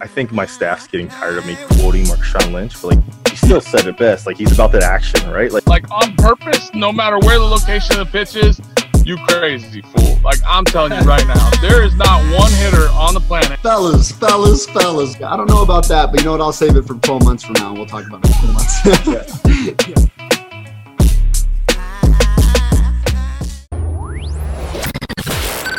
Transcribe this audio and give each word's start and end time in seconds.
I 0.00 0.06
think 0.06 0.30
my 0.30 0.46
staff's 0.46 0.86
getting 0.86 1.08
tired 1.08 1.38
of 1.38 1.46
me 1.46 1.56
quoting 1.72 2.04
Marshawn 2.04 2.52
Lynch, 2.52 2.80
but 2.80 2.94
like 2.94 3.28
he 3.28 3.36
still 3.36 3.60
said 3.60 3.84
it 3.86 3.98
best. 3.98 4.26
Like 4.26 4.36
he's 4.36 4.52
about 4.52 4.70
that 4.72 4.84
action, 4.84 5.28
right? 5.28 5.50
Like 5.50 5.66
like 5.66 5.90
on 5.90 6.14
purpose, 6.16 6.72
no 6.72 6.92
matter 6.92 7.18
where 7.18 7.38
the 7.38 7.44
location 7.44 7.98
of 7.98 8.06
the 8.06 8.12
pitch 8.12 8.36
is, 8.36 8.60
you 9.04 9.16
crazy 9.26 9.82
fool. 9.82 10.16
Like 10.22 10.38
I'm 10.46 10.64
telling 10.64 10.92
you 10.92 11.00
right 11.00 11.26
now, 11.26 11.50
there 11.60 11.82
is 11.82 11.96
not 11.96 12.22
one 12.38 12.52
hitter 12.52 12.88
on 12.90 13.14
the 13.14 13.20
planet. 13.20 13.58
Fellas, 13.58 14.12
fellas, 14.12 14.66
fellas. 14.66 15.16
I 15.16 15.36
don't 15.36 15.48
know 15.48 15.62
about 15.62 15.88
that, 15.88 16.12
but 16.12 16.20
you 16.20 16.26
know 16.26 16.32
what? 16.32 16.40
I'll 16.40 16.52
save 16.52 16.76
it 16.76 16.82
for 16.82 16.94
12 16.94 17.24
months 17.24 17.42
from 17.42 17.54
now 17.54 17.70
and 17.70 17.78
we'll 17.78 17.86
talk 17.86 18.06
about 18.06 18.20
it 18.24 18.30
in 18.30 18.36
12 18.38 18.54
months. 18.54 18.82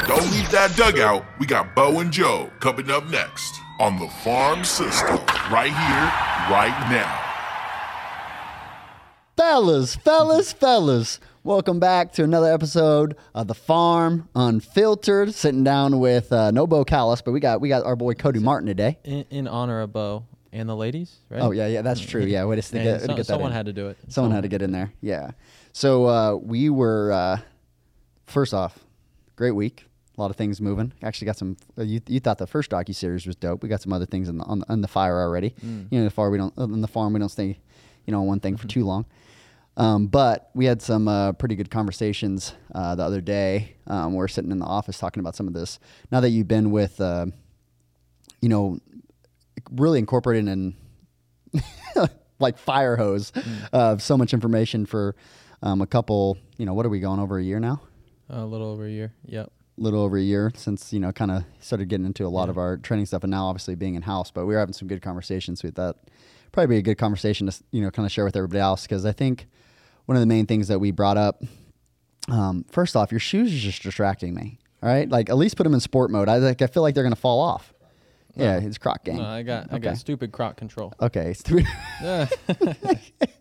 Don't 0.07 0.31
leave 0.31 0.49
that 0.51 0.73
dugout. 0.75 1.23
We 1.39 1.45
got 1.45 1.73
Bo 1.73 1.99
and 1.99 2.11
Joe 2.11 2.51
coming 2.59 2.91
up 2.91 3.07
next 3.07 3.59
on 3.80 3.98
the 3.98 4.07
Farm 4.07 4.64
System, 4.66 5.18
right 5.52 5.71
here, 5.71 6.51
right 6.51 6.89
now. 6.92 7.25
fellas, 9.38 9.96
fellas, 9.96 10.52
fellas. 10.52 11.19
Welcome 11.46 11.79
back 11.79 12.11
to 12.14 12.24
another 12.25 12.52
episode 12.54 13.15
of 13.33 13.47
the 13.47 13.54
Farm 13.55 14.28
Unfiltered. 14.36 15.33
Sitting 15.33 15.64
down 15.64 16.00
with 16.00 16.32
uh, 16.33 16.52
no 16.52 16.68
Bo 16.68 16.83
Callis, 16.83 17.21
but 17.21 17.32
we 17.32 17.39
got 17.39 17.61
we 17.61 17.69
got 17.69 17.86
our 17.86 17.96
boy 17.96 18.14
Kodee 18.14 18.42
Martin 18.42 18.68
today. 18.68 18.97
in, 19.05 19.25
in 19.29 19.47
honor 19.47 19.80
of 19.80 19.93
Bo 19.93 20.25
and 20.52 20.68
the 20.68 20.75
ladies, 20.75 21.16
right? 21.30 21.41
Oh 21.41 21.52
yeah, 21.52 21.68
yeah, 21.68 21.82
that's 21.82 22.02
true. 22.02 22.24
Yeah, 22.25 22.43
way 22.46 22.60
to, 22.60 22.75
And 22.77 22.83
get, 22.83 22.93
way 22.96 23.00
to 23.00 23.07
get 23.07 23.18
that 23.18 23.25
someone 23.27 23.52
in. 23.52 23.55
had 23.55 23.66
to 23.68 23.74
do 23.74 23.88
it. 23.88 23.97
Someone 24.10 24.33
had 24.33 24.43
to 24.43 24.50
get 24.50 24.61
in 24.61 24.74
there. 24.74 24.91
Yeah. 25.00 25.32
So 25.71 26.05
uh, 26.05 26.36
we 26.36 26.69
were 26.69 27.14
uh, 27.14 27.38
first 28.25 28.54
off, 28.54 28.77
great 29.38 29.52
week. 29.52 29.86
A 30.19 30.21
lot 30.21 30.32
of 30.32 30.36
things 30.36 30.59
moving. 30.59 30.91
Actually, 31.01 31.28
got 31.28 31.37
some. 31.37 31.55
Uh, 31.78 31.83
you, 31.83 32.02
you 32.08 32.19
thought 32.19 32.38
the 32.39 32.45
first 32.45 32.72
docu 32.72 32.94
series 32.94 33.25
was 33.25 33.38
dope. 33.38 33.64
We 33.64 33.69
got 33.69 33.81
some 33.81 33.94
other 33.94 34.05
things 34.05 34.27
in 34.27 34.38
the, 34.38 34.44
on, 34.44 34.59
the, 34.59 34.69
on 34.69 34.81
the 34.81 34.88
fire 34.89 35.17
already. 35.22 35.52
Mm. 35.66 35.88
You 35.89 36.00
know, 36.00 36.03
the 36.03 36.11
far 36.11 36.30
we 36.30 36.38
don't 36.38 36.53
on 36.58 36.81
the 36.81 36.89
farm 36.89 37.14
we 37.14 37.22
don't 37.22 37.30
stay, 37.30 37.58
you 38.05 38.11
know, 38.11 38.19
on 38.19 38.27
one 38.27 38.41
thing 38.41 38.55
Mm-hmm. 38.55 38.61
for 38.61 38.67
too 38.67 38.83
long. 38.83 39.05
Um, 39.77 40.07
but 40.07 40.49
we 40.53 40.66
had 40.66 40.81
some 40.81 41.07
uh, 41.07 41.31
pretty 41.31 41.55
good 41.55 41.71
conversations 41.71 42.53
uh, 42.75 42.95
the 42.95 43.03
other 43.03 43.21
day. 43.21 43.77
Um, 43.88 44.13
we're 44.13 44.27
sitting 44.27 44.52
in 44.52 44.59
the 44.59 44.66
office 44.66 44.97
talking 44.99 45.21
about 45.21 45.38
some 45.38 45.47
of 45.47 45.53
this. 45.53 45.79
Now 46.11 46.19
that 46.19 46.31
you've 46.31 46.49
been 46.49 46.72
with, 46.72 46.99
uh, 46.99 47.27
you 48.41 48.49
know, 48.49 48.77
really 49.72 49.99
incorporating 49.99 50.49
in 50.49 50.75
like 52.39 52.57
fire 52.57 52.97
hose 52.97 53.31
Mm. 53.31 53.69
of 53.72 54.01
so 54.01 54.17
much 54.17 54.33
information 54.33 54.85
for 54.85 55.16
um, 55.61 55.81
a 55.81 55.88
couple. 55.88 56.38
You 56.57 56.66
know, 56.66 56.73
what 56.73 56.85
are 56.85 56.89
we 56.89 56.99
going 56.99 57.22
over 57.22 57.38
a 57.38 57.44
year 57.44 57.61
now? 57.61 57.81
a 58.31 58.45
little 58.45 58.67
over 58.67 58.85
a 58.85 58.89
year. 58.91 59.13
Yep. 59.25 59.49
Little 59.80 60.02
over 60.02 60.17
a 60.17 60.22
year 60.22 60.52
since 60.55 60.91
you 60.94 60.99
know 60.99 61.11
kind 61.11 61.31
of 61.31 61.44
started 61.59 61.88
getting 61.88 62.05
into 62.05 62.25
a 62.25 62.30
lot 62.30 62.49
of 62.49 62.58
our 62.58 62.77
training 62.77 63.05
stuff 63.05 63.23
and 63.23 63.31
now 63.31 63.45
obviously 63.47 63.75
being 63.75 63.95
in 63.95 64.02
house 64.02 64.30
but 64.30 64.45
we 64.45 64.53
were 64.53 64.59
having 64.59 64.73
some 64.73 64.88
good 64.88 65.02
conversations 65.02 65.63
with 65.63 65.75
that. 65.75 65.95
Probably 66.52 66.75
be 66.75 66.80
a 66.80 66.81
good 66.81 66.97
conversation 66.97 67.47
to 67.47 67.63
you 67.72 67.81
know 67.81 67.91
kind 67.91 68.05
of 68.05 68.11
share 68.11 68.25
with 68.25 68.35
everybody 68.35 68.59
else 68.59 68.83
because 68.83 69.05
i 69.05 69.11
think 69.11 69.47
one 70.05 70.16
of 70.16 70.19
the 70.22 70.25
main 70.25 70.45
things 70.47 70.67
that 70.67 70.80
we 70.80 70.91
brought 70.91 71.16
up 71.17 71.44
um, 72.27 72.66
first 72.69 72.95
off 72.95 73.11
your 73.11 73.19
shoes 73.19 73.53
are 73.53 73.57
just 73.57 73.83
distracting 73.83 74.33
me 74.33 74.59
all 74.83 74.89
right 74.89 75.07
like 75.09 75.30
at 75.30 75.38
least 75.38 75.55
put 75.57 75.63
them 75.63 75.73
in 75.73 75.80
sport 75.80 76.09
mode. 76.11 76.27
I 76.30 76.38
like 76.38 76.61
i 76.61 76.67
feel 76.67 76.83
like 76.83 76.95
they're 76.95 77.03
gonna 77.03 77.16
fall 77.16 77.39
off. 77.39 77.73
Yeah 78.35 78.57
it's 78.59 78.77
croc 78.77 79.03
gang. 79.03 79.17
No, 79.17 79.25
I 79.25 79.44
got 79.44 79.72
I 79.72 79.80
got 79.80 79.97
stupid 79.97 80.31
croc 80.31 80.57
control. 80.57 80.94
okay 81.02 81.35
Yeah. 82.02 82.27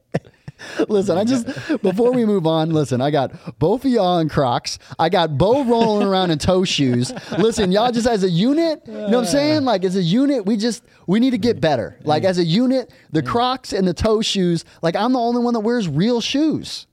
Listen, 0.89 1.19
I 1.19 1.25
just 1.25 1.47
before 1.83 2.13
we 2.13 2.25
move 2.25 2.47
on, 2.47 2.71
listen, 2.71 3.01
I 3.01 3.11
got 3.11 3.59
both 3.59 3.85
of 3.85 3.91
y'all 3.91 4.19
in 4.19 4.29
Crocs. 4.29 4.79
I 4.99 5.09
got 5.09 5.39
Bo 5.39 5.65
rolling 5.65 6.07
around 6.07 6.31
in 6.31 6.39
toe 6.39 6.65
shoes. 6.65 7.13
Listen, 7.39 7.73
y'all 7.73 7.93
just 7.93 8.07
as 8.07 8.25
a 8.25 8.31
unit, 8.31 8.83
you 8.87 8.93
know 8.93 9.03
what 9.03 9.15
I'm 9.15 9.25
saying? 9.27 9.65
Like 9.65 9.85
as 9.85 9.97
a 9.97 10.03
unit, 10.03 10.47
we 10.47 10.57
just 10.57 10.85
we 11.07 11.21
need 11.21 11.31
to 11.31 11.39
get 11.39 11.61
better. 11.61 11.99
Like 12.03 12.25
as 12.25 12.39
a 12.39 12.45
unit, 12.45 12.93
the 13.13 13.23
Crocs 13.23 13.73
and 13.73 13.87
the 13.87 13.95
toe 13.95 14.23
shoes, 14.23 14.65
like 14.83 14.97
I'm 14.97 15.13
the 15.13 15.19
only 15.21 15.43
one 15.43 15.55
that 15.55 15.61
wears 15.61 15.89
real 15.89 16.21
shoes. 16.21 16.87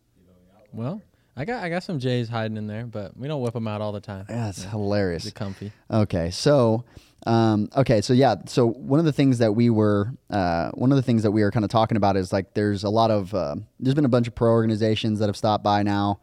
well, 0.72 1.02
I 1.38 1.45
got 1.45 1.63
I 1.63 1.69
got 1.69 1.84
some 1.84 2.00
J's 2.00 2.29
hiding 2.29 2.57
in 2.57 2.68
there, 2.68 2.85
but 2.85 3.18
we 3.18 3.28
don't 3.28 3.41
whip 3.41 3.53
them 3.53 3.68
out 3.68 3.81
all 3.81 3.91
the 3.91 4.00
time. 4.00 4.25
Yeah, 4.29 4.50
it's 4.50 4.63
hilarious. 4.63 5.23
They're 5.23 5.31
comfy. 5.31 5.72
Okay, 5.91 6.31
so 6.31 6.85
um, 7.25 7.69
okay, 7.75 8.02
so 8.02 8.13
yeah, 8.13 8.36
so 8.46 8.68
one 8.68 9.00
of 9.00 9.06
the 9.06 9.12
things 9.12 9.40
that 9.40 9.53
we 9.53 9.69
were 9.72 10.12
uh, 10.30 10.69
one 10.72 10.91
of 10.91 10.96
the 10.96 11.02
things 11.02 11.24
that 11.24 11.31
we 11.31 11.41
were 11.41 11.52
kind 11.52 11.66
of 11.66 11.72
talking 11.72 11.97
about 11.97 12.16
is 12.16 12.31
like 12.31 12.53
there's 12.53 12.84
a 12.84 12.90
lot 12.90 13.09
of 13.09 13.34
uh, 13.34 13.56
there's 13.80 13.96
been 13.96 14.06
a 14.06 14.09
bunch 14.09 14.28
of 14.28 14.36
pro 14.36 14.52
organizations 14.52 15.19
that 15.19 15.28
have 15.28 15.38
stopped 15.38 15.63
by 15.63 15.81
now, 15.81 16.19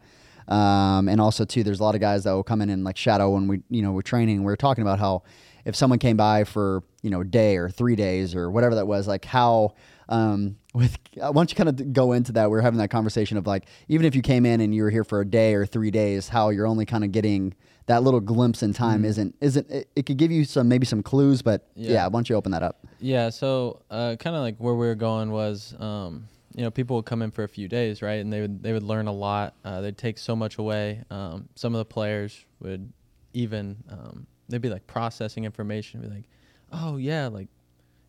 um, 0.47 1.09
and 1.09 1.19
also 1.19 1.43
too 1.43 1.61
there's 1.61 1.81
a 1.81 1.83
lot 1.83 1.95
of 1.95 2.01
guys 2.01 2.23
that 2.23 2.31
will 2.31 2.43
come 2.43 2.61
in 2.61 2.69
and 2.69 2.85
like 2.85 2.95
shadow 2.95 3.31
when 3.31 3.47
we 3.47 3.61
you 3.69 3.81
know 3.81 3.91
we're 3.91 4.01
training. 4.01 4.43
We're 4.43 4.55
talking 4.55 4.81
about 4.81 4.99
how 4.99 5.23
if 5.65 5.75
someone 5.75 5.99
came 5.99 6.15
by 6.15 6.45
for 6.45 6.83
you 7.01 7.09
know 7.09 7.19
a 7.19 7.25
day 7.25 7.57
or 7.57 7.69
three 7.69 7.97
days 7.97 8.33
or 8.33 8.49
whatever 8.49 8.75
that 8.75 8.87
was, 8.87 9.05
like 9.05 9.25
how 9.25 9.75
um, 10.07 10.55
with 10.73 10.97
uh, 11.21 11.31
why 11.31 11.33
don't 11.33 11.51
you 11.51 11.57
kind 11.57 11.67
of 11.67 11.91
go 11.91 12.13
into 12.13 12.31
that? 12.31 12.49
We 12.49 12.57
are 12.57 12.61
having 12.61 12.79
that 12.79 12.91
conversation 12.91 13.37
of 13.37 13.45
like 13.45 13.65
even 13.89 14.05
if 14.05 14.15
you 14.15 14.21
came 14.21 14.45
in 14.45 14.61
and 14.61 14.73
you 14.73 14.83
were 14.83 14.89
here 14.89 15.03
for 15.03 15.19
a 15.19 15.25
day 15.25 15.53
or 15.53 15.65
three 15.65 15.91
days, 15.91 16.29
how 16.29 16.47
you're 16.47 16.67
only 16.67 16.85
kind 16.85 17.03
of 17.03 17.11
getting 17.11 17.55
that 17.87 18.03
little 18.03 18.19
glimpse 18.19 18.63
in 18.63 18.73
time 18.73 19.03
isn't 19.05 19.35
isn't 19.41 19.69
it, 19.69 19.89
it 19.95 20.05
could 20.05 20.17
give 20.17 20.31
you 20.31 20.45
some 20.45 20.67
maybe 20.67 20.85
some 20.85 21.03
clues, 21.03 21.41
but 21.41 21.67
yeah, 21.75 21.91
Yeah. 21.93 22.05
why 22.07 22.11
don't 22.11 22.29
you 22.29 22.35
open 22.35 22.51
that 22.53 22.63
up? 22.63 22.85
Yeah, 22.99 23.29
so 23.29 23.81
uh, 23.91 24.15
kind 24.19 24.35
of 24.35 24.41
like 24.41 24.57
where 24.57 24.73
we 24.75 24.87
were 24.87 24.95
going 24.95 25.31
was, 25.31 25.75
um, 25.79 26.27
you 26.55 26.63
know, 26.63 26.71
people 26.71 26.95
would 26.97 27.05
come 27.05 27.21
in 27.21 27.31
for 27.31 27.43
a 27.43 27.47
few 27.49 27.67
days, 27.67 28.01
right, 28.01 28.19
and 28.21 28.31
they 28.31 28.41
would 28.41 28.63
they 28.63 28.71
would 28.73 28.83
learn 28.83 29.07
a 29.07 29.11
lot. 29.13 29.55
Uh, 29.65 29.81
they'd 29.81 29.97
take 29.97 30.17
so 30.17 30.35
much 30.35 30.57
away. 30.57 31.03
Um, 31.09 31.49
some 31.55 31.73
of 31.75 31.79
the 31.79 31.85
players 31.85 32.45
would 32.61 32.91
even 33.33 33.77
um, 33.89 34.27
they'd 34.47 34.61
be 34.61 34.69
like 34.69 34.85
processing 34.87 35.43
information, 35.45 36.01
be 36.01 36.07
like, 36.07 36.25
oh 36.71 36.97
yeah, 36.97 37.27
like, 37.27 37.47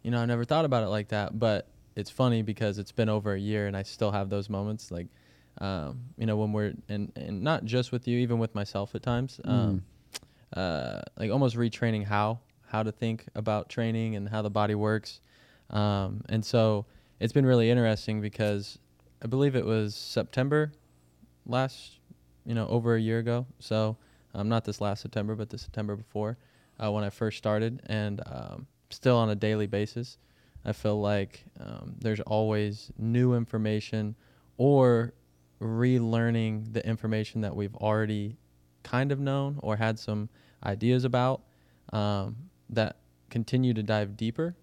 you 0.02 0.10
know, 0.10 0.18
I 0.20 0.26
never 0.26 0.44
thought 0.44 0.64
about 0.64 0.84
it 0.84 0.88
like 0.88 1.08
that. 1.08 1.38
But 1.38 1.68
it's 1.96 2.10
funny 2.10 2.42
because 2.42 2.78
it's 2.78 2.92
been 2.92 3.08
over 3.08 3.32
a 3.34 3.38
year 3.40 3.66
and 3.66 3.76
I 3.76 3.82
still 3.82 4.10
have 4.12 4.28
those 4.28 4.50
moments, 4.50 4.90
like, 4.90 5.06
um, 5.58 6.00
you 6.16 6.26
know, 6.26 6.36
when 6.36 6.52
we're 6.52 6.74
and 6.88 7.12
and 7.16 7.42
not 7.42 7.64
just 7.64 7.92
with 7.92 8.06
you, 8.08 8.18
even 8.18 8.38
with 8.38 8.54
myself 8.54 8.94
at 8.94 9.02
times. 9.02 9.40
Um, 9.44 9.84
uh, 10.56 11.00
like 11.18 11.30
almost 11.30 11.56
retraining 11.56 12.04
how 12.04 12.38
how 12.66 12.82
to 12.82 12.92
think 12.92 13.26
about 13.34 13.68
training 13.68 14.16
and 14.16 14.28
how 14.28 14.42
the 14.42 14.50
body 14.50 14.74
works. 14.74 15.20
Um, 15.70 16.22
and 16.28 16.44
so 16.44 16.86
it's 17.20 17.32
been 17.32 17.46
really 17.46 17.70
interesting 17.70 18.20
because 18.20 18.78
I 19.22 19.26
believe 19.26 19.56
it 19.56 19.64
was 19.64 19.94
September 19.94 20.72
last, 21.46 21.98
you 22.44 22.54
know, 22.54 22.66
over 22.68 22.94
a 22.96 23.00
year 23.00 23.18
ago. 23.18 23.46
So 23.58 23.96
um, 24.34 24.48
not 24.48 24.64
this 24.64 24.80
last 24.80 25.02
September, 25.02 25.34
but 25.34 25.50
the 25.50 25.58
September 25.58 25.96
before 25.96 26.36
uh, 26.82 26.90
when 26.90 27.04
I 27.04 27.10
first 27.10 27.38
started, 27.38 27.82
and 27.86 28.20
um, 28.26 28.66
still 28.90 29.16
on 29.16 29.30
a 29.30 29.34
daily 29.34 29.66
basis. 29.66 30.18
I 30.64 30.72
feel 30.72 31.00
like 31.00 31.44
um, 31.60 31.94
there's 32.00 32.20
always 32.20 32.90
new 32.98 33.34
information 33.34 34.14
or 34.56 35.12
relearning 35.60 36.72
the 36.72 36.86
information 36.86 37.40
that 37.40 37.54
we've 37.54 37.74
already 37.76 38.36
kind 38.82 39.12
of 39.12 39.18
known 39.18 39.58
or 39.62 39.76
had 39.76 39.98
some 39.98 40.28
ideas 40.64 41.04
about 41.04 41.42
um, 41.92 42.36
that 42.70 42.96
continue 43.30 43.72
to 43.74 43.82
dive 43.82 44.16
deeper 44.16 44.54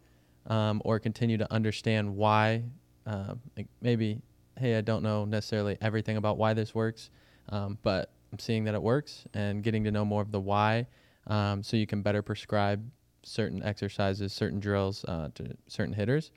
um, 0.47 0.81
or 0.85 0.99
continue 0.99 1.37
to 1.37 1.51
understand 1.51 2.15
why 2.15 2.63
uh, 3.05 3.35
like 3.57 3.67
maybe 3.81 4.21
hey 4.59 4.77
i 4.77 4.81
don't 4.81 5.01
know 5.01 5.25
necessarily 5.25 5.77
everything 5.81 6.17
about 6.17 6.37
why 6.37 6.53
this 6.53 6.75
works 6.75 7.09
um, 7.49 7.77
but 7.81 8.11
i'm 8.31 8.39
seeing 8.39 8.63
that 8.63 8.75
it 8.75 8.81
works 8.81 9.25
and 9.33 9.63
getting 9.63 9.83
to 9.83 9.91
know 9.91 10.05
more 10.05 10.21
of 10.21 10.31
the 10.31 10.39
why 10.39 10.85
um, 11.27 11.63
so 11.63 11.77
you 11.77 11.87
can 11.87 12.01
better 12.01 12.21
prescribe 12.21 12.83
certain 13.23 13.61
exercises 13.63 14.33
certain 14.33 14.59
drills 14.59 15.05
uh, 15.05 15.29
to 15.35 15.55
certain 15.67 15.93
hitters. 15.93 16.31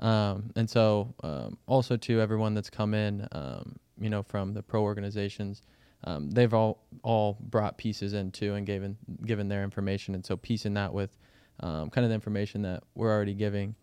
Um, 0.00 0.50
and 0.56 0.68
so 0.68 1.14
um, 1.22 1.58
also 1.66 1.96
to 1.96 2.20
everyone 2.20 2.54
that's 2.54 2.70
come 2.70 2.94
in 2.94 3.28
um, 3.32 3.76
you 4.00 4.10
know 4.10 4.22
from 4.22 4.54
the 4.54 4.62
pro 4.62 4.82
organizations 4.82 5.62
um, 6.04 6.30
they've 6.30 6.52
all 6.52 6.84
all 7.02 7.38
brought 7.40 7.78
pieces 7.78 8.12
in 8.12 8.30
too 8.30 8.54
and 8.54 8.66
given 8.66 8.96
given 9.24 9.48
their 9.48 9.64
information. 9.64 10.14
And 10.14 10.24
so 10.24 10.36
piecing 10.36 10.74
that 10.74 10.92
with 10.92 11.16
um, 11.60 11.90
kind 11.90 12.04
of 12.04 12.10
the 12.10 12.14
information 12.14 12.62
that 12.62 12.82
we're 12.94 13.12
already 13.12 13.34
giving 13.34 13.74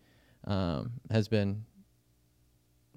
um, 0.45 0.91
has 1.09 1.27
been 1.27 1.65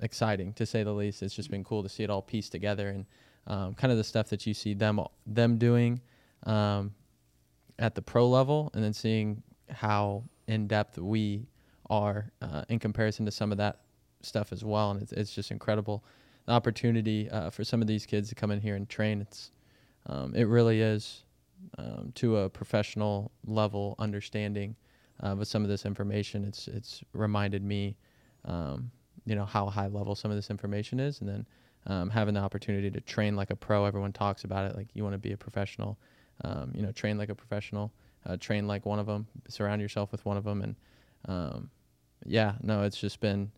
exciting 0.02 0.52
to 0.54 0.66
say 0.66 0.82
the 0.82 0.92
least. 0.92 1.22
It's 1.22 1.34
just 1.34 1.50
been 1.50 1.64
cool 1.64 1.82
to 1.82 1.88
see 1.88 2.02
it 2.02 2.10
all 2.10 2.22
pieced 2.22 2.52
together 2.52 2.90
and 2.90 3.06
um, 3.46 3.74
kind 3.74 3.90
of 3.90 3.98
the 3.98 4.04
stuff 4.04 4.28
that 4.28 4.46
you 4.46 4.52
see 4.52 4.74
them 4.74 5.00
them 5.26 5.56
doing 5.56 6.00
um, 6.44 6.92
at 7.78 7.94
the 7.94 8.02
pro 8.02 8.28
level 8.28 8.70
and 8.74 8.84
then 8.84 8.92
seeing 8.92 9.42
how 9.70 10.22
in 10.46 10.66
depth 10.66 10.98
we 10.98 11.46
are 11.88 12.30
uh, 12.42 12.64
in 12.68 12.78
comparison 12.78 13.24
to 13.24 13.32
some 13.32 13.52
of 13.52 13.58
that 13.58 13.80
stuff 14.20 14.52
as 14.52 14.64
well. 14.64 14.90
And 14.90 15.00
it's, 15.00 15.12
it's 15.12 15.34
just 15.34 15.50
incredible 15.50 16.04
the 16.46 16.52
opportunity 16.52 17.30
uh, 17.30 17.50
for 17.50 17.64
some 17.64 17.80
of 17.80 17.86
these 17.86 18.06
kids 18.06 18.28
to 18.28 18.34
come 18.34 18.50
in 18.50 18.60
here 18.60 18.76
and 18.76 18.88
train. 18.88 19.20
It's 19.20 19.50
um, 20.06 20.34
it 20.34 20.44
really 20.44 20.80
is 20.80 21.24
um, 21.78 22.12
to 22.16 22.38
a 22.38 22.50
professional 22.50 23.30
level 23.46 23.94
understanding 23.98 24.76
uh, 25.20 25.34
with 25.36 25.48
some 25.48 25.62
of 25.62 25.68
this 25.68 25.86
information. 25.86 26.44
It's 26.44 26.68
it's 26.68 27.02
reminded 27.12 27.62
me 27.62 27.96
um, 28.44 28.90
you 29.24 29.34
know 29.34 29.44
how 29.44 29.66
high 29.66 29.88
level 29.88 30.14
some 30.14 30.30
of 30.30 30.36
this 30.36 30.50
information 30.50 31.00
is. 31.00 31.20
And 31.20 31.28
then 31.28 31.46
um, 31.86 32.10
having 32.10 32.34
the 32.34 32.40
opportunity 32.40 32.90
to 32.90 33.00
train 33.00 33.36
like 33.36 33.50
a 33.50 33.56
pro 33.56 33.84
everyone 33.84 34.12
talks 34.12 34.44
about 34.44 34.70
it 34.70 34.76
like 34.76 34.88
you 34.94 35.02
want 35.02 35.14
to 35.14 35.18
be 35.18 35.32
a 35.32 35.36
professional 35.36 35.98
um, 36.42 36.72
you 36.74 36.82
know 36.82 36.90
train 36.92 37.18
like 37.18 37.28
a 37.28 37.34
professional 37.34 37.92
uh, 38.24 38.38
train 38.38 38.66
like 38.66 38.86
one 38.86 38.98
of 38.98 39.06
them 39.06 39.26
surround 39.48 39.82
yourself 39.82 40.10
with 40.10 40.24
one 40.24 40.38
of 40.38 40.44
them 40.44 40.62
and 40.62 40.76
um, 41.26 41.70
yeah, 42.24 42.54
no, 42.62 42.82
it's 42.82 42.98
just 42.98 43.20
been 43.20 43.50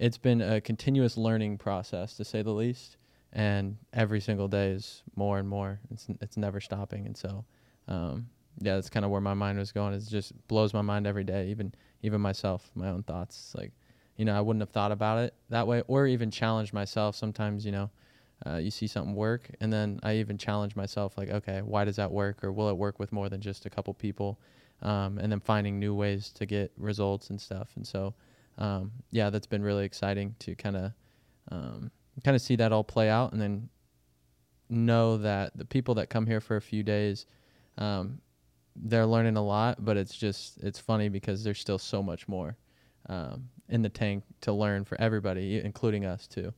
it's 0.00 0.18
been 0.18 0.40
a 0.40 0.60
continuous 0.60 1.16
learning 1.18 1.58
process 1.58 2.16
to 2.16 2.24
say 2.24 2.42
the 2.42 2.50
least, 2.50 2.96
and 3.34 3.76
every 3.92 4.20
single 4.20 4.48
day 4.48 4.70
is 4.70 5.02
more 5.14 5.38
and 5.38 5.46
more. 5.48 5.78
It's 5.92 6.06
it's 6.20 6.36
never 6.38 6.58
stopping, 6.58 7.06
and 7.06 7.16
so 7.16 7.44
um, 7.86 8.26
yeah, 8.60 8.76
that's 8.76 8.88
kind 8.88 9.04
of 9.04 9.10
where 9.10 9.20
my 9.20 9.34
mind 9.34 9.58
was 9.58 9.72
going. 9.72 9.92
It 9.92 10.02
just 10.08 10.32
blows 10.48 10.72
my 10.72 10.80
mind 10.80 11.06
every 11.06 11.24
day, 11.24 11.48
even 11.48 11.74
even 12.02 12.20
myself, 12.20 12.70
my 12.74 12.88
own 12.88 13.02
thoughts. 13.02 13.54
Like, 13.56 13.72
you 14.16 14.24
know, 14.24 14.36
I 14.36 14.40
wouldn't 14.40 14.62
have 14.62 14.70
thought 14.70 14.90
about 14.90 15.18
it 15.18 15.34
that 15.50 15.66
way, 15.66 15.82
or 15.86 16.06
even 16.06 16.30
challenged 16.30 16.72
myself. 16.72 17.14
Sometimes, 17.14 17.66
you 17.66 17.72
know, 17.72 17.90
uh, 18.46 18.56
you 18.56 18.70
see 18.70 18.86
something 18.86 19.14
work, 19.14 19.50
and 19.60 19.70
then 19.70 20.00
I 20.02 20.16
even 20.16 20.38
challenge 20.38 20.76
myself, 20.76 21.18
like, 21.18 21.28
okay, 21.28 21.60
why 21.60 21.84
does 21.84 21.96
that 21.96 22.10
work, 22.10 22.42
or 22.42 22.52
will 22.52 22.70
it 22.70 22.76
work 22.76 22.98
with 22.98 23.12
more 23.12 23.28
than 23.28 23.42
just 23.42 23.66
a 23.66 23.70
couple 23.70 23.92
people? 23.92 24.40
Um, 24.80 25.18
and 25.18 25.30
then 25.30 25.40
finding 25.40 25.78
new 25.78 25.94
ways 25.94 26.30
to 26.36 26.46
get 26.46 26.72
results 26.78 27.28
and 27.28 27.38
stuff. 27.38 27.68
And 27.76 27.86
so, 27.86 28.14
um, 28.60 28.92
yeah, 29.10 29.30
that's 29.30 29.46
been 29.46 29.62
really 29.62 29.84
exciting 29.84 30.34
to 30.40 30.54
kind 30.54 30.76
of 30.76 30.92
um, 31.50 31.90
kind 32.24 32.34
of 32.36 32.40
see 32.42 32.56
that 32.56 32.72
all 32.72 32.84
play 32.84 33.08
out, 33.08 33.32
and 33.32 33.40
then 33.40 33.68
know 34.68 35.16
that 35.18 35.56
the 35.56 35.64
people 35.64 35.94
that 35.96 36.10
come 36.10 36.26
here 36.26 36.40
for 36.40 36.56
a 36.56 36.60
few 36.60 36.82
days, 36.82 37.26
um, 37.78 38.20
they're 38.76 39.06
learning 39.06 39.36
a 39.36 39.42
lot. 39.42 39.84
But 39.84 39.96
it's 39.96 40.16
just 40.16 40.58
it's 40.62 40.78
funny 40.78 41.08
because 41.08 41.42
there's 41.42 41.58
still 41.58 41.78
so 41.78 42.02
much 42.02 42.28
more 42.28 42.56
um, 43.08 43.48
in 43.68 43.82
the 43.82 43.88
tank 43.88 44.24
to 44.42 44.52
learn 44.52 44.84
for 44.84 45.00
everybody, 45.00 45.60
including 45.64 46.04
us 46.04 46.26
too. 46.26 46.52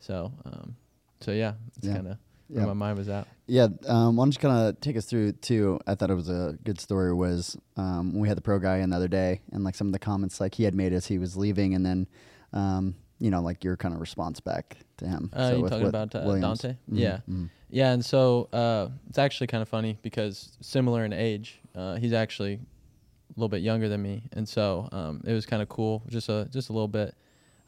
So, 0.00 0.32
um, 0.44 0.76
so 1.20 1.32
yeah, 1.32 1.54
it's 1.76 1.86
Yeah. 1.86 1.94
kind 1.94 2.08
of 2.08 2.18
where 2.48 2.62
Yeah. 2.62 2.66
my 2.66 2.72
mind 2.74 2.98
was 2.98 3.08
at. 3.08 3.26
Yeah, 3.46 3.68
um, 3.86 4.16
why 4.16 4.24
don't 4.24 4.34
you 4.34 4.40
kind 4.40 4.68
of 4.68 4.80
take 4.80 4.96
us 4.96 5.06
through 5.06 5.32
too? 5.32 5.80
I 5.86 5.94
thought 5.94 6.10
it 6.10 6.14
was 6.14 6.28
a 6.28 6.58
good 6.64 6.80
story. 6.80 7.14
Was 7.14 7.56
um, 7.76 8.18
we 8.18 8.28
had 8.28 8.36
the 8.36 8.42
pro 8.42 8.58
guy 8.58 8.78
in 8.78 8.90
the 8.90 8.96
other 8.96 9.08
day, 9.08 9.40
and 9.52 9.64
like 9.64 9.74
some 9.74 9.86
of 9.86 9.92
the 9.92 9.98
comments 9.98 10.40
like 10.40 10.54
he 10.54 10.64
had 10.64 10.74
made 10.74 10.92
as 10.92 11.06
he 11.06 11.18
was 11.18 11.36
leaving, 11.36 11.74
and 11.74 11.84
then 11.86 12.06
um, 12.52 12.94
you 13.18 13.30
know 13.30 13.40
like 13.40 13.64
your 13.64 13.76
kind 13.76 13.94
of 13.94 14.00
response 14.00 14.40
back 14.40 14.76
to 14.98 15.06
him. 15.06 15.30
Uh, 15.32 15.48
So 15.48 15.56
you 15.56 15.68
talking 15.68 15.86
about 15.86 16.14
uh. 16.14 16.38
Dante? 16.40 16.70
Mhm, 16.90 16.98
Yeah, 16.98 17.20
mhm. 17.28 17.48
yeah. 17.70 17.92
And 17.92 18.04
so 18.04 18.48
uh, 18.52 18.88
it's 19.08 19.18
actually 19.18 19.46
kind 19.46 19.62
of 19.62 19.68
funny 19.68 19.98
because 20.02 20.56
similar 20.60 21.04
in 21.04 21.12
age, 21.14 21.60
uh, 21.74 21.96
he's 21.96 22.12
actually 22.12 22.54
a 22.54 22.60
little 23.36 23.48
bit 23.48 23.62
younger 23.62 23.88
than 23.88 24.02
me, 24.02 24.24
and 24.32 24.46
so 24.48 24.88
um, 24.92 25.22
it 25.24 25.32
was 25.32 25.46
kind 25.46 25.62
of 25.62 25.68
cool, 25.70 26.02
just 26.08 26.28
a 26.28 26.48
just 26.52 26.68
a 26.68 26.72
little 26.72 26.88
bit. 26.88 27.14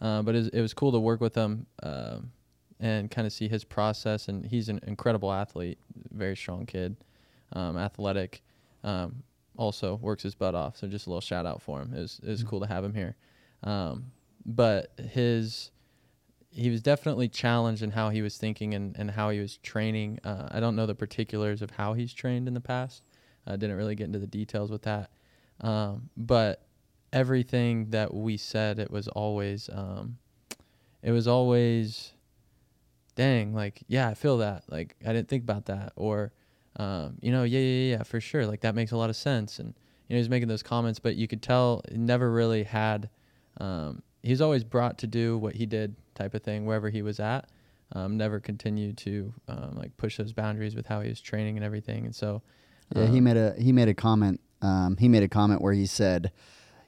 Uh, 0.01 0.23
but 0.23 0.35
it 0.35 0.39
was, 0.39 0.49
it 0.49 0.61
was 0.63 0.73
cool 0.75 0.93
to 0.93 0.99
work 0.99 1.21
with 1.21 1.35
him 1.35 1.67
um, 1.83 2.31
and 2.81 3.11
kind 3.11 3.27
of 3.27 3.33
see 3.33 3.49
his 3.49 3.65
process. 3.65 4.29
And 4.29 4.45
he's 4.45 4.69
an 4.69 4.81
incredible 4.87 5.33
athlete, 5.33 5.79
very 6.13 6.37
strong 6.37 6.67
kid, 6.67 6.97
um, 7.53 7.77
athletic. 7.77 8.43
Um, 8.83 9.23
also 9.57 9.97
works 9.97 10.23
his 10.23 10.35
butt 10.35 10.55
off. 10.55 10.79
So 10.79 10.89
just 10.89 11.07
a 11.07 11.11
little 11.11 11.21
shout 11.21 11.45
out 11.45 11.61
for 11.61 11.81
him. 11.81 11.93
It 11.95 12.01
was 12.01 12.21
it 12.23 12.29
was 12.29 12.43
cool 12.43 12.61
to 12.61 12.67
have 12.67 12.83
him 12.83 12.95
here. 12.95 13.17
Um, 13.63 14.07
but 14.47 14.93
his 14.99 15.71
he 16.51 16.71
was 16.71 16.81
definitely 16.81 17.29
challenged 17.29 17.83
in 17.83 17.91
how 17.91 18.09
he 18.09 18.23
was 18.23 18.37
thinking 18.37 18.75
and, 18.75 18.97
and 18.99 19.11
how 19.11 19.31
he 19.31 19.39
was 19.39 19.59
training. 19.59 20.19
Uh, 20.25 20.49
I 20.51 20.59
don't 20.59 20.75
know 20.75 20.87
the 20.87 20.95
particulars 20.95 21.63
of 21.63 21.71
how 21.71 21.93
he's 21.93 22.13
trained 22.13 22.49
in 22.49 22.55
the 22.55 22.61
past. 22.61 23.05
I 23.47 23.53
didn't 23.53 23.77
really 23.77 23.95
get 23.95 24.05
into 24.07 24.19
the 24.19 24.27
details 24.27 24.71
with 24.71 24.83
that. 24.83 25.11
Um, 25.61 26.11
but 26.17 26.67
everything 27.13 27.91
that 27.91 28.13
we 28.13 28.37
said, 28.37 28.79
it 28.79 28.91
was 28.91 29.07
always, 29.09 29.71
um, 29.73 30.19
it 31.03 31.13
was 31.13 31.29
always, 31.29 32.15
dang, 33.21 33.53
like, 33.55 33.83
yeah, 33.87 34.09
I 34.09 34.15
feel 34.15 34.39
that. 34.39 34.65
Like, 34.71 34.97
I 35.07 35.13
didn't 35.13 35.29
think 35.29 35.43
about 35.43 35.67
that. 35.67 35.93
Or, 35.95 36.33
um, 36.77 37.19
you 37.21 37.31
know, 37.31 37.43
yeah, 37.43 37.61
yeah, 37.61 37.97
yeah, 37.97 38.03
for 38.03 38.19
sure. 38.19 38.47
Like, 38.47 38.63
that 38.63 38.75
makes 38.75 38.93
a 38.93 38.97
lot 38.97 39.11
of 39.11 39.17
sense. 39.17 39.59
And, 39.59 39.69
you 40.09 40.15
know, 40.15 40.17
he 40.17 40.21
was 40.21 40.31
making 40.31 40.49
those 40.49 40.63
comments, 40.63 40.99
but 40.99 41.17
you 41.17 41.29
could 41.29 41.43
tell 41.43 41.83
he 41.91 41.99
never 41.99 42.33
really 42.33 42.63
had, 42.63 43.11
um, 43.61 44.03
he's 44.23 44.41
always 44.41 44.65
brought 44.65 44.97
to 44.99 45.07
do 45.07 45.37
what 45.37 45.55
he 45.55 45.67
did 45.67 45.97
type 46.15 46.33
of 46.33 46.43
thing 46.43 46.65
wherever 46.65 46.89
he 46.89 47.03
was 47.03 47.21
at. 47.21 47.51
Um, 47.93 48.17
never 48.17 48.41
continued 48.41 48.97
to 48.99 49.35
um, 49.49 49.75
like 49.77 49.95
push 49.99 50.17
those 50.17 50.33
boundaries 50.33 50.75
with 50.75 50.87
how 50.87 51.03
he 51.03 51.11
was 51.11 51.21
training 51.21 51.57
and 51.57 51.65
everything. 51.65 52.07
And 52.07 52.15
so, 52.15 52.41
Yeah, 52.95 53.07
he 53.07 53.19
um, 53.19 53.25
made 53.25 53.37
a 53.37 53.55
he 53.59 53.73
made 53.73 53.89
a 53.89 53.95
comment. 53.95 54.41
Um, 54.63 54.97
he 54.97 55.09
made 55.09 55.25
a 55.25 55.29
comment 55.29 55.61
where 55.61 55.75
he 55.75 55.87
said, 55.87 56.33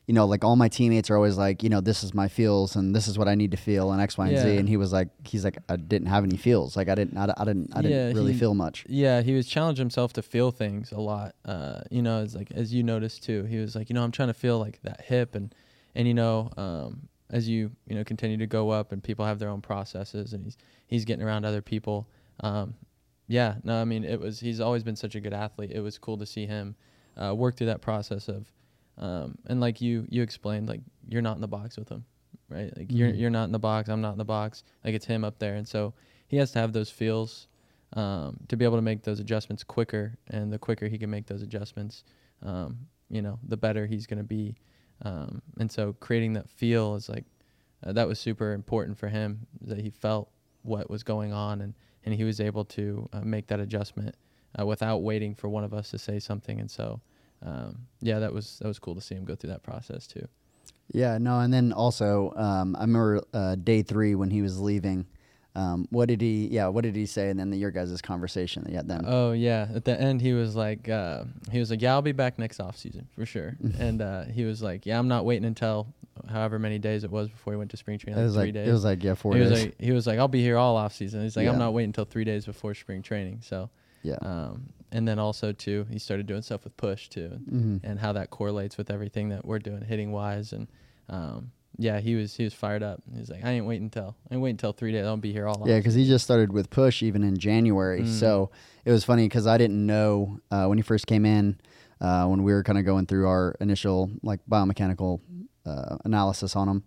you 0.07 0.15
know, 0.15 0.27
like 0.27 0.45
all 0.45 0.57
my 0.57 0.69
teammates 0.69 1.11
are 1.11 1.17
always 1.17 1.37
like, 1.39 1.63
you 1.63 1.69
know, 1.69 1.81
this 1.81 2.03
is 2.03 2.13
my 2.13 2.27
feels 2.29 2.75
and 2.75 2.95
this 2.95 3.07
is 3.07 3.17
what 3.19 3.29
I 3.29 3.35
need 3.37 3.53
to 3.53 3.57
feel 3.57 3.93
and 3.93 4.03
X, 4.03 4.19
Y, 4.19 4.27
and 4.29 4.37
Z. 4.39 4.57
And 4.59 4.69
he 4.69 4.77
was 4.77 4.93
like, 4.93 5.09
he's 5.25 5.45
like, 5.45 5.59
I 5.69 5.77
didn't 5.77 6.09
have 6.09 6.25
any 6.25 6.37
feels. 6.37 6.77
Like 6.77 6.89
I 6.89 6.95
didn't, 6.97 7.17
I, 7.17 7.33
I 7.37 7.45
didn't, 7.45 7.71
I 7.73 7.83
didn't 7.83 8.09
Yeah, 8.09 8.13
really 8.13 8.33
he- 8.33 8.39
feel 8.39 8.55
much. 8.55 8.85
Yeah, 8.89 9.23
he 9.23 9.33
was 9.35 9.47
challenging 9.47 9.83
himself 9.83 10.13
to 10.15 10.23
feel 10.23 10.51
things 10.51 10.91
a 10.91 11.01
lot. 11.01 11.37
Uh, 11.45 11.83
you 11.91 12.03
know, 12.03 12.23
it's 12.23 12.35
like 12.35 12.51
as 12.51 12.75
you 12.75 12.83
noticed 12.83 13.23
too. 13.23 13.45
He 13.45 13.59
was 13.59 13.77
like, 13.77 13.89
you 13.91 13.95
know, 13.95 14.03
I'm 14.03 14.11
trying 14.13 14.29
to 14.29 14.35
feel 14.35 14.59
like 14.59 14.81
that 14.83 15.03
hip 15.03 15.35
and 15.35 15.55
and 15.95 16.09
you 16.09 16.15
know, 16.15 16.51
um, 16.57 17.09
as 17.31 17.49
you 17.49 17.71
you 17.87 17.95
know 17.95 18.03
continue 18.05 18.37
to 18.39 18.47
go 18.47 18.71
up 18.71 18.91
and 18.93 19.03
people 19.05 19.25
have 19.25 19.39
their 19.39 19.49
own 19.51 19.61
processes 19.63 20.33
and 20.33 20.45
he's 20.45 20.57
he's 20.89 21.05
getting 21.05 21.25
around 21.25 21.45
other 21.45 21.63
people. 21.63 22.09
Um, 22.41 22.75
yeah, 23.29 23.55
no, 23.63 23.81
I 23.81 23.85
mean 23.85 24.05
it 24.05 24.19
was 24.21 24.41
he's 24.41 24.61
always 24.61 24.83
been 24.83 24.97
such 24.97 25.15
a 25.15 25.21
good 25.21 25.33
athlete. 25.33 25.71
It 25.73 25.81
was 25.81 25.97
cool 25.97 26.19
to 26.19 26.27
see 26.27 26.45
him 26.47 26.75
uh, 27.17 27.35
work 27.35 27.57
through 27.57 27.69
that 27.69 27.81
process 27.83 28.27
of 28.29 28.51
um, 28.99 29.37
and 29.47 29.61
like 29.61 29.81
you 29.81 30.07
you 30.09 30.23
explained 30.23 30.69
like 30.69 30.81
you're 31.09 31.23
not 31.23 31.37
in 31.37 31.41
the 31.41 31.49
box 31.49 31.77
with 31.77 31.89
him, 31.89 32.05
right? 32.49 32.77
Like 32.77 32.93
you're 32.93 33.11
Mhm. 33.11 33.19
you're 33.19 33.31
not 33.31 33.45
in 33.45 33.53
the 33.53 33.59
box. 33.59 33.89
I'm 33.89 34.01
not 34.01 34.13
in 34.13 34.19
the 34.19 34.25
box. 34.25 34.65
Like 34.85 34.95
it's 34.95 35.07
him 35.07 35.25
up 35.25 35.39
there, 35.39 35.55
and 35.55 35.67
so 35.67 35.95
he 36.29 36.37
has 36.39 36.53
to 36.53 36.59
have 36.59 36.73
those 36.73 36.91
feels 36.91 37.49
um, 37.95 38.39
to 38.49 38.57
be 38.57 38.65
able 38.65 38.77
to 38.79 38.83
make 38.83 39.03
those 39.03 39.21
adjustments 39.21 39.63
quicker. 39.65 40.17
And 40.29 40.53
the 40.53 40.59
quicker 40.59 40.89
he 40.89 40.97
can 40.99 41.11
make 41.11 41.27
those 41.27 41.43
adjustments, 41.43 42.05
um, 42.43 42.87
you 43.11 43.21
know, 43.21 43.39
the 43.47 43.57
better 43.59 43.87
he's 43.87 44.07
going 44.07 44.19
to 44.19 44.25
be. 44.25 44.57
Um, 45.03 45.43
and 45.59 45.71
so 45.71 45.93
creating 45.95 46.33
that 46.35 46.49
feel 46.49 46.95
is 46.95 47.09
like 47.09 47.25
uh, 47.85 47.93
that 47.93 48.09
was 48.09 48.19
super 48.19 48.53
important 48.53 48.97
for 48.99 49.09
him 49.09 49.47
that 49.63 49.79
he 49.79 49.91
felt 49.91 50.31
what 50.63 50.89
was 50.89 51.03
going 51.03 51.33
on 51.33 51.61
and 51.61 51.75
and 52.05 52.15
he 52.15 52.25
was 52.25 52.41
able 52.41 52.65
to 52.65 53.09
uh, 53.13 53.21
make 53.21 53.47
that 53.49 53.61
adjustment 53.61 54.15
uh, 54.59 54.65
without 54.67 54.99
waiting 55.03 55.35
for 55.35 55.49
one 55.49 55.65
of 55.65 55.73
us 55.75 55.91
to 55.91 55.99
say 55.99 56.19
something. 56.19 56.61
And 56.61 56.71
so. 56.71 57.01
Um, 57.45 57.79
yeah, 58.01 58.19
that 58.21 58.33
was 58.33 58.59
that 58.61 58.69
was 58.69 58.79
cool 58.79 58.95
to 58.95 59.01
see 59.01 59.15
him 59.15 59.25
go 59.25 59.35
through 59.35 59.51
that 59.51 59.63
process 59.63 60.07
too. 60.07 60.27
Yeah, 60.93 61.19
no, 61.19 61.41
and 61.41 61.53
then 61.53 61.73
also, 61.73 62.33
um, 62.37 62.77
I 62.77 62.81
remember 62.83 63.23
uh, 63.33 63.55
day 63.55 63.83
three 63.83 64.15
when 64.15 64.31
he 64.31 64.43
was 64.43 64.61
leaving. 64.61 65.07
Um, 65.55 65.87
what 65.91 66.09
did 66.09 66.21
he? 66.23 66.49
Yeah, 66.49 66.69
what 66.69 66.83
did 66.83 66.97
he 66.97 67.05
say? 67.05 67.29
And 67.29 67.39
then 67.39 67.51
the, 67.51 67.59
your 67.59 67.71
guys' 67.71 68.01
conversation 68.01 68.65
that 68.65 68.71
you 68.71 68.77
had 68.77 68.89
then. 68.89 69.05
Oh 69.07 69.33
yeah, 69.33 69.69
at 69.75 69.85
the 69.85 69.99
end 70.01 70.21
he 70.23 70.33
was 70.33 70.57
like, 70.57 70.89
uh, 70.89 71.25
he 71.51 71.59
was 71.59 71.71
like, 71.71 71.83
yeah, 71.83 71.93
I'll 71.93 72.01
be 72.03 72.13
back 72.13 72.39
next 72.39 72.59
off 72.59 72.77
season 72.77 73.07
for 73.15 73.27
sure. 73.27 73.57
and 73.79 74.01
uh, 74.01 74.25
he 74.25 74.45
was 74.45 74.63
like, 74.63 74.87
yeah, 74.87 74.99
I'm 74.99 75.09
not 75.09 75.25
waiting 75.27 75.45
until 75.45 75.89
however 76.31 76.59
many 76.59 76.79
days 76.79 77.05
it 77.05 77.11
was 77.11 77.29
before 77.29 77.53
he 77.53 77.59
went 77.59 77.71
to 77.73 77.77
spring 77.77 77.99
training, 77.99 78.19
it 78.21 78.25
was 78.25 78.35
three 78.35 78.45
like 78.45 78.55
days. 78.55 78.69
it 78.69 78.73
was 78.73 78.85
like 78.85 79.05
yeah, 79.05 79.15
four 79.15 79.35
he 79.35 79.41
days. 79.41 79.51
was 79.51 79.61
like, 79.65 79.75
he 79.81 79.93
was 79.93 80.07
like, 80.07 80.19
I'll 80.19 80.29
be 80.29 80.41
here 80.43 80.57
all 80.57 80.77
off 80.77 80.95
season. 80.95 81.23
He's 81.23 81.37
like, 81.37 81.45
Yeah. 81.45 81.53
I'm 81.53 81.59
not 81.59 81.75
waiting 81.75 81.89
until 81.91 82.05
three 82.07 82.25
days 82.25 82.47
before 82.47 82.75
spring 82.75 83.03
training. 83.03 83.41
So, 83.43 83.69
yeah, 84.03 84.17
um, 84.23 84.69
and 84.91 85.07
then 85.07 85.19
also 85.19 85.53
too, 85.53 85.87
he 85.91 85.99
started 85.99 86.27
doing 86.27 86.43
stuff 86.43 86.65
with 86.65 86.77
push 86.77 87.09
too, 87.09 87.29
hmm 87.29 87.77
and 87.83 87.99
how 87.99 88.13
that 88.13 88.31
correlates 88.31 88.77
with 88.77 88.91
everything 88.91 89.31
that 89.31 89.45
we're 89.45 89.59
doing 89.59 89.83
hitting 89.83 90.13
wise 90.13 90.53
and. 90.53 90.69
Um, 91.09 91.53
yeah, 91.79 92.01
he 92.01 92.15
was 92.15 92.37
he 92.37 92.45
was 92.45 92.55
fired 92.55 92.83
up. 92.83 93.03
He's 93.17 93.31
like, 93.31 93.45
I 93.45 93.51
ain't 93.51 93.67
waiting 93.67 93.85
until 93.85 94.15
I 94.31 94.35
ain't 94.35 94.43
waiting 94.43 94.55
until 94.55 94.73
three 94.73 94.93
days. 94.93 95.07
I'll 95.07 95.17
be 95.17 95.33
here 95.33 95.49
all. 95.49 95.63
yeah, 95.67 95.79
because 95.79 95.95
he 95.95 96.07
just 96.07 96.25
started 96.25 96.53
with 96.53 96.71
push 96.71 97.03
even 97.03 97.25
in 97.25 97.39
January. 97.39 98.03
Mm. 98.03 98.09
So 98.09 98.51
it 98.85 98.93
was 98.93 99.05
funny 99.05 99.27
because 99.27 99.47
I 99.47 99.59
didn't 99.59 99.85
know 99.85 100.39
uh, 100.51 100.67
when 100.67 100.79
he 100.79 100.83
first 100.83 101.07
came 101.07 101.25
in. 101.25 101.59
Uh, 102.01 102.27
when 102.27 102.43
we 102.43 102.53
were 102.53 102.65
kind 102.65 102.79
of 102.79 102.85
going 102.85 103.07
through 103.07 103.29
our 103.29 103.55
initial 103.61 104.11
like 104.25 104.41
biomechanical 104.51 105.21
uh, 105.65 105.97
analysis 106.05 106.57
on 106.57 106.69
him, 106.69 106.85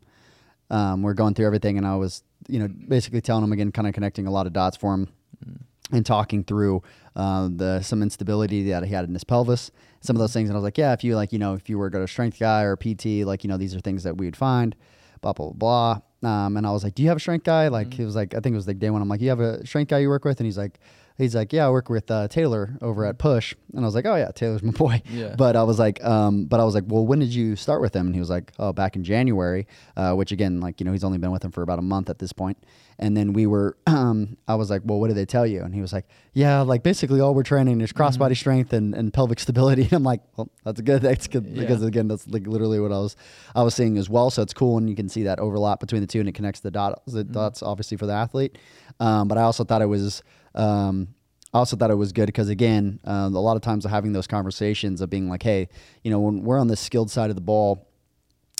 um, 0.69 1.03
we're 1.03 1.13
going 1.13 1.33
through 1.33 1.45
everything, 1.45 1.77
and 1.77 1.87
I 1.87 1.95
was 1.95 2.21
you 2.47 2.59
know 2.59 2.67
basically 2.67 3.21
telling 3.21 3.43
him 3.43 3.53
again, 3.53 3.71
kind 3.71 3.87
of 3.87 3.93
connecting 3.93 4.27
a 4.27 4.31
lot 4.31 4.45
of 4.45 4.53
dots 4.53 4.77
for 4.77 4.93
him. 4.93 5.09
Mm. 5.43 5.61
And 5.91 6.05
talking 6.05 6.43
through 6.43 6.81
uh, 7.15 7.49
the 7.51 7.81
some 7.81 8.01
instability 8.01 8.69
that 8.69 8.83
he 8.83 8.93
had 8.93 9.05
in 9.05 9.13
his 9.13 9.23
pelvis, 9.23 9.71
some 10.01 10.15
of 10.15 10.19
those 10.19 10.33
things. 10.33 10.49
And 10.49 10.55
I 10.55 10.59
was 10.59 10.63
like, 10.63 10.77
yeah, 10.77 10.93
if 10.93 11.03
you 11.03 11.15
like, 11.15 11.31
you 11.31 11.39
know, 11.39 11.53
if 11.53 11.69
you 11.69 11.77
were 11.77 11.89
to 11.89 11.93
go 11.93 11.99
to 11.99 12.05
a 12.05 12.07
strength 12.07 12.39
guy 12.39 12.63
or 12.63 12.75
PT, 12.75 13.25
like, 13.25 13.43
you 13.43 13.47
know, 13.47 13.57
these 13.57 13.75
are 13.75 13.79
things 13.79 14.03
that 14.03 14.17
we 14.17 14.25
would 14.25 14.35
find, 14.35 14.75
blah 15.21 15.33
blah 15.33 15.51
blah. 15.51 16.01
Um, 16.23 16.57
and 16.57 16.65
I 16.65 16.71
was 16.71 16.83
like, 16.83 16.95
do 16.95 17.03
you 17.03 17.09
have 17.09 17.17
a 17.17 17.21
strength 17.21 17.43
guy? 17.43 17.67
Like, 17.67 17.93
he 17.93 18.03
was 18.03 18.15
like, 18.15 18.33
I 18.33 18.39
think 18.39 18.53
it 18.53 18.57
was 18.57 18.67
like 18.67 18.79
day 18.79 18.89
one. 18.89 19.01
I'm 19.01 19.07
like, 19.09 19.21
you 19.21 19.29
have 19.29 19.39
a 19.39 19.65
strength 19.65 19.89
guy 19.89 19.99
you 19.99 20.09
work 20.09 20.25
with? 20.25 20.39
And 20.39 20.45
he's 20.45 20.57
like, 20.57 20.79
he's 21.17 21.35
like, 21.35 21.53
yeah, 21.53 21.67
I 21.67 21.69
work 21.69 21.89
with 21.89 22.09
uh, 22.11 22.27
Taylor 22.27 22.77
over 22.81 23.05
at 23.05 23.17
Push. 23.17 23.55
And 23.73 23.83
I 23.83 23.87
was 23.87 23.95
like, 23.95 24.05
oh 24.05 24.15
yeah, 24.15 24.31
Taylor's 24.31 24.63
my 24.63 24.71
boy. 24.77 25.01
Yeah. 25.09 25.35
But 25.37 25.55
I 25.55 25.63
was 25.63 25.79
like, 25.79 26.03
um, 26.03 26.45
but 26.45 26.59
I 26.59 26.63
was 26.63 26.75
like, 26.75 26.83
well, 26.87 27.05
when 27.05 27.19
did 27.19 27.33
you 27.33 27.55
start 27.55 27.81
with 27.81 27.95
him? 27.95 28.07
And 28.07 28.15
he 28.15 28.19
was 28.19 28.29
like, 28.29 28.51
oh, 28.59 28.73
back 28.73 28.95
in 28.95 29.03
January, 29.03 29.67
uh, 29.95 30.13
which 30.13 30.31
again, 30.31 30.59
like, 30.59 30.79
you 30.79 30.85
know, 30.85 30.91
he's 30.91 31.03
only 31.03 31.17
been 31.17 31.31
with 31.31 31.43
him 31.43 31.51
for 31.51 31.61
about 31.61 31.79
a 31.79 31.83
month 31.83 32.09
at 32.09 32.19
this 32.19 32.33
point. 32.33 32.57
And 32.97 33.15
then 33.15 33.33
we 33.33 33.45
were, 33.45 33.77
um, 33.87 34.37
I 34.47 34.55
was 34.55 34.69
like, 34.69 34.81
well, 34.85 34.99
what 34.99 35.07
did 35.07 35.17
they 35.17 35.25
tell 35.25 35.45
you? 35.45 35.61
And 35.61 35.73
he 35.73 35.81
was 35.81 35.93
like, 35.93 36.05
yeah, 36.33 36.61
like 36.61 36.83
basically 36.83 37.21
all 37.21 37.33
we're 37.33 37.43
training 37.43 37.81
is 37.81 37.93
crossbody 37.93 38.35
strength 38.35 38.73
and, 38.73 38.93
and 38.93 39.13
pelvic 39.13 39.39
stability. 39.39 39.83
And 39.85 39.93
I'm 39.93 40.03
like, 40.03 40.21
well, 40.35 40.49
that's 40.63 40.79
a 40.79 40.83
good. 40.83 41.01
That's 41.03 41.27
good 41.27 41.53
because 41.53 41.83
again, 41.83 42.07
that's 42.07 42.27
like 42.27 42.47
literally 42.47 42.79
what 42.79 42.91
I 42.91 42.97
was, 42.97 43.15
I 43.53 43.61
was 43.61 43.75
seeing 43.75 43.97
as 43.97 44.09
well. 44.09 44.29
So 44.29 44.41
it's 44.41 44.53
cool 44.53 44.77
and 44.77 44.89
you 44.89 44.95
can 44.95 45.09
see 45.09 45.23
that 45.23 45.39
overlap 45.39 45.79
between 45.79 46.01
the 46.01 46.07
two 46.07 46.19
and 46.19 46.27
it 46.27 46.33
connects 46.33 46.61
the 46.61 46.71
dots, 46.71 47.11
the 47.11 47.23
dots 47.23 47.61
obviously 47.61 47.97
for 47.97 48.05
the 48.05 48.13
athlete. 48.13 48.57
Um, 48.99 49.27
but 49.27 49.37
I 49.37 49.43
also 49.43 49.63
thought 49.63 49.81
it 49.81 49.87
was, 49.87 50.23
um, 50.55 51.09
I 51.53 51.59
also 51.59 51.77
thought 51.77 51.89
it 51.89 51.95
was 51.95 52.11
good 52.11 52.25
because 52.25 52.49
again, 52.49 52.99
uh, 53.05 53.29
a 53.31 53.39
lot 53.39 53.55
of 53.55 53.61
times 53.61 53.85
having 53.85 54.11
those 54.11 54.27
conversations 54.27 54.99
of 54.99 55.09
being 55.09 55.29
like, 55.29 55.41
hey, 55.41 55.69
you 56.03 56.11
know, 56.11 56.19
when 56.19 56.43
we're 56.43 56.59
on 56.59 56.67
the 56.67 56.75
skilled 56.75 57.09
side 57.09 57.29
of 57.29 57.37
the 57.37 57.41
ball, 57.41 57.87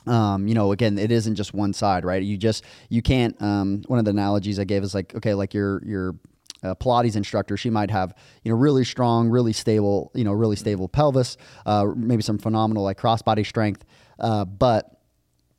um, 0.08 0.48
you 0.48 0.54
know, 0.54 0.72
again, 0.72 0.98
it 0.98 1.12
isn't 1.12 1.36
just 1.36 1.54
one 1.54 1.74
side, 1.74 2.06
right? 2.06 2.24
You 2.24 2.38
just 2.38 2.64
you 2.90 3.02
can't. 3.02 3.40
Um, 3.42 3.82
one 3.88 4.00
of 4.00 4.06
the 4.06 4.12
analogies 4.12 4.60
I 4.60 4.64
gave 4.64 4.84
is 4.84 4.94
like, 4.94 5.14
okay, 5.16 5.34
like 5.34 5.54
your 5.54 5.84
your 5.84 6.16
uh, 6.64 6.76
Pilates 6.76 7.16
instructor, 7.16 7.58
she 7.58 7.70
might 7.70 7.92
have 7.92 8.14
you 8.44 8.52
know 8.52 8.58
really 8.58 8.86
strong, 8.86 9.30
really 9.30 9.54
stable, 9.54 10.12
you 10.14 10.24
know, 10.24 10.32
really 10.32 10.56
stable 10.56 10.88
pelvis, 10.88 11.38
uh, 11.66 11.88
maybe 11.96 12.22
some 12.22 12.38
phenomenal 12.38 12.84
like 12.84 13.00
crossbody 13.00 13.46
strength, 13.46 13.84
uh, 14.20 14.46
but 14.46 14.95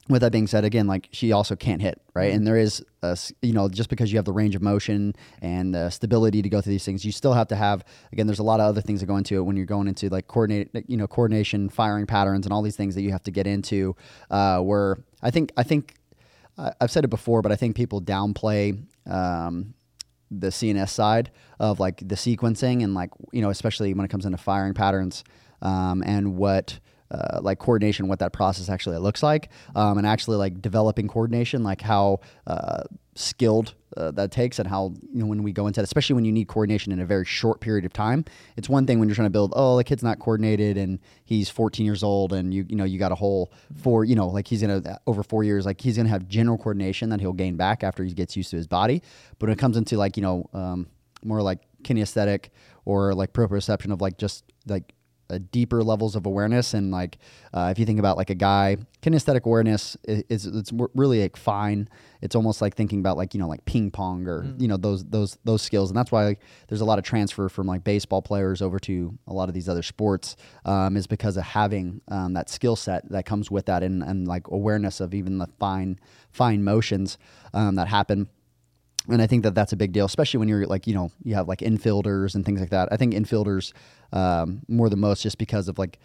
with 0.09 0.23
that 0.23 0.31
being 0.31 0.47
said, 0.47 0.65
again, 0.65 0.87
like 0.87 1.09
she 1.11 1.33
also 1.33 1.57
can't 1.57 1.83
hit, 1.83 2.01
right? 2.15 2.33
And 2.33 2.47
there 2.47 2.57
is, 2.57 2.85
a, 3.03 3.19
you 3.43 3.53
know, 3.53 3.69
just 3.69 3.89
because 3.89 4.13
you 4.13 4.19
have 4.19 4.25
the 4.25 4.33
range 4.33 4.55
of 4.55 4.63
motion 4.63 5.15
and 5.43 5.75
the 5.75 5.91
stability 5.91 6.43
to 6.43 6.49
go 6.49 6.61
through 6.61 6.73
these 6.73 6.85
things, 6.85 7.05
you 7.05 7.13
still 7.13 7.33
have 7.33 7.49
to 7.49 7.57
have. 7.57 7.85
Again, 8.13 8.27
there's 8.27 8.39
a 8.39 8.45
lot 8.45 8.61
of 8.61 8.67
other 8.67 8.81
things 8.81 9.01
that 9.01 9.07
go 9.07 9.17
into 9.17 9.37
it 9.37 9.43
when 9.43 9.57
you're 9.57 9.67
going 9.67 9.89
into 9.89 10.09
like 10.09 10.29
coordinate, 10.29 10.71
you 10.87 10.97
know, 10.97 11.07
coordination, 11.07 11.69
firing 11.69 12.07
patterns, 12.07 12.47
and 12.47 12.53
all 12.53 12.63
these 12.63 12.77
things 12.77 12.95
that 12.95 13.03
you 13.03 13.11
have 13.11 13.23
to 13.25 13.31
get 13.31 13.47
into. 13.47 13.97
Uh, 14.31 14.61
where 14.61 14.99
I 15.23 15.31
think, 15.31 15.53
I 15.57 15.63
think, 15.63 15.95
I've 16.59 16.91
said 16.91 17.05
it 17.05 17.09
before, 17.09 17.43
but 17.43 17.53
I 17.53 17.57
think 17.57 17.77
people 17.77 18.01
downplay. 18.01 18.83
Um, 19.07 19.75
the 20.31 20.49
CNS 20.49 20.89
side 20.89 21.31
of 21.61 21.79
like 21.79 21.99
the 21.99 22.17
sequencing 22.17 22.83
and 22.83 22.95
like 22.95 23.11
you 23.33 23.41
know 23.41 23.51
especially 23.51 23.95
when 23.95 24.05
it 24.05 24.09
comes 24.09 24.27
into 24.27 24.37
firing 24.37 24.75
patterns 24.75 25.23
um, 25.63 26.03
and 26.05 26.37
what 26.37 26.81
uh, 27.11 27.41
like 27.41 27.59
coordination 27.59 28.09
what 28.09 28.19
that 28.19 28.33
process 28.33 28.69
actually 28.69 28.99
looks 28.99 29.23
like 29.23 29.51
um, 29.75 29.99
and 29.99 30.07
actually 30.07 30.37
like 30.37 30.61
developing 30.61 31.09
coordination 31.09 31.63
like 31.63 31.81
how 31.81 32.21
uh, 32.47 32.83
skilled 33.15 33.75
uh, 33.97 34.11
that 34.11 34.31
takes 34.31 34.59
and 34.59 34.69
how 34.69 34.93
you 35.13 35.21
know 35.21 35.27
when 35.27 35.43
we 35.43 35.53
go 35.53 35.67
into 35.67 35.81
it 35.81 35.85
especially 35.85 36.15
when 36.15 36.25
you 36.25 36.33
need 36.33 36.49
coordination 36.49 36.93
in 36.93 37.01
a 37.01 37.07
very 37.07 37.25
short 37.25 37.61
period 37.61 37.85
of 37.85 37.93
time. 37.93 38.25
It's 38.57 38.69
one 38.69 38.87
thing 38.87 38.99
when 38.99 39.09
you're 39.09 39.17
trying 39.17 39.27
to 39.27 39.31
build 39.31 39.53
oh 39.57 39.77
the 39.77 39.85
kid's 39.85 40.03
not 40.03 40.19
coordinated 40.19 40.77
and 40.77 40.99
he's 41.25 41.49
14 41.49 41.87
years 41.87 42.03
old 42.03 42.33
and 42.33 42.53
you 42.53 42.67
you 42.69 42.77
know 42.77 42.85
you 42.85 42.99
got 42.99 43.13
a 43.13 43.15
whole 43.15 43.53
four 43.75 44.05
you 44.05 44.15
know 44.15 44.29
like 44.29 44.47
he's 44.47 44.61
gonna 44.61 44.99
over 45.07 45.23
four 45.23 45.45
years 45.45 45.65
like 45.65 45.81
he's 45.81 45.97
gonna 45.97 46.09
have 46.09 46.29
general 46.29 46.59
coordination 46.59 47.09
that 47.11 47.21
he'll 47.21 47.33
gain 47.33 47.57
back 47.57 47.83
after 47.83 48.05
he 48.05 48.13
gets 48.13 48.37
used 48.37 48.51
to 48.51 48.57
his 48.57 48.67
body. 48.67 49.03
But 49.39 49.49
when 49.49 49.55
it 49.55 49.59
comes 49.59 49.77
into 49.77 49.97
like 49.97 50.17
you 50.17 50.23
know 50.23 50.49
um, 50.53 50.89
more 51.25 51.41
like 51.43 51.61
kinesthetic 51.83 52.51
or 52.85 53.15
like 53.15 53.33
proprioception 53.33 53.93
of 53.93 54.01
like 54.01 54.19
just 54.19 54.45
like 54.67 54.93
uh, 55.31 55.39
deeper 55.51 55.83
levels 55.83 56.17
of 56.17 56.27
awareness. 56.27 56.75
And 56.75 56.91
like 56.91 57.19
uh, 57.53 57.69
if 57.71 57.79
you 57.79 57.87
think 57.87 57.99
about 57.99 58.17
like 58.17 58.31
a 58.31 58.35
guy 58.35 58.77
kinesthetic 59.03 59.45
awareness 59.45 59.97
is, 60.05 60.47
is 60.47 60.47
it's 60.47 60.73
really 60.95 61.23
like 61.23 61.37
fine. 61.37 61.89
It's 62.23 62.35
almost 62.35 62.63
like 62.63 62.75
thinking 62.75 63.01
about 63.01 63.17
like 63.17 63.35
you 63.35 63.41
know 63.41 63.49
like 63.49 63.65
ping 63.65 63.91
pong 63.91 64.27
or 64.27 64.47
you 64.59 64.69
know 64.69 64.77
those 64.77 65.05
those 65.05 65.39
those 65.45 65.63
skills. 65.63 65.91
And 65.91 65.97
that's 65.97 66.11
why 66.11 66.25
like, 66.25 66.41
there's 66.69 66.81
a 66.81 66.85
lot 66.85 66.99
of 66.99 67.05
transfer 67.05 67.49
from 67.49 67.67
like 67.67 67.85
baseball 67.85 68.23
players 68.23 68.63
over 68.63 68.79
to 68.81 69.17
a 69.27 69.33
lot 69.33 69.49
of 69.49 69.55
these 69.55 69.69
other 69.69 69.83
sports 69.83 70.37
um, 70.65 70.97
is 70.97 71.07
because 71.07 71.37
of 71.37 71.45
having 71.45 72.01
um, 72.09 72.35
that 72.35 72.49
skill 72.49 72.77
set 72.77 73.09
that 73.11 73.27
comes 73.27 73.51
with 73.51 73.67
that 73.67 73.83
and, 73.83 74.03
and 74.03 74.27
like 74.27 74.49
awareness 74.49 75.01
of 75.01 75.15
even 75.15 75.39
the 75.39 75.49
fine 75.59 75.99
fine 76.31 76.65
motions 76.65 77.19
um, 77.55 77.75
that 77.77 77.89
happen 77.89 78.29
and 79.09 79.23
I 79.23 79.27
think 79.27 79.43
that 79.45 79.55
that's 79.55 79.73
a 79.73 79.77
big 79.77 79.93
deal, 79.93 80.05
especially 80.05 80.39
when 80.39 80.49
you're 80.49 80.67
like, 80.67 80.87
you 80.87 80.95
know, 80.95 81.11
you 81.23 81.35
have 81.35 81.49
like 81.49 81.61
infielders 81.61 82.35
and 82.35 82.45
things 82.45 82.61
like 82.61 82.71
that. 82.71 82.89
I 82.93 82.97
think 82.97 83.15
infielders 83.15 83.73
um, 84.13 84.63
more 84.69 84.89
than 84.89 85.01
most 85.01 85.23
just 85.23 85.39
because 85.39 85.69
of 85.69 85.79
like 85.79 85.99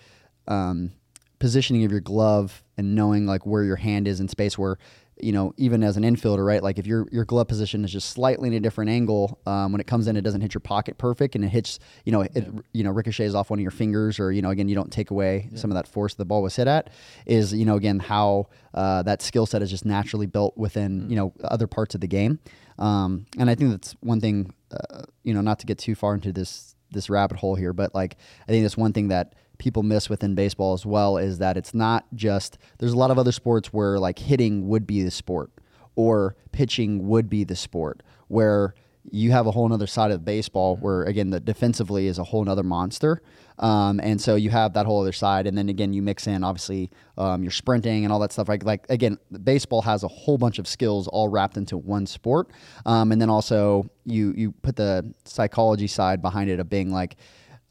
um, 0.48 0.91
positioning 1.39 1.84
of 1.84 1.91
your 1.91 2.01
glove 2.01 2.63
and 2.77 2.96
knowing 2.96 3.25
like 3.25 3.46
where 3.46 3.63
your 3.63 3.75
hand 3.75 4.08
is 4.08 4.20
in 4.20 4.27
space. 4.27 4.58
Where 4.58 4.77
you 5.22 5.31
know, 5.31 5.53
even 5.58 5.84
as 5.84 5.98
an 5.98 6.03
infielder, 6.03 6.46
right? 6.46 6.63
Like 6.63 6.79
if 6.79 6.88
your 6.88 7.08
your 7.12 7.25
glove 7.25 7.48
position 7.48 7.86
is 7.86 7.91
just 7.91 8.10
slightly 8.10 8.48
in 8.48 8.53
a 8.53 8.60
different 8.60 8.89
angle, 8.89 9.39
um, 9.46 9.72
when 9.72 9.79
it 9.79 9.88
comes 9.88 10.08
in, 10.08 10.15
it 10.15 10.22
doesn't 10.22 10.41
hit 10.41 10.53
your 10.53 10.62
pocket 10.62 10.98
perfect, 10.98 11.36
and 11.36 11.46
it 11.46 11.50
hits, 11.50 11.79
you 12.05 12.12
know, 12.12 12.22
it 12.22 12.48
you 12.74 12.84
know 12.84 12.91
ricochets 12.91 13.36
off 13.36 13.50
one 13.50 13.60
of 13.60 13.62
your 13.62 13.72
fingers, 13.72 14.20
or 14.20 14.31
you 14.31 14.41
know, 14.41 14.50
again, 14.50 14.67
you 14.67 14.75
don't 14.75 14.91
take 14.91 15.12
away 15.12 15.50
some 15.55 15.70
of 15.72 15.75
that 15.75 15.88
force 15.88 16.15
the 16.15 16.25
ball 16.25 16.41
was 16.41 16.55
hit 16.55 16.67
at. 16.67 16.89
Is 17.25 17.53
you 17.53 17.65
know, 17.65 17.75
again, 17.75 18.00
how 18.00 18.48
uh, 18.74 19.03
that 19.03 19.22
skill 19.22 19.46
set 19.46 19.62
is 19.62 19.70
just 19.70 19.86
naturally 19.86 20.25
built 20.25 20.58
within 20.58 21.10
you 21.10 21.15
know 21.15 21.34
other 21.43 21.67
parts 21.67 21.96
of 21.96 22.01
the 22.01 22.08
game. 22.08 22.39
Um, 22.81 23.27
and 23.38 23.50
I 23.50 23.55
think 23.55 23.69
that's 23.69 23.95
one 24.00 24.19
thing, 24.19 24.53
uh, 24.71 25.03
you 25.23 25.33
know, 25.35 25.41
not 25.41 25.59
to 25.59 25.67
get 25.67 25.77
too 25.77 25.95
far 25.95 26.15
into 26.15 26.33
this 26.33 26.75
this 26.91 27.09
rabbit 27.09 27.38
hole 27.38 27.55
here, 27.55 27.71
but 27.71 27.95
like 27.95 28.17
I 28.43 28.51
think 28.51 28.63
that's 28.63 28.75
one 28.75 28.91
thing 28.91 29.07
that 29.09 29.33
people 29.59 29.83
miss 29.83 30.09
within 30.09 30.33
baseball 30.33 30.73
as 30.73 30.85
well 30.85 31.17
is 31.17 31.38
that 31.38 31.55
it's 31.55 31.73
not 31.73 32.05
just 32.15 32.57
there's 32.79 32.93
a 32.93 32.97
lot 32.97 33.11
of 33.11 33.19
other 33.19 33.31
sports 33.31 33.71
where 33.71 34.00
like 34.00 34.17
hitting 34.17 34.67
would 34.67 34.88
be 34.88 35.03
the 35.03 35.11
sport 35.11 35.51
or 35.95 36.35
pitching 36.51 37.07
would 37.07 37.29
be 37.29 37.43
the 37.43 37.55
sport 37.55 38.01
where 38.27 38.73
you 39.11 39.31
have 39.31 39.45
a 39.45 39.51
whole 39.51 39.69
nother 39.69 39.85
side 39.85 40.09
of 40.09 40.25
baseball 40.25 40.77
where 40.77 41.03
again 41.03 41.29
the 41.29 41.39
defensively 41.39 42.07
is 42.07 42.17
a 42.17 42.23
whole 42.23 42.43
nother 42.43 42.63
monster 42.63 43.21
um, 43.61 43.99
and 44.01 44.19
so 44.19 44.35
you 44.35 44.49
have 44.49 44.73
that 44.73 44.85
whole 44.85 45.01
other 45.01 45.11
side 45.11 45.47
and 45.47 45.57
then 45.57 45.69
again 45.69 45.93
you 45.93 46.01
mix 46.01 46.27
in 46.27 46.43
obviously 46.43 46.89
um, 47.17 47.43
your 47.43 47.51
sprinting 47.51 48.03
and 48.03 48.11
all 48.11 48.19
that 48.19 48.31
stuff 48.31 48.49
like 48.49 48.63
like 48.63 48.85
again 48.89 49.17
baseball 49.43 49.81
has 49.81 50.03
a 50.03 50.07
whole 50.07 50.37
bunch 50.37 50.59
of 50.59 50.67
skills 50.67 51.07
all 51.07 51.29
wrapped 51.29 51.57
into 51.57 51.77
one 51.77 52.05
sport 52.05 52.51
um, 52.85 53.11
and 53.11 53.21
then 53.21 53.29
also 53.29 53.89
you 54.05 54.33
you 54.35 54.51
put 54.51 54.75
the 54.75 55.13
psychology 55.23 55.87
side 55.87 56.21
behind 56.21 56.49
it 56.49 56.59
of 56.59 56.69
being 56.69 56.91
like 56.91 57.15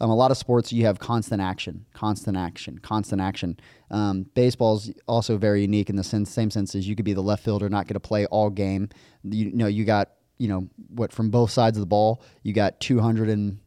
um, 0.00 0.08
a 0.08 0.14
lot 0.14 0.30
of 0.30 0.38
sports 0.38 0.72
you 0.72 0.86
have 0.86 0.98
constant 0.98 1.42
action, 1.42 1.84
constant 1.92 2.36
action, 2.36 2.78
constant 2.78 3.20
action. 3.20 3.60
Um, 3.90 4.24
baseball's 4.34 4.90
also 5.06 5.36
very 5.36 5.60
unique 5.60 5.90
in 5.90 5.96
the 5.96 6.04
sense, 6.04 6.30
same 6.30 6.50
sense 6.50 6.74
as 6.74 6.88
you 6.88 6.96
could 6.96 7.04
be 7.04 7.12
the 7.12 7.22
left 7.22 7.44
fielder, 7.44 7.68
not 7.68 7.86
going 7.86 7.94
to 7.94 8.00
play 8.00 8.24
all 8.26 8.48
game. 8.48 8.88
You, 9.24 9.50
you 9.50 9.56
know, 9.56 9.66
you 9.66 9.84
got 9.84 10.12
you 10.38 10.48
know 10.48 10.68
what 10.88 11.12
from 11.12 11.30
both 11.30 11.50
sides 11.50 11.76
of 11.76 11.82
the 11.82 11.86
ball. 11.86 12.22
You 12.42 12.54
got 12.54 12.80
200 12.80 13.28
and 13.28 13.58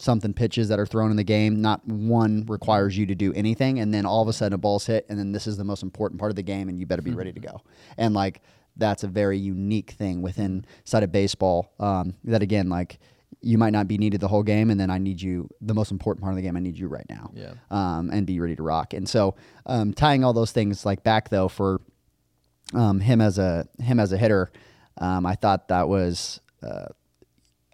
something 0.00 0.32
pitches 0.32 0.68
that 0.68 0.78
are 0.78 0.86
thrown 0.86 1.10
in 1.10 1.16
the 1.16 1.24
game. 1.24 1.60
Not 1.60 1.86
one 1.86 2.44
requires 2.48 2.96
you 2.96 3.06
to 3.06 3.14
do 3.14 3.32
anything, 3.34 3.78
and 3.78 3.92
then 3.92 4.06
all 4.06 4.22
of 4.22 4.28
a 4.28 4.32
sudden 4.32 4.54
a 4.54 4.58
ball's 4.58 4.86
hit, 4.86 5.06
and 5.08 5.18
then 5.18 5.32
this 5.32 5.46
is 5.46 5.56
the 5.56 5.64
most 5.64 5.82
important 5.82 6.18
part 6.18 6.30
of 6.30 6.36
the 6.36 6.42
game, 6.42 6.68
and 6.68 6.78
you 6.78 6.86
better 6.86 7.02
be 7.02 7.12
ready 7.12 7.32
to 7.32 7.40
go. 7.40 7.60
And 7.98 8.14
like 8.14 8.40
that's 8.76 9.04
a 9.04 9.08
very 9.08 9.38
unique 9.38 9.90
thing 9.90 10.22
within 10.22 10.64
side 10.84 11.02
of 11.02 11.12
baseball. 11.12 11.72
Um, 11.78 12.14
that 12.24 12.42
again, 12.42 12.68
like 12.68 12.98
you 13.42 13.58
might 13.58 13.70
not 13.70 13.88
be 13.88 13.98
needed 13.98 14.20
the 14.20 14.28
whole 14.28 14.42
game, 14.42 14.70
and 14.70 14.80
then 14.80 14.90
I 14.90 14.98
need 14.98 15.20
you. 15.20 15.48
The 15.60 15.74
most 15.74 15.90
important 15.90 16.22
part 16.22 16.32
of 16.32 16.36
the 16.36 16.42
game, 16.42 16.56
I 16.56 16.60
need 16.60 16.78
you 16.78 16.88
right 16.88 17.06
now. 17.08 17.30
Yeah. 17.34 17.54
Um, 17.70 18.10
and 18.10 18.26
be 18.26 18.40
ready 18.40 18.56
to 18.56 18.62
rock. 18.62 18.94
And 18.94 19.08
so 19.08 19.36
um, 19.66 19.92
tying 19.92 20.24
all 20.24 20.32
those 20.32 20.52
things 20.52 20.84
like 20.84 21.02
back 21.02 21.28
though 21.28 21.48
for 21.48 21.80
um, 22.74 23.00
him 23.00 23.20
as 23.20 23.38
a 23.38 23.66
him 23.78 24.00
as 24.00 24.12
a 24.12 24.16
hitter, 24.16 24.50
um, 24.98 25.26
I 25.26 25.34
thought 25.34 25.68
that 25.68 25.88
was 25.88 26.40
uh, 26.62 26.86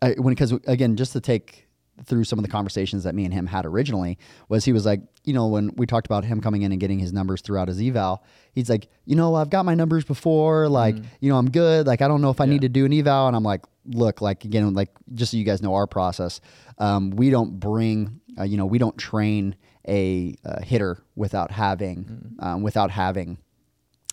I, 0.02 0.12
when 0.18 0.34
because 0.34 0.52
again 0.66 0.96
just 0.96 1.12
to 1.12 1.20
take 1.20 1.65
through 2.04 2.24
some 2.24 2.38
of 2.38 2.44
the 2.44 2.50
conversations 2.50 3.04
that 3.04 3.14
me 3.14 3.24
and 3.24 3.32
him 3.32 3.46
had 3.46 3.64
originally 3.64 4.18
was 4.48 4.64
he 4.64 4.72
was 4.72 4.84
like 4.84 5.00
you 5.24 5.32
know 5.32 5.46
when 5.46 5.70
we 5.76 5.86
talked 5.86 6.06
about 6.06 6.24
him 6.24 6.40
coming 6.40 6.62
in 6.62 6.72
and 6.72 6.80
getting 6.80 6.98
his 6.98 7.12
numbers 7.12 7.40
throughout 7.40 7.68
his 7.68 7.80
eval 7.80 8.22
he's 8.52 8.68
like 8.68 8.88
you 9.04 9.16
know 9.16 9.34
I've 9.34 9.50
got 9.50 9.64
my 9.64 9.74
numbers 9.74 10.04
before 10.04 10.68
like 10.68 10.96
you 11.20 11.30
know 11.30 11.38
I'm 11.38 11.50
good. 11.50 11.86
Like 11.86 12.02
I 12.02 12.08
don't 12.08 12.20
know 12.20 12.30
if 12.30 12.40
I 12.40 12.46
need 12.46 12.62
to 12.62 12.68
do 12.68 12.84
an 12.84 12.92
eval. 12.92 13.28
And 13.28 13.36
I'm 13.36 13.42
like 13.42 13.64
look 13.84 14.20
like 14.20 14.44
again 14.44 14.74
like 14.74 14.90
just 15.14 15.30
so 15.30 15.36
you 15.36 15.44
guys 15.44 15.62
know 15.62 15.74
our 15.74 15.86
process 15.86 16.40
um, 16.78 17.10
we 17.10 17.30
don't 17.30 17.60
bring 17.60 18.20
uh, 18.38 18.42
you 18.42 18.56
know 18.56 18.66
we 18.66 18.78
don't 18.78 18.96
train 18.98 19.54
a, 19.88 20.34
uh 20.44 20.60
hitter 20.62 21.04
without 21.14 21.52
having 21.52 22.34
um, 22.40 22.62
without 22.62 22.90
having 22.90 23.38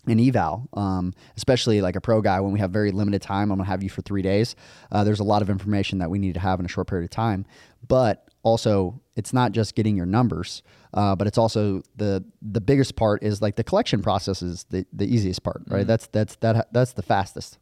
an 0.07 0.19
eval, 0.19 0.67
um, 0.73 1.13
especially 1.37 1.81
like 1.81 1.95
a 1.95 2.01
pro 2.01 2.21
guy. 2.21 2.39
When 2.39 2.51
we 2.51 2.59
have 2.59 2.71
very 2.71 2.91
limited 2.91 3.21
time, 3.21 3.51
I'm 3.51 3.57
gonna 3.57 3.69
have 3.69 3.83
you 3.83 3.89
for 3.89 4.01
three 4.01 4.21
days. 4.21 4.55
Uh, 4.91 5.03
there's 5.03 5.19
a 5.19 5.23
lot 5.23 5.41
of 5.41 5.49
information 5.49 5.99
that 5.99 6.09
we 6.09 6.19
need 6.19 6.33
to 6.33 6.39
have 6.39 6.59
in 6.59 6.65
a 6.65 6.69
short 6.69 6.87
period 6.87 7.05
of 7.05 7.09
time, 7.11 7.45
but 7.87 8.27
also 8.43 8.99
it's 9.15 9.31
not 9.33 9.51
just 9.51 9.75
getting 9.75 9.95
your 9.95 10.05
numbers, 10.05 10.63
uh, 10.93 11.15
but 11.15 11.27
it's 11.27 11.37
also 11.37 11.81
the 11.95 12.23
the 12.41 12.61
biggest 12.61 12.95
part 12.95 13.23
is 13.23 13.41
like 13.41 13.55
the 13.55 13.63
collection 13.63 14.01
process 14.01 14.41
is 14.41 14.65
the 14.69 14.85
the 14.91 15.05
easiest 15.05 15.43
part, 15.43 15.61
right? 15.67 15.87
That's 15.87 16.07
that's 16.07 16.35
that 16.37 16.71
that's 16.73 16.93
the 16.93 17.03
fastest. 17.03 17.57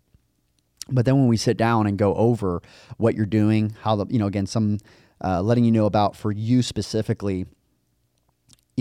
But 0.90 1.06
then 1.06 1.16
when 1.18 1.28
we 1.28 1.38
sit 1.38 1.58
down 1.58 1.86
and 1.86 1.98
go 1.98 2.16
over 2.16 2.62
what 2.98 3.16
you're 3.16 3.26
doing, 3.28 3.76
how 3.82 3.96
the 3.96 4.08
you 4.10 4.18
know 4.20 4.26
again 4.28 4.48
some 4.48 4.80
uh, 5.24 5.42
letting 5.42 5.64
you 5.64 5.72
know 5.72 5.86
about 5.86 6.16
for 6.16 6.32
you 6.32 6.64
specifically 6.64 7.46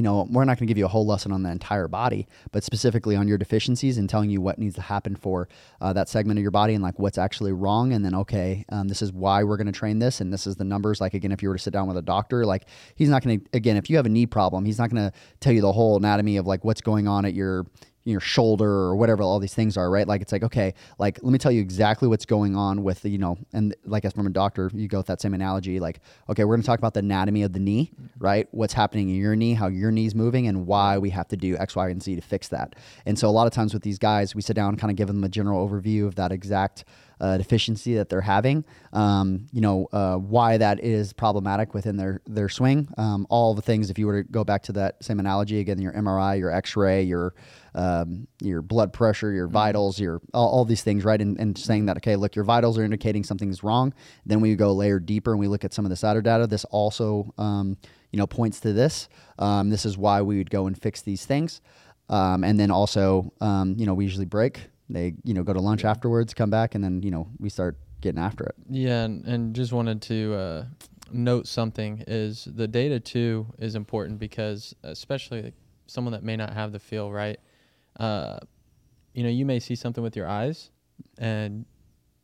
you 0.00 0.02
know, 0.02 0.26
we're 0.30 0.46
not 0.46 0.56
going 0.56 0.66
to 0.66 0.70
give 0.70 0.78
you 0.78 0.86
a 0.86 0.88
whole 0.88 1.04
lesson 1.04 1.30
on 1.30 1.42
the 1.42 1.50
entire 1.50 1.86
body, 1.86 2.26
but 2.52 2.64
specifically 2.64 3.16
on 3.16 3.28
your 3.28 3.36
deficiencies 3.36 3.98
and 3.98 4.08
telling 4.08 4.30
you 4.30 4.40
what 4.40 4.58
needs 4.58 4.74
to 4.76 4.80
happen 4.80 5.14
for 5.14 5.46
uh, 5.82 5.92
that 5.92 6.08
segment 6.08 6.38
of 6.38 6.42
your 6.42 6.50
body 6.50 6.72
and 6.72 6.82
like 6.82 6.98
what's 6.98 7.18
actually 7.18 7.52
wrong. 7.52 7.92
And 7.92 8.02
then, 8.02 8.14
okay, 8.14 8.64
um, 8.70 8.88
this 8.88 9.02
is 9.02 9.12
why 9.12 9.44
we're 9.44 9.58
going 9.58 9.66
to 9.66 9.78
train 9.78 9.98
this. 9.98 10.22
And 10.22 10.32
this 10.32 10.46
is 10.46 10.56
the 10.56 10.64
numbers. 10.64 11.02
Like, 11.02 11.12
again, 11.12 11.32
if 11.32 11.42
you 11.42 11.50
were 11.50 11.56
to 11.58 11.62
sit 11.62 11.74
down 11.74 11.86
with 11.86 11.98
a 11.98 12.02
doctor, 12.02 12.46
like, 12.46 12.64
he's 12.94 13.10
not 13.10 13.22
going 13.22 13.40
to, 13.40 13.46
again, 13.52 13.76
if 13.76 13.90
you 13.90 13.96
have 13.96 14.06
a 14.06 14.08
knee 14.08 14.24
problem, 14.24 14.64
he's 14.64 14.78
not 14.78 14.88
going 14.88 15.10
to 15.10 15.14
tell 15.40 15.52
you 15.52 15.60
the 15.60 15.70
whole 15.70 15.98
anatomy 15.98 16.38
of 16.38 16.46
like 16.46 16.64
what's 16.64 16.80
going 16.80 17.06
on 17.06 17.26
at 17.26 17.34
your, 17.34 17.66
your 18.04 18.20
shoulder 18.20 18.70
or 18.70 18.96
whatever 18.96 19.22
all 19.22 19.38
these 19.38 19.54
things 19.54 19.76
are, 19.76 19.90
right? 19.90 20.06
Like 20.08 20.22
it's 20.22 20.32
like, 20.32 20.42
okay, 20.42 20.74
like 20.98 21.18
let 21.22 21.32
me 21.32 21.38
tell 21.38 21.52
you 21.52 21.60
exactly 21.60 22.08
what's 22.08 22.24
going 22.24 22.56
on 22.56 22.82
with 22.82 23.02
the, 23.02 23.10
you 23.10 23.18
know, 23.18 23.36
and 23.52 23.74
like 23.84 24.04
as 24.04 24.12
from 24.12 24.26
a 24.26 24.30
doctor, 24.30 24.70
you 24.74 24.88
go 24.88 24.98
with 24.98 25.06
that 25.06 25.20
same 25.20 25.34
analogy, 25.34 25.80
like, 25.80 26.00
okay, 26.28 26.44
we're 26.44 26.56
gonna 26.56 26.62
talk 26.62 26.78
about 26.78 26.94
the 26.94 27.00
anatomy 27.00 27.42
of 27.42 27.52
the 27.52 27.60
knee, 27.60 27.92
right? 28.18 28.48
What's 28.52 28.72
happening 28.72 29.10
in 29.10 29.16
your 29.16 29.36
knee, 29.36 29.54
how 29.54 29.68
your 29.68 29.90
knee's 29.90 30.14
moving, 30.14 30.46
and 30.46 30.66
why 30.66 30.98
we 30.98 31.10
have 31.10 31.28
to 31.28 31.36
do 31.36 31.56
X, 31.58 31.76
Y, 31.76 31.88
and 31.90 32.02
Z 32.02 32.16
to 32.16 32.22
fix 32.22 32.48
that. 32.48 32.74
And 33.04 33.18
so 33.18 33.28
a 33.28 33.30
lot 33.30 33.46
of 33.46 33.52
times 33.52 33.74
with 33.74 33.82
these 33.82 33.98
guys, 33.98 34.34
we 34.34 34.42
sit 34.42 34.56
down 34.56 34.76
kind 34.76 34.90
of 34.90 34.96
give 34.96 35.08
them 35.08 35.22
a 35.22 35.28
general 35.28 35.66
overview 35.66 36.06
of 36.06 36.14
that 36.14 36.32
exact 36.32 36.84
uh, 37.20 37.36
deficiency 37.36 37.94
that 37.94 38.08
they're 38.08 38.20
having. 38.20 38.64
Um, 38.92 39.46
you 39.52 39.60
know 39.60 39.88
uh, 39.92 40.16
why 40.16 40.56
that 40.56 40.82
is 40.82 41.12
problematic 41.12 41.74
within 41.74 41.96
their 41.96 42.20
their 42.26 42.48
swing. 42.48 42.88
Um, 42.98 43.26
all 43.30 43.54
the 43.54 43.62
things. 43.62 43.90
If 43.90 43.98
you 43.98 44.06
were 44.06 44.22
to 44.22 44.28
go 44.30 44.44
back 44.44 44.62
to 44.64 44.72
that 44.72 45.02
same 45.04 45.20
analogy 45.20 45.60
again, 45.60 45.80
your 45.80 45.92
MRI, 45.92 46.38
your 46.38 46.50
X-ray, 46.50 47.02
your 47.02 47.34
um, 47.74 48.26
your 48.40 48.62
blood 48.62 48.92
pressure, 48.92 49.32
your 49.32 49.46
vitals, 49.46 50.00
your 50.00 50.20
all, 50.34 50.48
all 50.48 50.64
these 50.64 50.82
things, 50.82 51.04
right? 51.04 51.20
And, 51.20 51.38
and 51.38 51.56
saying 51.56 51.86
that 51.86 51.98
okay, 51.98 52.16
look, 52.16 52.34
your 52.34 52.44
vitals 52.44 52.78
are 52.78 52.84
indicating 52.84 53.24
something's 53.24 53.62
wrong. 53.62 53.94
Then 54.26 54.40
we 54.40 54.54
go 54.56 54.72
layer 54.72 54.98
deeper 54.98 55.32
and 55.32 55.40
we 55.40 55.48
look 55.48 55.64
at 55.64 55.72
some 55.72 55.84
of 55.84 55.90
this 55.90 56.04
outer 56.04 56.22
data. 56.22 56.46
This 56.46 56.64
also 56.66 57.32
um, 57.38 57.76
you 58.10 58.16
know 58.16 58.26
points 58.26 58.60
to 58.60 58.72
this. 58.72 59.08
Um, 59.38 59.70
this 59.70 59.84
is 59.84 59.96
why 59.96 60.22
we 60.22 60.38
would 60.38 60.50
go 60.50 60.66
and 60.66 60.80
fix 60.80 61.02
these 61.02 61.24
things. 61.24 61.60
Um, 62.10 62.42
and 62.42 62.58
then 62.58 62.72
also, 62.72 63.32
um, 63.40 63.76
you 63.78 63.86
know, 63.86 63.94
we 63.94 64.04
usually 64.04 64.26
break. 64.26 64.69
They, 64.92 65.14
you 65.24 65.34
know, 65.34 65.42
go 65.42 65.52
to 65.52 65.60
lunch 65.60 65.84
afterwards, 65.84 66.34
come 66.34 66.50
back, 66.50 66.74
and 66.74 66.82
then, 66.82 67.02
you 67.02 67.10
know, 67.10 67.28
we 67.38 67.48
start 67.48 67.78
getting 68.00 68.18
after 68.20 68.44
it. 68.44 68.54
Yeah, 68.68 69.04
and, 69.04 69.24
and 69.24 69.54
just 69.54 69.72
wanted 69.72 70.02
to 70.02 70.34
uh, 70.34 70.64
note 71.12 71.46
something 71.46 72.02
is 72.08 72.48
the 72.52 72.66
data 72.66 72.98
too 72.98 73.46
is 73.58 73.76
important 73.76 74.18
because 74.18 74.74
especially 74.82 75.52
someone 75.86 76.12
that 76.12 76.24
may 76.24 76.36
not 76.36 76.52
have 76.52 76.72
the 76.72 76.78
feel 76.80 77.10
right, 77.12 77.38
uh, 77.98 78.38
you 79.14 79.22
know, 79.22 79.28
you 79.28 79.46
may 79.46 79.60
see 79.60 79.74
something 79.74 80.02
with 80.02 80.16
your 80.16 80.28
eyes, 80.28 80.70
and 81.18 81.64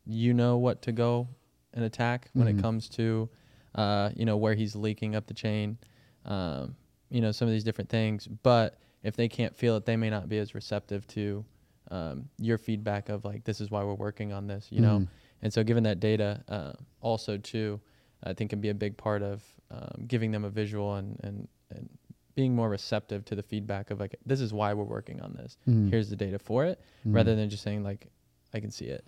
you 0.05 0.33
know 0.33 0.57
what 0.57 0.81
to 0.83 0.91
go 0.91 1.27
and 1.73 1.83
attack 1.85 2.29
when 2.33 2.47
Mhm. 2.47 2.59
it 2.59 2.61
comes 2.61 2.89
to, 2.89 3.29
uh, 3.75 4.09
you 4.15 4.25
know, 4.25 4.37
where 4.37 4.55
he's 4.55 4.75
leaking 4.75 5.15
up 5.15 5.27
the 5.27 5.33
chain, 5.33 5.77
um, 6.25 6.75
you 7.09 7.21
know, 7.21 7.31
some 7.31 7.47
of 7.47 7.51
these 7.53 7.63
different 7.63 7.89
things. 7.89 8.27
But 8.27 8.77
if 9.03 9.15
they 9.15 9.27
can't 9.27 9.55
feel 9.55 9.75
it, 9.77 9.85
they 9.85 9.95
may 9.97 10.09
not 10.09 10.27
be 10.29 10.37
as 10.37 10.55
receptive 10.55 11.05
to 11.07 11.45
um, 11.91 12.29
your 12.39 12.57
feedback 12.57 13.09
of 13.09 13.23
like, 13.25 13.43
this 13.43 13.61
is 13.61 13.71
why 13.71 13.83
we're 13.83 13.93
working 13.93 14.33
on 14.33 14.47
this, 14.47 14.67
you 14.71 14.81
know. 14.81 14.99
Mhm. 14.99 15.07
And 15.41 15.53
so, 15.53 15.63
given 15.63 15.83
that 15.83 15.99
data, 15.99 16.43
uh, 16.49 16.73
also 17.01 17.37
too, 17.37 17.79
I 18.23 18.33
think 18.33 18.49
can 18.49 18.59
be 18.59 18.69
a 18.69 18.73
big 18.73 18.97
part 18.97 19.21
of 19.21 19.43
um, 19.69 20.05
giving 20.07 20.31
them 20.31 20.43
a 20.45 20.49
visual 20.49 20.95
and, 20.95 21.19
and 21.23 21.47
and 21.69 21.89
being 22.35 22.55
more 22.55 22.69
receptive 22.69 23.25
to 23.25 23.35
the 23.35 23.41
feedback 23.43 23.89
of 23.91 23.99
like, 23.99 24.15
this 24.25 24.39
is 24.41 24.53
why 24.53 24.73
we're 24.73 24.83
working 24.83 25.21
on 25.21 25.33
this. 25.33 25.57
Mhm. 25.67 25.89
Here's 25.89 26.09
the 26.09 26.15
data 26.15 26.37
for 26.39 26.65
it, 26.65 26.79
rather 27.05 27.35
than 27.35 27.49
just 27.49 27.63
saying 27.63 27.83
like, 27.83 28.07
I 28.53 28.59
can 28.59 28.71
see 28.71 28.85
it. 28.85 29.03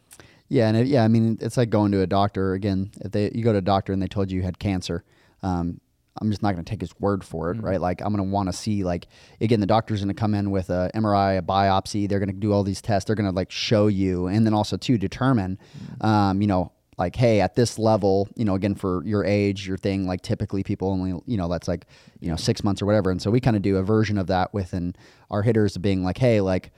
Yeah, 0.49 0.67
and 0.67 0.75
it, 0.77 0.87
yeah, 0.87 1.03
I 1.03 1.07
mean, 1.07 1.37
it's 1.39 1.55
like 1.55 1.69
going 1.69 1.91
to 1.91 2.01
a 2.01 2.07
doctor 2.07 2.53
again. 2.53 2.91
If 3.01 3.11
they 3.11 3.31
you 3.33 3.43
go 3.43 3.51
to 3.53 3.59
a 3.59 3.61
doctor 3.61 3.93
and 3.93 4.01
they 4.01 4.07
told 4.07 4.31
you 4.31 4.37
you 4.37 4.43
had 4.43 4.57
cancer, 4.59 5.03
um, 5.43 5.79
I'm 6.21 6.29
just 6.29 6.43
not 6.43 6.53
going 6.53 6.63
to 6.65 6.69
take 6.69 6.81
his 6.81 6.93
word 6.99 7.23
for 7.23 7.51
it, 7.51 7.57
Mhm. 7.57 7.63
right? 7.63 7.81
Like 7.81 8.01
I'm 8.01 8.13
going 8.13 8.25
to 8.27 8.31
want 8.31 8.49
to 8.49 8.53
see 8.53 8.83
like 8.83 9.07
again, 9.41 9.59
the 9.59 9.65
doctor's 9.65 9.99
going 10.01 10.07
to 10.09 10.13
come 10.19 10.33
in 10.35 10.51
with 10.51 10.69
a 10.69 10.91
MRI, 10.93 11.37
a 11.37 11.41
biopsy. 11.41 12.07
They're 12.07 12.19
going 12.19 12.29
to 12.33 12.35
do 12.35 12.51
all 12.53 12.63
these 12.63 12.81
tests. 12.81 13.07
They're 13.07 13.15
going 13.15 13.29
to 13.29 13.35
like 13.35 13.51
show 13.51 13.87
you, 13.87 14.27
and 14.27 14.45
then 14.45 14.53
also 14.53 14.77
to 14.77 14.97
determine, 14.97 15.57
um, 16.01 16.41
you 16.41 16.47
know. 16.47 16.71
Like, 16.97 17.15
hey, 17.15 17.39
at 17.39 17.55
this 17.55 17.79
level, 17.79 18.27
you 18.35 18.43
know, 18.43 18.55
again 18.55 18.75
for 18.75 19.01
your 19.05 19.23
age, 19.23 19.65
your 19.65 19.77
thing, 19.77 20.05
like 20.05 20.21
typically 20.21 20.63
people 20.63 20.89
only, 20.89 21.17
you 21.27 21.37
know, 21.37 21.47
that's 21.47 21.65
like, 21.65 21.85
you 22.19 22.27
know, 22.29 22.35
six 22.35 22.61
months 22.61 22.81
or 22.81 22.85
whatever. 22.85 23.09
And 23.09 23.21
so 23.21 23.31
we 23.31 23.39
kind 23.39 23.55
of 23.55 23.61
do 23.61 23.77
a 23.77 23.81
version 23.83 24.17
of 24.17 24.27
that 24.27 24.53
within 24.53 24.93
our 25.31 25.41
hitters 25.41 25.77
being 25.77 26.03
like, 26.03 26.17
hey, 26.17 26.41
like, 26.41 26.73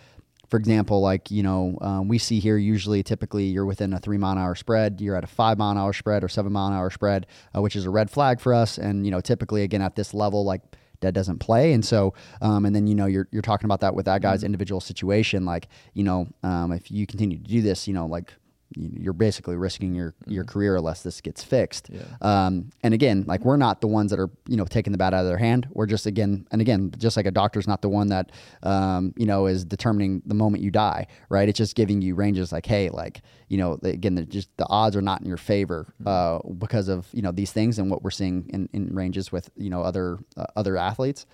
for 0.51 0.57
example, 0.57 0.99
like 0.99 1.31
you 1.31 1.43
know, 1.43 1.77
um, 1.79 2.09
we 2.09 2.17
see 2.17 2.41
here 2.41 2.57
usually, 2.57 3.01
typically, 3.03 3.45
you're 3.45 3.65
within 3.65 3.93
a 3.93 3.99
three 3.99 4.17
mile 4.17 4.33
an 4.33 4.37
hour 4.37 4.53
spread. 4.53 4.99
You're 4.99 5.15
at 5.15 5.23
a 5.23 5.27
five 5.27 5.57
mile 5.57 5.71
an 5.71 5.77
hour 5.77 5.93
spread 5.93 6.25
or 6.25 6.27
seven 6.27 6.51
mile 6.51 6.67
an 6.67 6.73
hour 6.73 6.89
spread, 6.89 7.25
uh, 7.55 7.61
which 7.61 7.77
is 7.77 7.85
a 7.85 7.89
red 7.89 8.11
flag 8.11 8.41
for 8.41 8.53
us. 8.53 8.77
And 8.77 9.05
you 9.05 9.11
know, 9.11 9.21
typically, 9.21 9.63
again, 9.63 9.81
at 9.81 9.95
this 9.95 10.13
level, 10.13 10.43
like 10.43 10.61
that 10.99 11.13
doesn't 11.13 11.39
play. 11.39 11.71
And 11.71 11.85
so, 11.85 12.13
um, 12.41 12.65
and 12.65 12.75
then 12.75 12.85
you 12.85 12.95
know, 12.95 13.05
you're 13.05 13.29
you're 13.31 13.41
talking 13.41 13.63
about 13.63 13.79
that 13.79 13.95
with 13.95 14.05
that 14.07 14.21
guy's 14.21 14.43
individual 14.43 14.81
situation. 14.81 15.45
Like 15.45 15.69
you 15.93 16.03
know, 16.03 16.27
um, 16.43 16.73
if 16.73 16.91
you 16.91 17.07
continue 17.07 17.37
to 17.37 17.43
do 17.43 17.61
this, 17.61 17.87
you 17.87 17.93
know, 17.93 18.05
like 18.05 18.33
you're 18.75 19.13
basically 19.13 19.55
risking 19.55 19.93
your 19.93 20.13
your 20.27 20.43
career 20.43 20.75
unless 20.75 21.03
this 21.03 21.21
gets 21.21 21.43
fixed. 21.43 21.89
Yeah. 21.91 22.01
Um, 22.21 22.69
and 22.83 22.93
again, 22.93 23.25
like 23.27 23.43
we're 23.43 23.57
not 23.57 23.81
the 23.81 23.87
ones 23.87 24.11
that 24.11 24.19
are 24.19 24.29
you 24.47 24.57
know 24.57 24.65
taking 24.65 24.91
the 24.91 24.97
bat 24.97 25.13
out 25.13 25.21
of 25.21 25.27
their 25.27 25.37
hand. 25.37 25.67
We're 25.71 25.85
just 25.85 26.05
again 26.05 26.47
and 26.51 26.61
again, 26.61 26.91
just 26.97 27.17
like 27.17 27.25
a 27.25 27.31
doctor's 27.31 27.67
not 27.67 27.81
the 27.81 27.89
one 27.89 28.07
that 28.07 28.31
um, 28.63 29.13
you 29.17 29.25
know 29.25 29.47
is 29.47 29.65
determining 29.65 30.21
the 30.25 30.35
moment 30.35 30.63
you 30.63 30.71
die, 30.71 31.07
right? 31.29 31.47
It's 31.47 31.57
just 31.57 31.75
giving 31.75 32.01
you 32.01 32.15
ranges 32.15 32.51
like, 32.51 32.65
hey, 32.65 32.89
like 32.89 33.21
you 33.47 33.57
know, 33.57 33.77
again, 33.83 34.15
the, 34.15 34.25
just 34.25 34.49
the 34.57 34.67
odds 34.67 34.95
are 34.95 35.01
not 35.01 35.21
in 35.21 35.27
your 35.27 35.37
favor 35.37 35.93
uh, 36.05 36.39
because 36.57 36.87
of 36.87 37.07
you 37.11 37.21
know 37.21 37.31
these 37.31 37.51
things 37.51 37.79
and 37.79 37.91
what 37.91 38.03
we're 38.03 38.11
seeing 38.11 38.49
in, 38.53 38.69
in 38.73 38.95
ranges 38.95 39.31
with 39.31 39.49
you 39.55 39.69
know 39.69 39.81
other 39.81 40.19
uh, 40.37 40.45
other 40.55 40.77
athletes. 40.77 41.25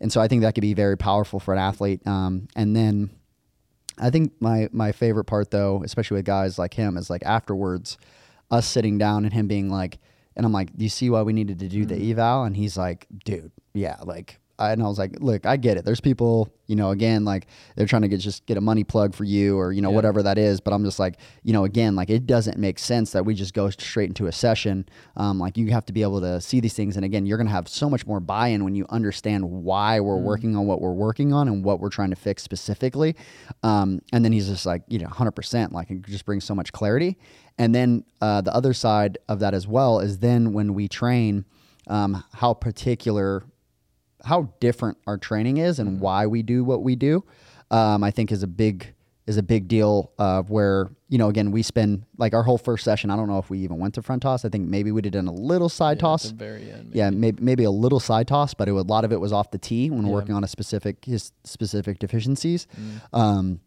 And 0.00 0.12
so 0.12 0.20
I 0.20 0.28
think 0.28 0.42
that 0.42 0.54
could 0.54 0.62
be 0.62 0.74
very 0.74 0.98
powerful 0.98 1.38
for 1.38 1.54
an 1.54 1.60
athlete. 1.60 2.06
Um, 2.06 2.48
and 2.56 2.74
then 2.74 3.10
I 3.98 4.10
think 4.10 4.32
my 4.40 4.68
my 4.72 4.92
favorite 4.92 5.24
part 5.24 5.50
though, 5.50 5.82
especially 5.84 6.16
with 6.16 6.26
guys 6.26 6.58
like 6.58 6.74
him, 6.74 6.96
is 6.96 7.10
like 7.10 7.22
afterwards, 7.24 7.96
us 8.50 8.66
sitting 8.66 8.98
down 8.98 9.24
and 9.24 9.32
him 9.32 9.46
being 9.46 9.70
like, 9.70 9.98
and 10.36 10.44
I'm 10.44 10.52
like, 10.52 10.76
do 10.76 10.84
you 10.84 10.90
see 10.90 11.10
why 11.10 11.22
we 11.22 11.32
needed 11.32 11.58
to 11.60 11.68
do 11.68 11.84
the 11.84 11.94
mm-hmm. 11.94 12.12
eval? 12.12 12.44
And 12.44 12.56
he's 12.56 12.76
like, 12.76 13.06
dude, 13.24 13.52
yeah, 13.72 13.96
like. 14.04 14.40
I, 14.58 14.72
and 14.72 14.82
I 14.82 14.86
was 14.86 14.98
like, 14.98 15.18
look, 15.20 15.46
I 15.46 15.56
get 15.56 15.76
it. 15.76 15.84
There's 15.84 16.00
people, 16.00 16.48
you 16.66 16.76
know, 16.76 16.90
again, 16.90 17.24
like 17.24 17.48
they're 17.74 17.86
trying 17.86 18.02
to 18.02 18.08
get 18.08 18.20
just 18.20 18.46
get 18.46 18.56
a 18.56 18.60
money 18.60 18.84
plug 18.84 19.14
for 19.14 19.24
you 19.24 19.58
or, 19.58 19.72
you 19.72 19.82
know, 19.82 19.90
Yeah. 19.90 19.96
whatever 19.96 20.22
that 20.22 20.38
is. 20.38 20.60
But 20.60 20.72
I'm 20.72 20.84
just 20.84 20.98
like, 20.98 21.16
you 21.42 21.52
know, 21.52 21.64
again, 21.64 21.96
like 21.96 22.08
it 22.10 22.26
doesn't 22.26 22.56
make 22.58 22.78
sense 22.78 23.10
that 23.12 23.24
we 23.24 23.34
just 23.34 23.52
go 23.54 23.68
straight 23.70 24.08
into 24.08 24.26
a 24.26 24.32
session. 24.32 24.86
Um, 25.16 25.38
like 25.40 25.56
you 25.56 25.70
have 25.72 25.84
to 25.86 25.92
be 25.92 26.02
able 26.02 26.20
to 26.20 26.40
see 26.40 26.60
these 26.60 26.74
things. 26.74 26.96
And 26.96 27.04
again, 27.04 27.26
you're 27.26 27.36
going 27.38 27.48
to 27.48 27.52
have 27.52 27.68
so 27.68 27.90
much 27.90 28.06
more 28.06 28.20
buy 28.20 28.48
in 28.48 28.62
when 28.64 28.74
you 28.76 28.86
understand 28.90 29.44
why 29.44 29.98
we're 30.00 30.18
working 30.18 30.56
on 30.56 30.66
what 30.66 30.80
we're 30.80 30.92
working 30.92 31.32
on 31.32 31.48
and 31.48 31.64
what 31.64 31.80
we're 31.80 31.90
trying 31.90 32.10
to 32.10 32.16
fix 32.16 32.42
specifically. 32.44 33.16
Um, 33.62 34.00
and 34.12 34.24
then 34.24 34.32
he's 34.32 34.48
just 34.48 34.66
like, 34.66 34.82
you 34.88 34.98
know, 35.00 35.08
100%, 35.08 35.72
like 35.72 35.90
it 35.90 36.02
just 36.06 36.24
brings 36.24 36.44
so 36.44 36.54
much 36.54 36.72
clarity. 36.72 37.18
And 37.58 37.74
then 37.74 38.04
uh, 38.20 38.40
the 38.40 38.54
other 38.54 38.72
side 38.72 39.18
of 39.28 39.40
that 39.40 39.54
as 39.54 39.66
well 39.66 40.00
is 40.00 40.18
then 40.18 40.52
when 40.52 40.74
we 40.74 40.88
train, 40.88 41.44
um, 41.86 42.24
how 42.32 42.54
particular 42.54 43.42
how 44.24 44.52
different 44.60 44.98
our 45.06 45.18
training 45.18 45.58
is 45.58 45.78
and 45.78 46.00
why 46.00 46.26
we 46.26 46.42
do 46.42 46.64
what 46.64 46.82
we 46.82 46.96
do, 46.96 47.24
um, 47.70 48.02
I 48.04 48.10
think 48.10 48.32
is 48.32 48.42
a 48.42 48.46
big 48.46 48.94
is 49.26 49.36
a 49.38 49.42
big 49.42 49.68
deal. 49.68 50.10
Of 50.18 50.50
where 50.50 50.90
you 51.08 51.16
know, 51.18 51.28
again, 51.28 51.50
we 51.50 51.62
spend 51.62 52.04
like 52.18 52.34
our 52.34 52.42
whole 52.42 52.58
first 52.58 52.84
session. 52.84 53.10
I 53.10 53.16
don't 53.16 53.28
know 53.28 53.38
if 53.38 53.48
we 53.50 53.58
even 53.60 53.78
went 53.78 53.94
to 53.94 54.02
front 54.02 54.22
toss. 54.22 54.44
I 54.44 54.48
think 54.48 54.68
maybe 54.68 54.90
we 54.92 55.00
did 55.00 55.14
in 55.14 55.26
a 55.28 55.32
little 55.32 55.68
side 55.68 55.96
Yeah, 55.98 56.00
toss. 56.02 56.30
very 56.30 56.70
end. 56.70 56.90
Yeah, 56.94 57.10
maybe 57.10 57.42
maybe 57.42 57.64
a 57.64 57.70
little 57.70 58.00
side 58.00 58.28
toss, 58.28 58.52
but 58.54 58.68
it, 58.68 58.72
a 58.72 58.82
lot 58.82 59.04
of 59.04 59.12
it 59.12 59.20
was 59.20 59.32
off 59.32 59.50
the 59.50 59.58
tee 59.58 59.90
when 59.90 60.06
Yeah. 60.06 60.12
working 60.12 60.34
on 60.34 60.42
a 60.44 60.48
specific 60.48 61.04
his 61.04 61.32
specific 61.44 61.98
deficiencies. 61.98 62.66
Mm. 62.78 63.18
Um, 63.18 63.60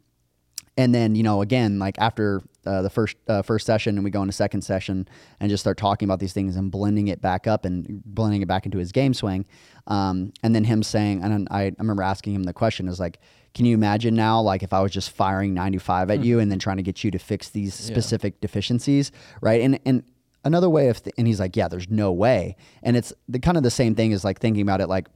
and 0.77 0.93
then 0.93 1.15
you 1.15 1.23
know 1.23 1.41
again 1.41 1.79
like 1.79 1.97
after 1.99 2.41
uh, 2.65 2.81
the 2.81 2.89
first 2.89 3.17
uh, 3.27 3.41
first 3.41 3.65
session 3.65 3.95
and 3.95 4.03
we 4.03 4.11
go 4.11 4.21
into 4.21 4.33
second 4.33 4.61
session 4.61 5.07
and 5.39 5.49
just 5.49 5.63
start 5.63 5.77
talking 5.77 6.07
about 6.07 6.19
these 6.19 6.33
things 6.33 6.55
and 6.55 6.71
blending 6.71 7.07
it 7.07 7.21
back 7.21 7.47
up 7.47 7.65
and 7.65 8.03
blending 8.05 8.41
it 8.41 8.47
back 8.47 8.65
into 8.65 8.77
his 8.77 8.91
game 8.91 9.13
swing 9.13 9.45
um, 9.87 10.31
and 10.43 10.53
then 10.53 10.63
him 10.63 10.83
saying 10.83 11.23
and 11.23 11.47
I, 11.49 11.61
I 11.63 11.71
remember 11.79 12.03
asking 12.03 12.33
him 12.35 12.43
the 12.43 12.53
question 12.53 12.87
is 12.87 12.99
like 12.99 13.19
can 13.53 13.65
you 13.65 13.73
imagine 13.73 14.13
now 14.13 14.39
like 14.41 14.61
if 14.61 14.71
i 14.71 14.81
was 14.81 14.91
just 14.91 15.09
firing 15.09 15.53
95 15.53 16.11
at 16.11 16.23
you 16.23 16.39
and 16.39 16.51
then 16.51 16.59
trying 16.59 16.77
to 16.77 16.83
get 16.83 17.03
you 17.03 17.09
to 17.11 17.17
fix 17.17 17.49
these 17.49 17.73
specific 17.73 18.39
deficiencies 18.41 19.11
right? 19.41 19.61
And 19.61 19.79
and 19.85 20.03
another 20.43 20.69
way 20.69 20.89
of 20.89 21.03
th- 21.03 21.13
and 21.17 21.27
he's 21.27 21.39
like 21.39 21.55
yeah 21.55 21.67
there's 21.67 21.89
no 21.89 22.11
way. 22.11 22.55
And 22.83 22.95
it's 22.95 23.13
the 23.27 23.39
kind 23.39 23.57
of 23.57 23.63
the 23.63 23.71
same 23.71 23.95
thing 23.95 24.13
as 24.13 24.23
like 24.23 24.39
thinking 24.39 24.61
about 24.61 24.81
it 24.81 24.87
like 24.87 25.07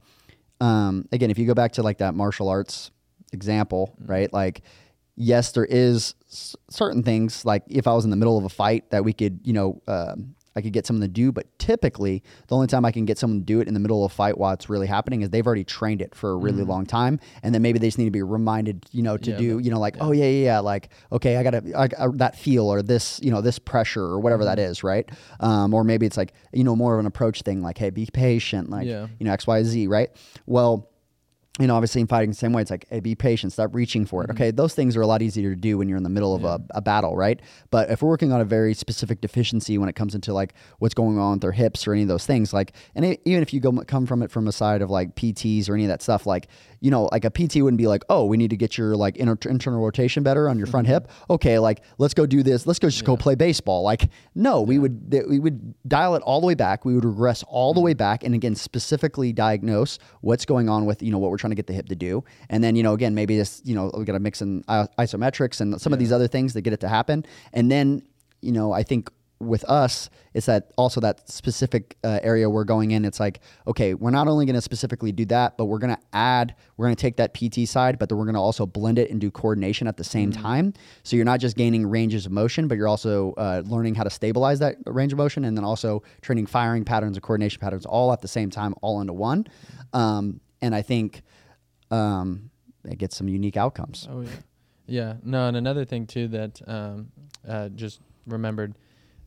um, 0.60 1.08
again 1.12 1.30
if 1.30 1.38
you 1.38 1.46
go 1.46 1.54
back 1.54 1.72
to 1.72 1.82
like 1.82 1.98
that 1.98 2.14
martial 2.14 2.48
arts 2.48 2.90
example 3.32 3.94
right? 4.04 4.32
Like 4.32 4.62
yes, 5.16 5.52
there 5.52 5.64
is 5.66 6.14
s- 6.30 6.56
certain 6.70 7.02
things 7.02 7.44
like 7.44 7.62
if 7.68 7.86
I 7.86 7.92
was 7.94 8.04
in 8.04 8.10
the 8.10 8.16
middle 8.16 8.38
of 8.38 8.44
a 8.44 8.48
fight 8.48 8.90
that 8.90 9.04
we 9.04 9.12
could, 9.12 9.40
you 9.44 9.52
know, 9.52 9.82
um, 9.86 10.34
I 10.54 10.60
could 10.60 10.74
get 10.74 10.86
someone 10.86 11.00
to 11.00 11.08
do. 11.08 11.32
But 11.32 11.46
typically, 11.58 12.22
the 12.48 12.54
only 12.54 12.66
time 12.66 12.84
I 12.84 12.92
can 12.92 13.06
get 13.06 13.16
someone 13.16 13.40
to 13.40 13.44
do 13.46 13.60
it 13.60 13.68
in 13.68 13.72
the 13.74 13.80
middle 13.80 14.04
of 14.04 14.12
a 14.12 14.14
fight 14.14 14.36
while 14.36 14.52
it's 14.52 14.68
really 14.68 14.86
happening 14.86 15.22
is 15.22 15.30
they've 15.30 15.46
already 15.46 15.64
trained 15.64 16.02
it 16.02 16.14
for 16.14 16.32
a 16.32 16.36
really 16.36 16.62
long 16.62 16.84
time, 16.84 17.20
and 17.42 17.54
then 17.54 17.62
maybe 17.62 17.78
they 17.78 17.86
just 17.86 17.96
need 17.96 18.04
to 18.04 18.10
be 18.10 18.22
reminded, 18.22 18.84
you 18.92 19.02
know, 19.02 19.16
to 19.16 19.30
Yeah, 19.30 19.38
do, 19.38 19.58
you 19.60 19.70
know, 19.70 19.80
like 19.80 19.96
oh 20.00 20.12
yeah, 20.12 20.26
yeah, 20.26 20.44
yeah, 20.44 20.58
like 20.58 20.90
okay, 21.10 21.38
I 21.38 21.42
gotta 21.42 21.62
I, 21.74 21.84
I, 22.04 22.08
that 22.16 22.36
feel 22.36 22.66
or 22.70 22.82
this, 22.82 23.18
you 23.22 23.30
know, 23.30 23.40
this 23.40 23.58
pressure 23.58 24.04
or 24.04 24.20
whatever 24.20 24.44
that 24.44 24.58
is, 24.58 24.84
right? 24.84 25.08
Um, 25.40 25.72
or 25.72 25.84
maybe 25.84 26.04
it's 26.04 26.18
like 26.18 26.34
you 26.52 26.64
know 26.64 26.76
more 26.76 26.92
of 26.94 27.00
an 27.00 27.06
approach 27.06 27.40
thing, 27.42 27.62
like 27.62 27.78
hey, 27.78 27.88
be 27.88 28.06
patient, 28.12 28.68
like 28.68 28.86
Yeah. 28.86 29.06
you 29.18 29.24
know 29.24 29.32
X, 29.32 29.46
Y, 29.46 29.62
Z, 29.62 29.86
right? 29.86 30.10
Well 30.44 30.90
you 31.60 31.66
know, 31.66 31.74
obviously 31.74 32.00
in 32.00 32.06
fighting 32.06 32.30
the 32.30 32.36
same 32.36 32.54
way, 32.54 32.62
it's 32.62 32.70
like, 32.70 32.86
hey, 32.88 33.00
be 33.00 33.14
patient, 33.14 33.52
stop 33.52 33.74
reaching 33.74 34.06
for 34.06 34.22
it. 34.22 34.28
Mm-hmm. 34.28 34.36
Okay, 34.36 34.50
those 34.50 34.74
things 34.74 34.96
are 34.96 35.02
a 35.02 35.06
lot 35.06 35.20
easier 35.20 35.50
to 35.50 35.60
do 35.60 35.76
when 35.76 35.86
you're 35.86 35.98
in 35.98 36.02
the 36.02 36.08
middle 36.08 36.34
of 36.34 36.44
a, 36.44 36.58
a 36.70 36.80
battle, 36.80 37.14
right? 37.14 37.40
But 37.70 37.90
if 37.90 38.02
we're 38.02 38.08
working 38.08 38.32
on 38.32 38.40
a 38.40 38.44
very 38.44 38.72
specific 38.72 39.20
deficiency 39.20 39.76
when 39.76 39.90
it 39.90 39.94
comes 39.94 40.14
into 40.14 40.32
like 40.32 40.54
what's 40.78 40.94
going 40.94 41.18
on 41.18 41.32
with 41.32 41.40
their 41.42 41.52
hips 41.52 41.86
or 41.86 41.92
any 41.92 42.02
of 42.02 42.08
those 42.08 42.24
things, 42.24 42.54
like, 42.54 42.72
and 42.94 43.04
it, 43.04 43.20
even 43.26 43.42
if 43.42 43.52
you 43.52 43.60
go 43.60 43.70
come 43.86 44.06
from 44.06 44.22
it 44.22 44.30
from 44.30 44.48
a 44.48 44.52
side 44.52 44.80
of 44.80 44.88
like 44.88 45.14
PTs 45.14 45.68
or 45.68 45.74
any 45.74 45.84
of 45.84 45.88
that 45.88 46.00
stuff, 46.00 46.24
like, 46.24 46.48
you 46.82 46.90
know, 46.90 47.08
like 47.12 47.24
a 47.24 47.30
PT 47.30 47.62
wouldn't 47.62 47.78
be 47.78 47.86
like, 47.86 48.02
oh, 48.10 48.26
we 48.26 48.36
need 48.36 48.50
to 48.50 48.56
get 48.56 48.76
your 48.76 48.96
like 48.96 49.16
inter- 49.16 49.48
internal 49.48 49.80
rotation 49.82 50.22
better 50.22 50.48
on 50.48 50.58
your 50.58 50.66
front 50.66 50.86
Mm-hmm. 50.86 50.94
hip. 50.94 51.10
Okay, 51.30 51.58
like 51.58 51.82
let's 51.98 52.12
go 52.12 52.26
do 52.26 52.42
this. 52.42 52.66
Let's 52.66 52.78
go 52.80 52.88
just 52.90 53.04
go 53.04 53.16
play 53.16 53.36
baseball. 53.36 53.82
Like, 53.84 54.10
no, 54.34 54.60
we 54.62 54.78
would 54.78 55.10
th- 55.12 55.24
we 55.28 55.38
would 55.38 55.74
dial 55.88 56.16
it 56.16 56.22
all 56.22 56.40
the 56.40 56.46
way 56.46 56.54
back. 56.54 56.84
We 56.84 56.94
would 56.94 57.04
regress 57.04 57.42
all 57.48 57.72
the 57.72 57.78
Mm-hmm. 57.78 57.84
way 57.86 57.94
back, 57.94 58.24
and 58.24 58.34
again, 58.34 58.54
specifically 58.54 59.32
diagnose 59.32 59.98
what's 60.20 60.44
going 60.44 60.68
on 60.68 60.84
with 60.84 61.02
you 61.02 61.12
know 61.12 61.18
what 61.18 61.30
we're 61.30 61.38
trying 61.38 61.52
to 61.52 61.56
get 61.56 61.68
the 61.68 61.72
hip 61.72 61.86
to 61.88 61.94
do, 61.96 62.24
and 62.50 62.62
then 62.64 62.74
you 62.76 62.82
know 62.82 62.92
again 62.94 63.14
maybe 63.14 63.36
this 63.36 63.62
you 63.64 63.74
know 63.76 63.90
we 63.96 64.04
got 64.04 64.14
to 64.14 64.20
mix 64.20 64.42
in 64.42 64.62
isometrics 64.98 65.60
and 65.60 65.80
some 65.80 65.92
of 65.92 65.98
these 65.98 66.12
other 66.12 66.26
things 66.28 66.52
that 66.54 66.62
get 66.62 66.72
it 66.72 66.80
to 66.80 66.88
happen, 66.88 67.24
and 67.52 67.70
then 67.70 68.02
you 68.40 68.50
know, 68.50 68.72
I 68.72 68.82
think 68.82 69.08
with 69.42 69.64
us, 69.64 70.08
it's 70.34 70.46
that 70.46 70.72
also 70.78 71.00
that 71.00 71.28
specific 71.28 71.96
uh, 72.04 72.20
area 72.22 72.48
we're 72.48 72.64
going 72.64 72.92
in. 72.92 73.04
It's 73.04 73.20
like, 73.20 73.40
okay, 73.66 73.94
we're 73.94 74.10
not 74.10 74.28
only 74.28 74.46
going 74.46 74.54
to 74.54 74.62
specifically 74.62 75.12
do 75.12 75.24
that, 75.26 75.58
but 75.58 75.66
we're 75.66 75.78
going 75.78 75.94
to 75.94 76.02
add, 76.12 76.54
we're 76.76 76.86
going 76.86 76.96
to 76.96 77.00
take 77.00 77.16
that 77.16 77.34
PT 77.34 77.68
side, 77.68 77.98
but 77.98 78.08
then 78.08 78.18
we're 78.18 78.24
going 78.24 78.34
to 78.34 78.40
also 78.40 78.64
blend 78.64 78.98
it 78.98 79.10
and 79.10 79.20
do 79.20 79.30
coordination 79.30 79.86
at 79.86 79.96
the 79.96 80.04
same 80.04 80.32
time. 80.32 80.72
So 81.02 81.16
you're 81.16 81.24
not 81.24 81.40
just 81.40 81.56
gaining 81.56 81.86
ranges 81.86 82.26
of 82.26 82.32
motion, 82.32 82.68
but 82.68 82.78
you're 82.78 82.88
also 82.88 83.32
uh, 83.32 83.62
learning 83.66 83.94
how 83.94 84.04
to 84.04 84.10
stabilize 84.10 84.58
that 84.60 84.76
range 84.86 85.12
of 85.12 85.18
motion, 85.18 85.44
and 85.44 85.56
then 85.56 85.64
also 85.64 86.02
training 86.20 86.46
firing 86.46 86.84
patterns 86.84 87.16
and 87.16 87.22
coordination 87.22 87.60
patterns 87.60 87.84
all 87.84 88.12
at 88.12 88.20
the 88.20 88.28
same 88.28 88.50
time, 88.50 88.74
all 88.80 89.00
into 89.00 89.12
one. 89.12 89.46
Um, 89.92 90.40
and 90.62 90.74
I 90.74 90.82
think 90.82 91.22
um, 91.90 92.50
it 92.84 92.98
gets 92.98 93.16
some 93.16 93.28
unique 93.28 93.56
outcomes. 93.56 94.08
Oh 94.10 94.22
yeah, 94.22 94.30
yeah. 94.86 95.14
No, 95.22 95.48
and 95.48 95.56
another 95.56 95.84
thing 95.84 96.06
too 96.06 96.28
that 96.28 96.60
um, 96.66 97.10
uh, 97.46 97.68
just 97.70 98.00
remembered 98.26 98.74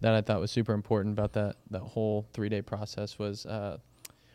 that 0.01 0.13
I 0.13 0.21
thought 0.21 0.39
was 0.39 0.51
super 0.51 0.73
important 0.73 1.13
about 1.17 1.33
that 1.33 1.55
that 1.71 1.79
whole 1.81 2.25
three 2.33 2.49
day 2.49 2.61
process 2.61 3.17
was 3.17 3.45
uh, 3.45 3.77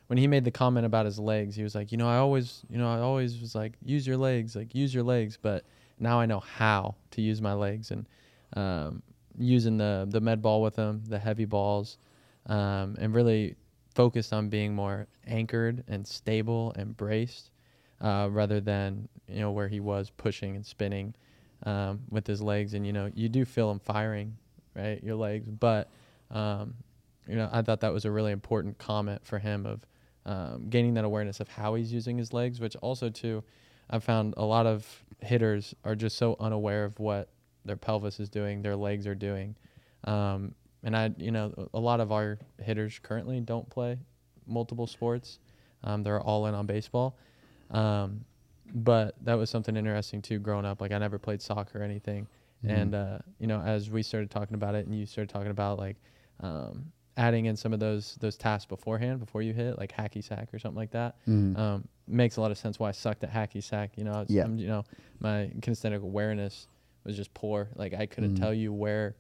when 0.08 0.18
he 0.18 0.26
made 0.26 0.44
the 0.44 0.50
comment 0.50 0.86
about 0.86 1.06
his 1.06 1.18
legs. 1.18 1.54
He 1.54 1.62
was 1.62 1.74
like, 1.74 1.92
you 1.92 1.98
know, 1.98 2.08
I 2.08 2.16
always, 2.16 2.62
you 2.68 2.78
know, 2.78 2.92
I 2.92 2.98
always 2.98 3.40
was 3.40 3.54
like, 3.54 3.74
use 3.84 4.06
your 4.06 4.16
legs, 4.16 4.56
like 4.56 4.74
use 4.74 4.92
your 4.92 5.04
legs, 5.04 5.38
but 5.40 5.64
now 6.00 6.18
I 6.18 6.26
know 6.26 6.40
how 6.40 6.96
to 7.12 7.20
use 7.20 7.40
my 7.40 7.52
legs 7.52 7.90
and 7.90 8.08
um, 8.56 9.02
using 9.38 9.76
the 9.76 10.06
the 10.10 10.20
med 10.20 10.42
ball 10.42 10.62
with 10.62 10.76
him, 10.76 11.02
the 11.06 11.18
heavy 11.18 11.44
balls, 11.44 11.98
um, 12.46 12.96
and 12.98 13.14
really 13.14 13.54
focused 13.94 14.32
on 14.32 14.48
being 14.48 14.74
more 14.74 15.06
anchored 15.26 15.84
and 15.88 16.06
stable 16.06 16.72
and 16.76 16.96
braced 16.96 17.50
uh, 18.00 18.28
rather 18.30 18.60
than 18.60 19.08
you 19.28 19.40
know 19.40 19.52
where 19.52 19.68
he 19.68 19.80
was 19.80 20.10
pushing 20.10 20.56
and 20.56 20.64
spinning 20.64 21.14
um, 21.64 22.00
with 22.10 22.26
his 22.26 22.42
legs. 22.42 22.74
And 22.74 22.86
you 22.86 22.92
know 22.92 23.10
you 23.14 23.28
do 23.28 23.44
feel 23.44 23.70
him 23.70 23.78
firing, 23.78 24.36
right, 24.74 25.02
your 25.02 25.16
legs. 25.16 25.48
But 25.48 25.90
um, 26.30 26.74
you 27.28 27.36
know 27.36 27.48
I 27.52 27.62
thought 27.62 27.80
that 27.80 27.92
was 27.92 28.04
a 28.04 28.10
really 28.10 28.32
important 28.32 28.78
comment 28.78 29.24
for 29.24 29.38
him 29.38 29.66
of 29.66 29.86
um, 30.26 30.66
gaining 30.68 30.94
that 30.94 31.04
awareness 31.04 31.40
of 31.40 31.48
how 31.48 31.74
he's 31.74 31.92
using 31.92 32.18
his 32.18 32.32
legs, 32.32 32.60
which 32.60 32.76
also 32.76 33.08
too 33.08 33.42
I 33.90 33.98
found 33.98 34.34
a 34.36 34.44
lot 34.44 34.66
of 34.66 34.86
hitters 35.20 35.74
are 35.84 35.96
just 35.96 36.16
so 36.16 36.36
unaware 36.38 36.84
of 36.84 36.98
what 37.00 37.28
their 37.64 37.76
pelvis 37.76 38.20
is 38.20 38.28
doing, 38.28 38.62
their 38.62 38.76
legs 38.76 39.06
are 39.06 39.14
doing. 39.14 39.56
Um, 40.04 40.54
and 40.82 40.96
I, 40.96 41.10
you 41.18 41.30
know, 41.30 41.68
a 41.74 41.78
lot 41.78 42.00
of 42.00 42.12
our 42.12 42.38
hitters 42.62 42.98
currently 43.02 43.40
don't 43.40 43.68
play 43.68 43.98
multiple 44.46 44.86
sports. 44.86 45.38
Um, 45.84 46.02
they're 46.02 46.20
all 46.20 46.46
in 46.46 46.54
on 46.54 46.66
baseball. 46.66 47.18
Um, 47.70 48.24
but 48.72 49.16
that 49.24 49.34
was 49.34 49.50
something 49.50 49.76
interesting 49.76 50.22
too. 50.22 50.38
Growing 50.38 50.64
up, 50.64 50.80
like 50.80 50.92
I 50.92 50.98
never 50.98 51.18
played 51.18 51.42
soccer 51.42 51.80
or 51.80 51.82
anything, 51.82 52.28
and 52.64 52.94
uh, 52.94 53.18
you 53.38 53.46
know, 53.46 53.60
as 53.60 53.90
we 53.90 54.02
started 54.02 54.30
talking 54.30 54.54
about 54.54 54.74
it, 54.74 54.86
and 54.86 54.94
you 54.94 55.06
started 55.06 55.30
talking 55.32 55.50
about 55.50 55.78
like 55.78 55.96
um, 56.40 56.92
adding 57.16 57.46
in 57.46 57.56
some 57.56 57.72
of 57.72 57.80
those 57.80 58.16
those 58.20 58.36
tasks 58.36 58.66
beforehand 58.66 59.20
before 59.20 59.42
you 59.42 59.52
hit, 59.52 59.78
like 59.78 59.92
hacky 59.92 60.22
sack 60.22 60.52
or 60.52 60.58
something 60.58 60.76
like 60.78 60.90
that, 60.92 61.16
um, 61.56 61.88
makes 62.06 62.36
a 62.36 62.40
lot 62.40 62.50
of 62.50 62.58
sense. 62.58 62.78
Why 62.78 62.88
I 62.88 62.92
sucked 62.92 63.24
at 63.24 63.32
hacky 63.32 63.62
sack. 63.62 63.92
You 63.96 64.04
know, 64.04 64.12
was, 64.12 64.30
Yeah. 64.30 64.46
You 64.48 64.66
know, 64.66 64.84
my 65.20 65.50
kinesthetic 65.60 66.02
awareness 66.02 66.66
was 67.04 67.16
just 67.16 67.32
poor. 67.34 67.68
Like 67.76 67.94
I 67.94 68.06
couldn't 68.06 68.34
tell 68.36 68.52
you 68.54 68.72
where, 68.72 69.16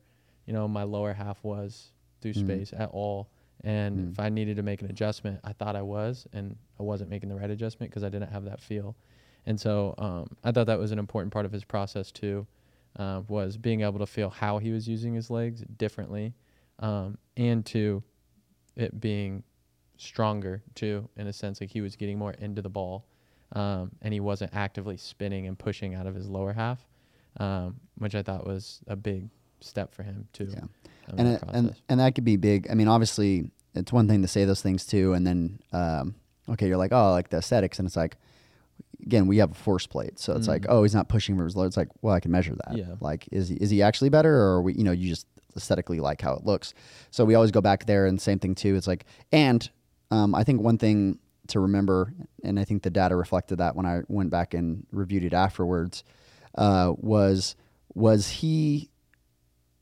you 0.46 0.52
know, 0.52 0.68
my 0.68 0.82
lower 0.82 1.12
half 1.12 1.42
was 1.42 1.92
through 2.20 2.34
space 2.34 2.72
at 2.76 2.90
all. 2.90 3.28
And 3.62 4.12
if 4.12 4.20
I 4.20 4.30
needed 4.30 4.56
to 4.56 4.62
make 4.62 4.80
an 4.82 4.88
adjustment, 4.90 5.40
I 5.44 5.52
thought 5.52 5.76
I 5.76 5.82
was, 5.82 6.26
and 6.32 6.56
I 6.78 6.82
wasn't 6.82 7.10
making 7.10 7.28
the 7.28 7.34
right 7.36 7.50
adjustment 7.50 7.90
because 7.90 8.02
I 8.04 8.08
didn't 8.08 8.30
have 8.30 8.44
that 8.44 8.60
feel. 8.60 8.96
And 9.46 9.58
so 9.60 9.94
um, 9.98 10.36
I 10.44 10.50
thought 10.52 10.66
that 10.66 10.78
was 10.78 10.92
an 10.92 10.98
important 10.98 11.32
part 11.32 11.44
of 11.44 11.52
his 11.52 11.64
process 11.64 12.10
too, 12.10 12.46
uh, 12.98 13.22
was 13.28 13.56
being 13.56 13.82
able 13.82 13.98
to 13.98 14.06
feel 14.06 14.30
how 14.30 14.58
he 14.58 14.70
was 14.70 14.88
using 14.88 15.14
his 15.14 15.30
legs 15.30 15.62
differently, 15.76 16.34
um, 16.78 17.18
and 17.36 17.64
to 17.66 18.02
it 18.76 19.00
being 19.00 19.42
stronger 19.96 20.62
too, 20.74 21.08
in 21.16 21.26
a 21.26 21.32
sense, 21.32 21.60
like 21.60 21.70
he 21.70 21.80
was 21.80 21.96
getting 21.96 22.18
more 22.18 22.32
into 22.32 22.62
the 22.62 22.68
ball, 22.68 23.06
um, 23.52 23.90
and 24.02 24.12
he 24.12 24.20
wasn't 24.20 24.52
actively 24.54 24.96
spinning 24.96 25.46
and 25.46 25.58
pushing 25.58 25.94
out 25.94 26.06
of 26.06 26.14
his 26.14 26.28
lower 26.28 26.52
half, 26.52 26.86
um, 27.38 27.76
which 27.98 28.14
I 28.14 28.22
thought 28.22 28.46
was 28.46 28.80
a 28.86 28.96
big 28.96 29.28
step 29.60 29.94
for 29.94 30.02
him 30.02 30.26
too. 30.32 30.48
Yeah. 30.50 30.60
um, 30.60 31.18
and 31.18 31.28
it, 31.28 31.40
that 31.40 31.54
and 31.54 31.74
and 31.88 32.00
that 32.00 32.14
could 32.14 32.24
be 32.24 32.36
big. 32.36 32.68
I 32.70 32.74
mean, 32.74 32.88
obviously, 32.88 33.50
it's 33.74 33.92
one 33.92 34.08
thing 34.08 34.22
to 34.22 34.28
say 34.28 34.44
those 34.44 34.62
things 34.62 34.86
too, 34.86 35.12
and 35.12 35.26
then 35.26 35.60
um, 35.72 36.14
okay, 36.48 36.66
you're 36.66 36.76
like, 36.76 36.92
oh, 36.92 37.10
like 37.12 37.30
the 37.30 37.38
aesthetics, 37.38 37.78
and 37.78 37.86
it's 37.86 37.96
like, 37.96 38.16
again, 39.02 39.26
we 39.26 39.38
have 39.38 39.50
a 39.50 39.54
force 39.54 39.86
plate, 39.86 40.18
so 40.18 40.34
it's 40.34 40.48
like, 40.48 40.66
oh, 40.68 40.82
he's 40.82 40.94
not 40.94 41.08
pushing 41.08 41.36
for 41.36 41.44
his 41.44 41.56
load. 41.56 41.66
It's 41.66 41.76
like, 41.76 41.88
well, 42.02 42.14
I 42.14 42.20
can 42.20 42.30
measure 42.30 42.54
that. 42.54 42.74
Mm. 42.74 42.78
Yeah. 42.78 42.94
Like, 43.00 43.28
is 43.32 43.48
he 43.48 43.56
is 43.56 43.70
he 43.70 43.82
actually 43.82 44.10
better, 44.10 44.34
or 44.34 44.56
are 44.56 44.62
we, 44.62 44.74
you 44.74 44.84
know, 44.84 44.92
you 44.92 45.08
just 45.08 45.26
aesthetically 45.56 46.00
like 46.00 46.20
how 46.20 46.34
it 46.34 46.44
looks. 46.44 46.74
So 47.10 47.24
we 47.24 47.34
always 47.34 47.50
go 47.50 47.60
back 47.60 47.86
there, 47.86 48.06
and 48.06 48.20
same 48.20 48.38
thing 48.38 48.54
too. 48.54 48.76
It's 48.76 48.86
like, 48.86 49.04
and 49.32 49.68
um, 50.10 50.34
I 50.34 50.44
think 50.44 50.60
one 50.60 50.78
thing 50.78 51.18
to 51.48 51.60
remember, 51.60 52.14
and 52.44 52.58
I 52.58 52.64
think 52.64 52.82
the 52.82 52.90
data 52.90 53.16
reflected 53.16 53.58
that 53.58 53.74
when 53.74 53.86
I 53.86 54.02
went 54.08 54.30
back 54.30 54.54
and 54.54 54.86
reviewed 54.92 55.24
it 55.24 55.32
afterwards, 55.32 56.04
uh, 56.56 56.92
was 56.96 57.56
was 57.94 58.28
he 58.28 58.90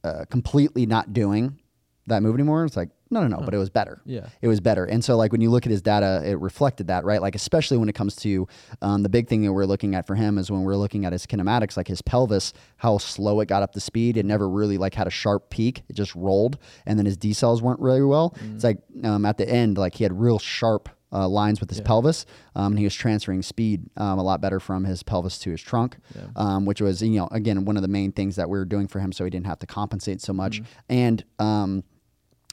uh, 0.05 0.25
completely 0.31 0.87
not 0.87 1.13
doing 1.13 1.59
that 2.07 2.23
move 2.23 2.35
anymore. 2.35 2.65
It's 2.65 2.77
like, 2.77 2.89
no, 3.11 3.23
no, 3.23 3.37
no, 3.37 3.45
but 3.45 3.55
it 3.55 3.59
was 3.59 3.71
better. 3.71 4.01
Yeah. 4.05 4.27
It 4.43 4.49
was 4.49 4.61
better. 4.61 4.85
And 4.85 5.03
so, 5.05 5.17
like, 5.17 5.33
when 5.33 5.41
you 5.41 5.51
look 5.51 5.67
at 5.67 5.71
his 5.71 5.83
data, 5.83 6.23
it 6.25 6.39
reflected 6.39 6.89
that, 6.89 7.05
right? 7.05 7.23
Like, 7.23 7.35
especially 7.35 7.79
when 7.79 7.89
it 7.89 7.95
comes 7.95 8.17
to 8.17 8.47
um, 8.83 9.03
the 9.03 9.09
big 9.09 9.29
thing 9.29 9.43
that 9.43 9.53
we're 9.53 9.65
looking 9.65 9.95
at 9.95 10.07
for 10.07 10.15
him 10.15 10.39
is 10.39 10.51
when 10.51 10.63
we're 10.63 10.77
looking 10.77 11.05
at 11.05 11.13
his 11.13 11.27
kinematics, 11.27 11.77
like 11.77 11.89
his 11.89 12.03
pelvis, 12.03 12.53
how 12.77 12.99
slow 12.99 13.41
it 13.41 13.47
got 13.47 13.63
up 13.63 13.73
to 13.73 13.81
speed. 13.81 14.17
It 14.17 14.27
never 14.27 14.49
really, 14.49 14.79
like, 14.79 14.95
had 14.95 15.07
a 15.07 15.11
sharp 15.11 15.51
peak. 15.51 15.83
It 15.89 15.95
just 15.95 16.15
rolled. 16.15 16.59
And 16.87 16.99
then 16.99 17.07
his 17.07 17.17
decels 17.17 17.63
weren't 17.63 17.81
really 17.81 18.03
well. 18.03 18.35
It's 18.55 18.65
like 18.65 18.79
um, 19.05 19.25
at 19.25 19.39
the 19.39 19.49
end, 19.49 19.79
like, 19.79 19.95
he 19.95 20.05
had 20.05 20.19
real 20.19 20.39
sharp 20.39 20.89
uh, 21.11 21.27
lines 21.27 21.61
with 21.61 21.71
his 21.71 21.81
pelvis, 21.81 22.27
um, 22.55 22.73
and 22.73 22.79
he 22.79 22.85
was 22.85 22.95
transferring 22.95 23.41
speed 23.41 23.89
um, 23.97 24.19
a 24.19 24.23
lot 24.23 24.43
better 24.43 24.61
from 24.61 24.85
his 24.85 25.03
pelvis 25.03 25.39
to 25.39 25.51
his 25.51 25.63
trunk, 25.63 25.97
um, 26.37 26.67
which 26.67 26.83
was 26.83 27.01
you 27.01 27.19
know 27.19 27.27
again 27.33 27.65
one 27.65 27.77
of 27.77 27.83
the 27.83 27.89
main 27.89 28.13
things 28.13 28.37
that 28.37 28.51
we 28.51 28.59
were 28.59 28.67
doing 28.67 28.87
for 28.87 29.01
him, 29.01 29.11
so 29.11 29.25
he 29.25 29.31
didn't 29.31 29.47
have 29.47 29.59
to 29.59 29.67
compensate 29.67 30.21
so 30.21 30.35
much. 30.35 30.61
And 30.91 31.25
um, 31.39 31.83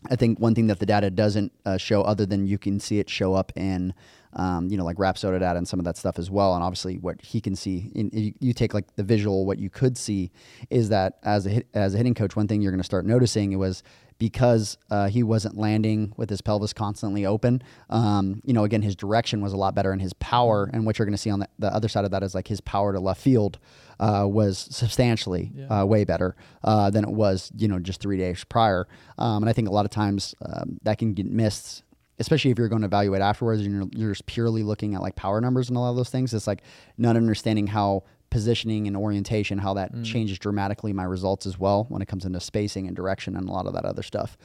I 0.10 0.16
think 0.16 0.40
one 0.40 0.56
thing 0.56 0.68
that 0.68 0.80
the 0.80 0.86
data 0.86 1.10
doesn't 1.10 1.52
uh, 1.66 1.78
show, 1.78 2.02
other 2.02 2.26
than 2.26 2.48
you 2.48 2.58
can 2.58 2.80
see 2.80 3.00
it 3.00 3.10
show 3.10 3.34
up 3.34 3.52
in, 3.56 3.94
um, 4.34 4.68
you 4.70 4.78
know, 4.78 4.84
like 4.84 4.98
Rapsodo 4.98 5.40
data 5.40 5.58
and 5.58 5.68
some 5.68 5.80
of 5.80 5.86
that 5.86 5.98
stuff 5.98 6.20
as 6.20 6.30
well, 6.30 6.56
and 6.56 6.64
obviously 6.64 6.98
what 6.98 7.22
he 7.22 7.42
can 7.42 7.56
see. 7.56 7.92
In, 7.96 8.10
you, 8.14 8.34
you 8.40 8.54
take 8.54 8.74
like 8.74 8.96
the 8.96 9.04
visual, 9.04 9.46
what 9.46 9.60
you 9.60 9.70
could 9.70 9.98
see 9.98 10.32
is 10.70 10.90
that 10.90 11.18
as 11.24 11.46
a 11.46 11.50
hit, 11.50 11.68
as 11.74 11.94
a 11.94 11.98
hitting 11.98 12.14
coach, 12.14 12.36
one 12.36 12.48
thing 12.48 12.62
you're 12.62 12.72
going 12.72 12.80
to 12.80 12.86
start 12.86 13.06
noticing 13.06 13.58
was 13.58 13.84
because 14.18 14.78
uh, 14.90 15.08
he 15.08 15.24
wasn't 15.24 15.58
landing 15.58 16.14
with 16.16 16.30
his 16.30 16.42
pelvis 16.42 16.74
constantly 16.74 17.26
open. 17.26 17.62
Um, 17.90 18.42
you 18.46 18.54
know, 18.54 18.64
again, 18.64 18.82
his 18.82 18.96
direction 18.96 19.42
was 19.42 19.54
a 19.54 19.58
lot 19.58 19.76
better, 19.76 19.92
and 19.92 20.02
his 20.02 20.14
power, 20.14 20.70
and 20.72 20.86
what 20.86 20.98
you're 20.98 21.06
going 21.06 21.14
to 21.14 21.18
see 21.22 21.30
on 21.30 21.40
the, 21.40 21.50
the 21.60 21.74
other 21.74 21.90
side 21.90 22.06
of 22.06 22.12
that 22.12 22.24
is 22.24 22.34
like 22.34 22.48
his 22.48 22.62
power 22.62 22.94
to 22.94 23.00
left 23.00 23.22
field 23.22 23.60
uh, 24.00 24.26
was 24.30 24.58
substantially 24.72 25.52
uh, 25.70 25.86
way 25.86 26.04
better 26.04 26.36
uh, 26.64 26.90
than 26.90 27.04
it 27.04 27.12
was, 27.12 27.52
you 27.58 27.68
know, 27.68 27.80
just 27.80 28.00
three 28.00 28.18
days 28.18 28.44
prior. 28.46 28.88
Um, 29.18 29.44
and 29.44 29.50
I 29.50 29.54
think 29.54 29.68
a 29.68 29.72
lot 29.72 29.86
of 29.86 29.92
times 29.92 30.34
um, 30.46 30.80
that 30.84 30.98
can 30.98 31.14
get 31.14 31.26
missed. 31.26 31.84
Especially 32.18 32.50
if 32.50 32.58
you're 32.58 32.70
going 32.70 32.82
to 32.82 32.86
evaluate 32.86 33.22
afterwards 33.22 33.62
and 33.62 33.74
you're, 33.74 33.90
you're 33.92 34.12
just 34.14 34.26
purely 34.26 34.64
looking 34.64 34.96
at 34.96 35.02
like 35.02 35.18
power 35.18 35.42
numbers 35.42 35.68
and 35.68 35.76
a 35.76 35.82
lot 35.82 35.90
of 35.90 35.98
those 35.98 36.10
things, 36.10 36.34
it's 36.34 36.48
like 36.48 36.62
not 36.98 37.18
understanding 37.18 37.68
how 37.68 38.04
positioning 38.36 38.86
and 38.86 38.98
orientation, 38.98 39.58
how 39.58 39.74
that 39.76 39.94
changes 40.04 40.38
dramatically 40.38 40.92
my 40.92 41.06
results 41.06 41.46
as 41.46 41.58
well 41.58 41.86
when 41.88 42.02
it 42.02 42.06
comes 42.10 42.26
into 42.26 42.38
spacing 42.42 42.86
and 42.86 42.94
direction 42.94 43.38
and 43.38 43.48
a 43.48 43.50
lot 43.50 43.66
of 43.66 43.72
that 43.72 43.86
other 43.86 44.04
stuff. 44.04 44.38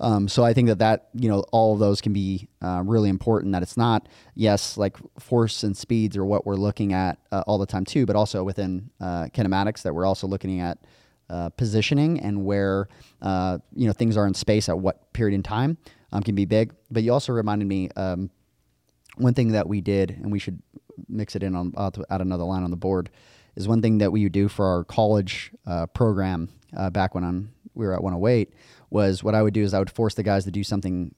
Um, 0.00 0.28
so 0.28 0.42
I 0.42 0.54
think 0.54 0.68
that 0.68 0.78
that 0.78 1.10
you 1.12 1.28
know 1.28 1.44
all 1.52 1.74
of 1.74 1.78
those 1.78 2.00
can 2.00 2.14
be 2.14 2.48
uh, 2.62 2.82
really 2.86 3.10
important. 3.10 3.52
That 3.52 3.62
it's 3.62 3.76
not 3.76 4.08
yes 4.34 4.78
like 4.78 4.96
force 5.18 5.62
and 5.62 5.76
speeds 5.76 6.16
are 6.16 6.24
what 6.24 6.46
we're 6.46 6.56
looking 6.56 6.94
at 6.94 7.18
uh, 7.32 7.44
all 7.46 7.58
the 7.58 7.66
time 7.66 7.84
too, 7.84 8.06
but 8.06 8.16
also 8.16 8.42
within 8.42 8.88
uh, 8.98 9.24
kinematics 9.34 9.82
that 9.82 9.94
we're 9.94 10.06
also 10.06 10.26
looking 10.26 10.60
at 10.60 10.78
uh, 11.28 11.50
positioning 11.50 12.20
and 12.20 12.46
where 12.46 12.88
uh, 13.20 13.58
you 13.76 13.86
know 13.86 13.92
things 13.92 14.16
are 14.16 14.26
in 14.26 14.32
space 14.32 14.70
at 14.70 14.78
what 14.78 15.12
period 15.12 15.34
in 15.34 15.42
time 15.42 15.76
um, 16.12 16.22
can 16.22 16.34
be 16.34 16.46
big. 16.46 16.72
But 16.90 17.02
you 17.02 17.12
also 17.12 17.34
reminded 17.34 17.68
me 17.68 17.90
um, 17.94 18.30
one 19.18 19.34
thing 19.34 19.48
that 19.52 19.68
we 19.68 19.82
did, 19.82 20.12
and 20.12 20.32
we 20.32 20.38
should 20.38 20.62
mix 21.08 21.34
it 21.36 21.42
in 21.42 21.54
on 21.54 21.72
uh, 21.76 21.90
add 22.10 22.20
another 22.20 22.44
line 22.44 22.62
on 22.62 22.70
the 22.70 22.76
board, 22.76 23.10
is 23.56 23.66
one 23.68 23.82
thing 23.82 23.98
that 23.98 24.10
we 24.12 24.22
would 24.24 24.32
do 24.32 24.48
for 24.48 24.66
our 24.66 24.84
college 24.84 25.52
uh, 25.66 25.86
program 25.86 26.48
uh, 26.76 26.90
back 26.90 27.14
when 27.14 27.24
I'm, 27.24 27.52
we 27.74 27.86
were 27.86 27.92
at 27.94 28.02
108 28.02 28.52
was 28.90 29.22
what 29.24 29.34
I 29.34 29.42
would 29.42 29.54
do 29.54 29.62
is 29.62 29.74
I 29.74 29.78
would 29.78 29.90
force 29.90 30.14
the 30.14 30.22
guys 30.22 30.44
to 30.44 30.50
do 30.50 30.62
something 30.64 31.14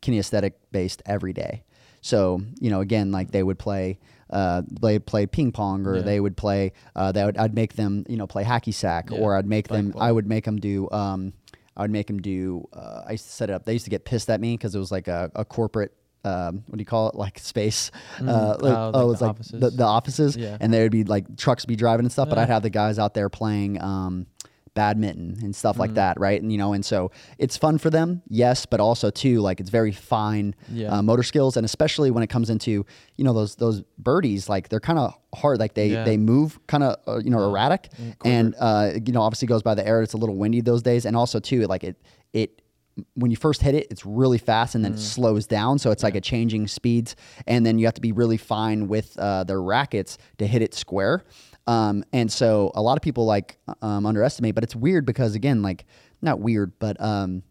kinesthetic 0.00 0.52
based 0.72 1.02
every 1.06 1.32
day. 1.32 1.62
So 2.00 2.42
you 2.60 2.70
know, 2.70 2.80
again, 2.80 3.12
like 3.12 3.30
they 3.30 3.42
would 3.42 3.58
play, 3.58 3.98
uh, 4.30 4.62
they 4.80 4.98
play 4.98 5.26
ping 5.26 5.52
pong, 5.52 5.86
or 5.86 5.96
Yeah. 5.96 6.02
they 6.02 6.18
would 6.20 6.36
play. 6.36 6.72
Uh, 6.96 7.12
they 7.12 7.24
would, 7.24 7.36
I'd 7.36 7.54
make 7.54 7.74
them, 7.74 8.04
you 8.08 8.16
know, 8.16 8.26
play 8.26 8.42
hacky 8.44 8.74
sack, 8.74 9.10
Yeah, 9.10 9.18
or 9.18 9.36
I'd 9.36 9.46
make 9.46 9.68
them. 9.68 9.90
ball. 9.90 10.02
I 10.02 10.10
would 10.10 10.26
make 10.26 10.44
them 10.44 10.58
do. 10.58 10.90
Um, 10.90 11.32
I 11.76 11.82
would 11.82 11.90
make 11.90 12.06
them 12.08 12.20
do. 12.20 12.66
Uh, 12.72 13.02
I 13.06 13.12
used 13.12 13.26
to 13.26 13.32
set 13.32 13.50
it 13.50 13.52
up. 13.52 13.64
They 13.64 13.72
used 13.74 13.84
to 13.84 13.90
get 13.90 14.04
pissed 14.04 14.28
at 14.30 14.40
me 14.40 14.56
because 14.56 14.74
it 14.74 14.78
was 14.78 14.90
like 14.90 15.06
a, 15.08 15.30
a 15.34 15.44
corporate. 15.44 15.92
Um, 16.24 16.62
what 16.66 16.76
do 16.76 16.80
you 16.82 16.86
call 16.86 17.08
it? 17.08 17.14
Like 17.16 17.38
space. 17.38 17.90
Uh, 18.20 18.24
Oh, 18.60 18.64
like- 18.64 18.94
oh, 18.94 19.06
the 19.08 19.12
it's 19.12 19.20
like 19.22 19.30
offices? 19.30 19.60
the, 19.60 19.70
the 19.70 19.84
offices, 19.84 20.36
Yeah. 20.36 20.56
and 20.60 20.72
there 20.72 20.82
would 20.84 20.92
be 20.92 21.04
like 21.04 21.36
trucks 21.36 21.64
be 21.64 21.74
driving 21.76 22.04
and 22.06 22.12
stuff. 22.12 22.28
But 22.28 22.38
I'd 22.38 22.48
have 22.48 22.62
the 22.62 22.70
guys 22.70 22.98
out 22.98 23.14
there 23.14 23.28
playing 23.28 23.82
um, 23.82 24.26
badminton 24.74 25.36
and 25.42 25.54
stuff 25.54 25.76
Mm. 25.76 25.80
like 25.80 25.94
that, 25.94 26.18
right? 26.18 26.40
And 26.40 26.50
you 26.50 26.56
know, 26.58 26.72
and 26.72 26.84
so 26.84 27.10
it's 27.38 27.56
fun 27.58 27.76
for 27.76 27.90
them, 27.90 28.22
yes, 28.28 28.64
but 28.64 28.80
also 28.80 29.10
too 29.10 29.40
like 29.40 29.60
it's 29.60 29.68
very 29.68 29.92
fine 29.92 30.54
Yeah. 30.72 30.96
uh, 30.98 31.02
motor 31.02 31.22
skills, 31.22 31.56
and 31.58 31.64
especially 31.64 32.10
when 32.10 32.22
it 32.22 32.28
comes 32.28 32.48
into 32.48 32.86
you 33.16 33.24
know 33.24 33.32
those 33.34 33.56
those 33.56 33.82
birdies, 33.98 34.48
like 34.48 34.68
they're 34.70 34.80
kind 34.80 34.98
of 34.98 35.14
hard, 35.34 35.58
like 35.58 35.74
they 35.74 35.88
Yeah. 35.88 36.04
they 36.04 36.16
move 36.16 36.58
kind 36.68 36.84
of 36.84 36.96
uh, 37.06 37.18
you 37.18 37.30
know 37.30 37.40
erratic, 37.50 37.90
and 38.24 38.54
uh, 38.58 38.92
you 39.04 39.12
know 39.12 39.20
obviously 39.22 39.46
goes 39.46 39.62
by 39.62 39.74
the 39.74 39.86
air. 39.86 40.00
It's 40.02 40.14
a 40.14 40.18
little 40.18 40.36
windy 40.36 40.60
those 40.62 40.82
days, 40.82 41.04
and 41.04 41.16
also 41.16 41.38
too 41.38 41.66
like 41.66 41.84
it 41.84 41.96
it 42.32 42.61
when 43.14 43.30
you 43.30 43.36
first 43.36 43.62
hit 43.62 43.74
it, 43.74 43.86
it's 43.90 44.04
really 44.04 44.38
fast 44.38 44.74
and 44.74 44.84
then 44.84 44.92
it 44.92 44.98
slows 44.98 45.46
down. 45.46 45.78
So 45.78 45.90
it's 45.90 46.02
like 46.02 46.14
a 46.14 46.20
changing 46.20 46.68
speeds. 46.68 47.16
And 47.46 47.64
then 47.64 47.78
you 47.78 47.86
have 47.86 47.94
to 47.94 48.00
be 48.00 48.12
really 48.12 48.36
fine 48.36 48.88
with 48.88 49.18
uh, 49.18 49.44
the 49.44 49.58
rackets 49.58 50.18
to 50.38 50.46
hit 50.46 50.62
it 50.62 50.74
square. 50.74 51.24
Um, 51.66 52.04
and 52.12 52.30
so 52.30 52.72
a 52.74 52.82
lot 52.82 52.98
of 52.98 53.02
people 53.02 53.24
like 53.24 53.58
um, 53.80 54.04
underestimate, 54.04 54.54
but 54.54 54.64
it's 54.64 54.76
weird 54.76 55.06
because 55.06 55.34
again, 55.34 55.62
like 55.62 55.84
not 56.20 56.40
weird, 56.40 56.72
but 56.78 57.00
um, 57.00 57.42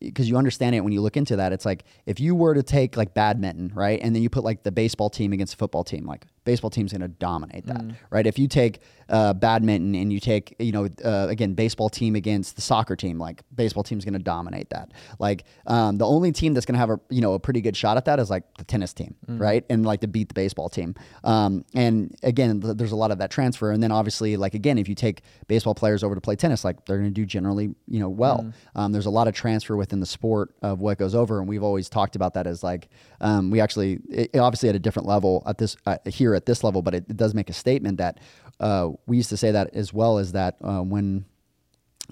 because 0.00 0.28
you 0.28 0.36
understand 0.36 0.74
it 0.74 0.80
when 0.80 0.92
you 0.92 1.00
look 1.00 1.16
into 1.16 1.36
that. 1.36 1.52
It's 1.52 1.64
like 1.64 1.84
if 2.06 2.20
you 2.20 2.34
were 2.34 2.54
to 2.54 2.62
take 2.62 2.96
like 2.96 3.14
badminton, 3.14 3.72
right, 3.74 3.98
and 4.02 4.14
then 4.14 4.22
you 4.22 4.30
put 4.30 4.44
like 4.44 4.62
the 4.62 4.72
baseball 4.72 5.10
team 5.10 5.32
against 5.32 5.54
a 5.54 5.56
football 5.56 5.84
team, 5.84 6.06
like 6.06 6.26
baseball 6.48 6.70
team's 6.70 6.92
going 6.92 7.02
to 7.02 7.08
dominate 7.08 7.66
that, 7.66 7.84
right? 8.08 8.26
If 8.26 8.38
you 8.38 8.48
take 8.48 8.80
uh, 9.10 9.34
badminton 9.34 9.94
and 9.94 10.10
you 10.10 10.18
take, 10.18 10.56
you 10.58 10.72
know, 10.72 10.88
uh, 11.04 11.26
again, 11.28 11.52
baseball 11.52 11.90
team 11.90 12.16
against 12.16 12.56
the 12.56 12.62
soccer 12.62 12.96
team, 12.96 13.18
like 13.18 13.42
baseball 13.54 13.82
team's 13.82 14.02
going 14.02 14.14
to 14.14 14.18
dominate 14.18 14.70
that. 14.70 14.92
Like 15.18 15.44
um, 15.66 15.98
the 15.98 16.06
only 16.06 16.32
team 16.32 16.54
that's 16.54 16.64
going 16.64 16.72
to 16.74 16.78
have 16.78 16.88
a 16.88 16.98
you 17.10 17.20
know 17.20 17.34
a 17.34 17.38
pretty 17.38 17.60
good 17.60 17.76
shot 17.76 17.98
at 17.98 18.06
that 18.06 18.18
is 18.18 18.30
like 18.30 18.44
the 18.56 18.64
tennis 18.64 18.94
team, 18.94 19.14
right, 19.26 19.62
and 19.68 19.84
like 19.84 20.00
to 20.00 20.08
beat 20.08 20.28
the 20.28 20.34
baseball 20.34 20.70
team. 20.70 20.94
Um, 21.22 21.66
and 21.74 22.16
again, 22.22 22.62
th- 22.62 22.78
there's 22.78 22.92
a 22.92 22.96
lot 22.96 23.10
of 23.10 23.18
that 23.18 23.30
transfer, 23.30 23.70
and 23.70 23.82
then 23.82 23.92
obviously, 23.92 24.38
like 24.38 24.54
again, 24.54 24.78
if 24.78 24.88
you 24.88 24.94
take 24.94 25.20
baseball 25.48 25.74
players 25.74 26.02
over 26.02 26.14
to 26.14 26.20
play 26.22 26.36
tennis, 26.36 26.64
like 26.64 26.86
they're 26.86 26.98
going 26.98 27.10
to 27.10 27.20
do 27.20 27.26
generally, 27.26 27.74
you 27.86 28.00
know, 28.00 28.08
well. 28.08 28.38
Um, 28.74 28.92
there's 28.92 29.06
a 29.06 29.10
lot 29.10 29.28
of 29.28 29.34
transfer 29.34 29.76
within 29.76 30.00
the 30.00 30.06
sport 30.06 30.54
of 30.62 30.80
what 30.80 30.96
goes 30.96 31.14
over, 31.14 31.40
and 31.40 31.46
we've 31.46 31.62
always 31.62 31.90
talked 31.90 32.16
about 32.16 32.32
that 32.34 32.46
as 32.46 32.62
like 32.62 32.88
um, 33.20 33.50
we 33.50 33.60
actually 33.60 34.00
it, 34.08 34.30
it 34.32 34.38
obviously 34.38 34.70
at 34.70 34.74
a 34.74 34.78
different 34.78 35.06
level 35.06 35.42
at 35.46 35.58
this 35.58 35.76
uh, 35.84 35.98
here 36.06 36.37
at 36.38 36.46
this 36.46 36.64
level, 36.64 36.80
but 36.80 36.94
it, 36.94 37.04
it 37.10 37.16
does 37.18 37.34
make 37.34 37.50
a 37.50 37.52
statement 37.52 37.98
that 37.98 38.18
uh, 38.60 38.90
we 39.06 39.18
used 39.18 39.28
to 39.28 39.36
say 39.36 39.50
that 39.50 39.74
as 39.74 39.92
well 39.92 40.16
as 40.18 40.32
that 40.32 40.56
uh, 40.62 40.80
when 40.80 41.26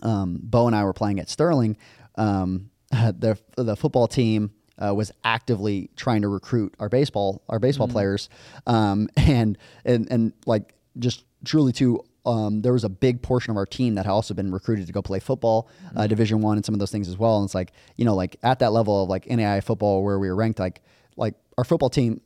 um, 0.03 0.39
Bo 0.43 0.67
and 0.67 0.77
I 0.77 0.85
were 0.85 0.93
playing 0.93 1.19
at 1.21 1.31
Sterling, 1.31 1.77
um, 2.17 2.71
the 2.91 3.39
the 3.57 3.77
football 3.77 4.07
team 4.07 4.53
uh, 4.79 4.95
was 4.95 5.11
actively 5.25 5.91
trying 5.97 6.23
to 6.23 6.29
recruit 6.29 6.75
our 6.79 6.89
baseball 6.89 7.43
our 7.49 7.59
baseball 7.59 7.89
players, 7.89 8.29
um, 8.67 9.09
and 9.17 9.59
and 9.85 10.11
and 10.11 10.33
like 10.47 10.75
just 10.99 11.25
truly 11.45 11.73
to. 11.75 12.03
Um, 12.27 12.61
there 12.61 12.73
was 12.73 12.83
a 12.83 12.89
big 12.89 13.23
portion 13.23 13.53
of 13.53 13.57
our 13.57 13.67
team 13.67 13.95
that 13.95 14.05
had 14.05 14.11
also 14.11 14.35
been 14.35 14.51
recruited 14.51 14.89
to 14.89 14.93
go 14.93 15.01
play 15.01 15.21
football, 15.21 15.69
uh, 15.95 16.09
Division 16.09 16.41
One, 16.41 16.57
and 16.57 16.67
some 16.67 16.75
of 16.75 16.81
those 16.81 16.91
things 16.91 17.07
as 17.09 17.17
well. 17.17 17.39
And 17.39 17.47
it's 17.47 17.55
like 17.55 17.71
you 17.95 18.05
know, 18.05 18.17
like 18.17 18.35
at 18.43 18.59
that 18.59 18.73
level 18.73 19.05
of 19.05 19.09
like 19.09 19.29
NAI 19.31 19.61
football 19.61 20.03
where 20.03 20.19
we 20.19 20.29
were 20.29 20.35
ranked, 20.35 20.59
like 20.59 20.83
like 21.17 21.35
our 21.57 21.63
football 21.63 21.89
team 21.89 22.21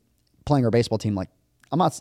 playing 0.47 0.65
our 0.65 0.71
baseball 0.71 0.97
team, 0.97 1.15
like 1.15 1.29
I'm 1.73 1.79
not 1.79 2.01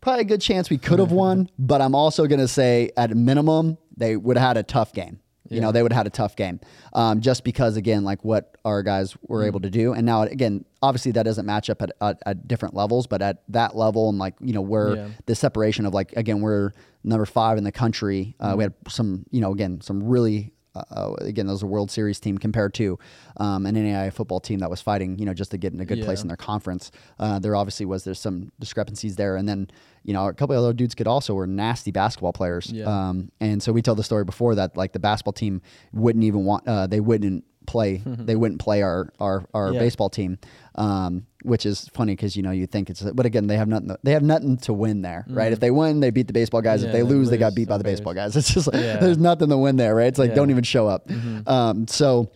probably 0.00 0.22
a 0.22 0.24
good 0.24 0.40
chance 0.40 0.70
we 0.70 0.78
could 0.78 0.98
have 0.98 1.12
won, 1.12 1.48
but 1.58 1.80
I'm 1.80 1.94
also 1.94 2.26
going 2.26 2.40
to 2.40 2.48
say 2.48 2.90
at 2.96 3.10
minimum 3.16 3.78
they 3.96 4.16
would 4.16 4.36
have 4.38 4.48
had 4.48 4.56
a 4.56 4.62
tough 4.62 4.92
game. 4.92 5.20
You 5.52 5.60
know, 5.60 5.72
they 5.72 5.82
would 5.82 5.92
have 5.92 5.96
had 5.98 6.06
a 6.06 6.10
tough 6.10 6.36
game 6.36 6.60
um, 6.92 7.20
just 7.20 7.42
because, 7.42 7.76
again, 7.76 8.04
like 8.04 8.24
what 8.24 8.56
our 8.64 8.84
guys 8.84 9.16
were 9.26 9.42
able 9.42 9.58
to 9.62 9.70
do. 9.70 9.92
And 9.92 10.06
now, 10.06 10.22
again, 10.22 10.64
obviously 10.80 11.10
that 11.12 11.24
doesn't 11.24 11.44
match 11.44 11.68
up 11.68 11.82
at, 11.82 11.90
at, 12.00 12.22
at 12.24 12.46
different 12.46 12.74
levels, 12.76 13.08
but 13.08 13.20
at 13.20 13.42
that 13.48 13.74
level 13.74 14.08
and 14.10 14.16
like, 14.16 14.34
you 14.40 14.52
know, 14.52 14.60
where 14.60 14.94
Yeah. 14.94 15.08
the 15.26 15.34
separation 15.34 15.86
of 15.86 15.92
like, 15.92 16.12
again, 16.12 16.40
we're 16.40 16.70
number 17.02 17.26
five 17.26 17.58
in 17.58 17.64
the 17.64 17.72
country. 17.72 18.36
Uh, 18.38 18.54
We 18.56 18.62
had 18.62 18.74
some, 18.86 19.26
you 19.32 19.40
know, 19.40 19.50
again, 19.52 19.80
some 19.80 20.04
really 20.04 20.52
uh, 20.74 20.82
uh, 20.90 21.14
again, 21.20 21.46
that 21.46 21.52
was 21.52 21.62
a 21.62 21.66
World 21.66 21.90
Series 21.90 22.20
team 22.20 22.38
compared 22.38 22.74
to 22.74 22.98
um, 23.38 23.66
an 23.66 23.74
NAIA 23.74 24.12
football 24.12 24.40
team 24.40 24.60
that 24.60 24.70
was 24.70 24.80
fighting, 24.80 25.18
you 25.18 25.26
know, 25.26 25.34
just 25.34 25.50
to 25.50 25.58
get 25.58 25.72
in 25.72 25.80
a 25.80 25.84
good 25.84 26.02
place 26.04 26.22
in 26.22 26.28
their 26.28 26.36
conference. 26.36 26.90
Uh, 27.18 27.38
there 27.38 27.56
obviously 27.56 27.86
was 27.86 28.04
there's 28.04 28.20
some 28.20 28.52
discrepancies 28.60 29.16
there, 29.16 29.36
and 29.36 29.48
then 29.48 29.68
you 30.04 30.12
know 30.12 30.28
a 30.28 30.34
couple 30.34 30.56
of 30.56 30.62
other 30.62 30.72
dudes 30.72 30.94
could 30.94 31.06
also 31.06 31.34
were 31.34 31.46
nasty 31.46 31.90
basketball 31.90 32.32
players. 32.32 32.70
Yeah. 32.72 32.84
Um, 32.84 33.32
and 33.40 33.62
so 33.62 33.72
we 33.72 33.82
told 33.82 33.98
the 33.98 34.04
story 34.04 34.24
before 34.24 34.54
that 34.54 34.76
like 34.76 34.92
the 34.92 35.00
basketball 35.00 35.32
team 35.32 35.60
wouldn't 35.92 36.24
even 36.24 36.44
want 36.44 36.66
uh, 36.68 36.86
they 36.86 37.00
wouldn't 37.00 37.44
play 37.66 38.02
they 38.06 38.36
wouldn't 38.36 38.60
play 38.60 38.82
our 38.82 39.12
our, 39.20 39.44
our 39.54 39.72
Yeah. 39.72 39.78
baseball 39.78 40.10
team, 40.10 40.38
um, 40.74 41.26
which 41.42 41.64
is 41.66 41.88
funny 41.94 42.12
because 42.14 42.36
you 42.36 42.42
know 42.42 42.50
you 42.50 42.66
think 42.66 42.90
it's 42.90 43.02
but 43.02 43.26
again 43.26 43.46
they 43.46 43.56
have 43.56 43.68
nothing 43.68 43.94
they 44.02 44.12
have 44.12 44.22
nothing 44.22 44.56
to 44.58 44.72
win 44.72 45.02
there, 45.02 45.24
right? 45.28 45.52
If 45.52 45.60
they 45.60 45.70
win, 45.70 46.00
they 46.00 46.10
beat 46.10 46.26
the 46.26 46.32
baseball 46.32 46.62
guys. 46.62 46.82
if 46.82 46.90
they 46.92 46.98
they 46.98 47.02
lose, 47.02 47.30
they 47.30 47.38
got 47.38 47.54
beat 47.54 47.68
by 47.68 47.78
the 47.78 47.84
baseball 47.84 48.14
guys. 48.14 48.36
It's 48.40 48.52
just 48.52 48.66
like, 48.72 48.82
Yeah. 48.82 48.96
there's 48.98 49.18
nothing 49.18 49.48
to 49.50 49.58
win 49.58 49.76
there, 49.76 49.94
right? 49.94 50.06
It's 50.08 50.18
like 50.18 50.30
Yeah. 50.30 50.34
don't 50.36 50.50
even 50.50 50.64
show 50.64 50.88
up. 50.88 51.08
Um, 51.46 51.86
so, 51.88 52.30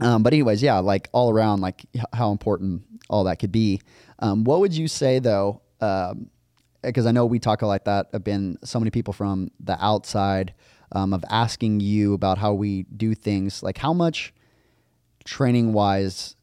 um, 0.00 0.22
but 0.22 0.32
anyways, 0.32 0.62
yeah, 0.62 0.78
like 0.78 1.08
all 1.12 1.30
around, 1.30 1.60
like 1.60 1.84
how 2.12 2.30
important 2.32 2.82
all 3.08 3.24
that 3.24 3.38
could 3.38 3.52
be. 3.52 3.80
Um, 4.18 4.44
what 4.44 4.60
would 4.60 4.72
you 4.74 4.88
say 4.88 5.18
though? 5.18 5.60
Um 5.80 6.30
because 6.82 7.06
I 7.06 7.12
know 7.12 7.24
we 7.24 7.38
talk 7.38 7.62
like 7.62 7.84
that. 7.84 8.08
Have 8.12 8.24
been 8.24 8.58
so 8.62 8.78
many 8.78 8.90
people 8.90 9.14
from 9.14 9.50
the 9.58 9.82
outside 9.82 10.52
um, 10.92 11.14
of 11.14 11.24
asking 11.30 11.80
you 11.80 12.12
about 12.12 12.36
how 12.36 12.52
we 12.52 12.82
do 12.82 13.14
things. 13.14 13.62
Like 13.62 13.78
how 13.78 13.94
much 13.94 14.34
training 15.24 15.72
wise 15.72 16.36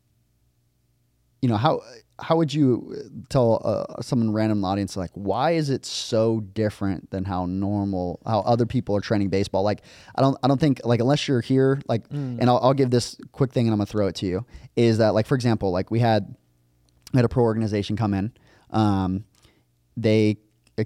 you 1.42 1.50
know 1.50 1.58
how 1.58 1.82
how 2.20 2.36
would 2.36 2.54
you 2.54 2.94
tell 3.30 3.62
uh, 3.66 4.02
someone 4.02 4.32
random 4.32 4.60
in 4.60 4.62
the 4.62 4.68
audience 4.68 4.96
like 4.96 5.10
why 5.16 5.52
is 5.52 5.72
it 5.72 5.86
so 5.86 6.40
different 6.40 7.10
than 7.10 7.26
how 7.26 7.46
normal 7.48 8.22
how 8.26 8.42
other 8.42 8.66
people 8.68 8.96
are 8.96 9.02
training 9.02 9.30
baseball? 9.30 9.64
Like 9.64 9.82
i 10.16 10.22
don't 10.22 10.38
i 10.44 10.48
don't 10.48 10.60
think 10.60 10.82
like 10.84 11.00
unless 11.00 11.28
you're 11.28 11.42
here 11.42 11.82
like 11.88 12.04
and 12.12 12.44
I'll, 12.50 12.60
I'll 12.62 12.74
give 12.74 12.92
this 12.92 13.18
quick 13.32 13.52
thing 13.52 13.66
and 13.66 13.74
i'm 13.74 13.80
gonna 13.80 13.88
throw 13.88 14.08
it 14.08 14.16
to 14.16 14.28
you 14.28 14.46
is 14.76 15.00
that 15.00 15.14
like 15.16 15.26
for 15.26 15.36
example 15.36 15.72
like 15.72 15.90
we 15.90 16.00
had 16.00 16.36
we 17.12 17.18
had 17.18 17.26
a 17.26 17.30
pro 17.30 17.44
organization 17.44 17.96
come 17.96 18.14
in 18.14 18.32
um, 18.70 19.26
they 19.98 20.38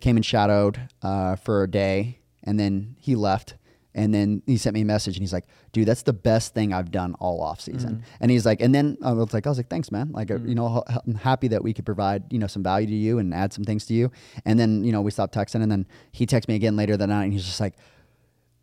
came 0.01 0.15
and 0.15 0.25
shadowed 0.25 0.79
uh, 1.03 1.35
for 1.35 1.63
a 1.63 1.69
day 1.69 2.19
and 2.43 2.59
then 2.59 2.95
he 2.99 3.15
left 3.15 3.55
and 3.95 4.13
then 4.13 4.43
he 4.45 4.57
sent 4.57 4.75
me 4.75 4.81
a 4.81 4.85
message 4.85 5.15
and 5.15 5.23
he's 5.23 5.33
like 5.33 5.45
dude 5.71 5.87
that's 5.87 6.03
the 6.03 6.13
best 6.13 6.53
thing 6.53 6.73
i've 6.73 6.91
done 6.91 7.15
all 7.19 7.41
off 7.41 7.59
season. 7.59 8.03
And 8.19 8.29
he's 8.29 8.45
like 8.45 8.61
and 8.61 8.75
then 8.75 8.97
i 9.01 9.11
was 9.11 9.33
like 9.33 9.47
i 9.47 9.49
was 9.49 9.57
like 9.57 9.69
thanks 9.69 9.91
man. 9.91 10.11
Like 10.11 10.29
uh, 10.29 10.39
you 10.45 10.53
know 10.53 10.83
I'm 10.87 11.15
happy 11.15 11.47
that 11.47 11.63
we 11.63 11.73
could 11.73 11.85
provide 11.85 12.31
you 12.31 12.37
know 12.37 12.47
some 12.47 12.61
value 12.61 12.87
to 12.87 12.93
you 12.93 13.17
and 13.17 13.33
add 13.33 13.53
some 13.53 13.63
things 13.63 13.85
to 13.87 13.93
you. 13.93 14.11
And 14.45 14.59
then 14.59 14.83
you 14.83 14.91
know 14.91 15.01
we 15.01 15.09
stopped 15.09 15.33
texting 15.33 15.63
and 15.63 15.71
then 15.71 15.87
he 16.11 16.27
texted 16.27 16.49
me 16.49 16.55
again 16.55 16.75
later 16.75 16.95
that 16.97 17.07
night 17.07 17.23
and 17.23 17.33
he's 17.33 17.45
just 17.45 17.59
like 17.59 17.73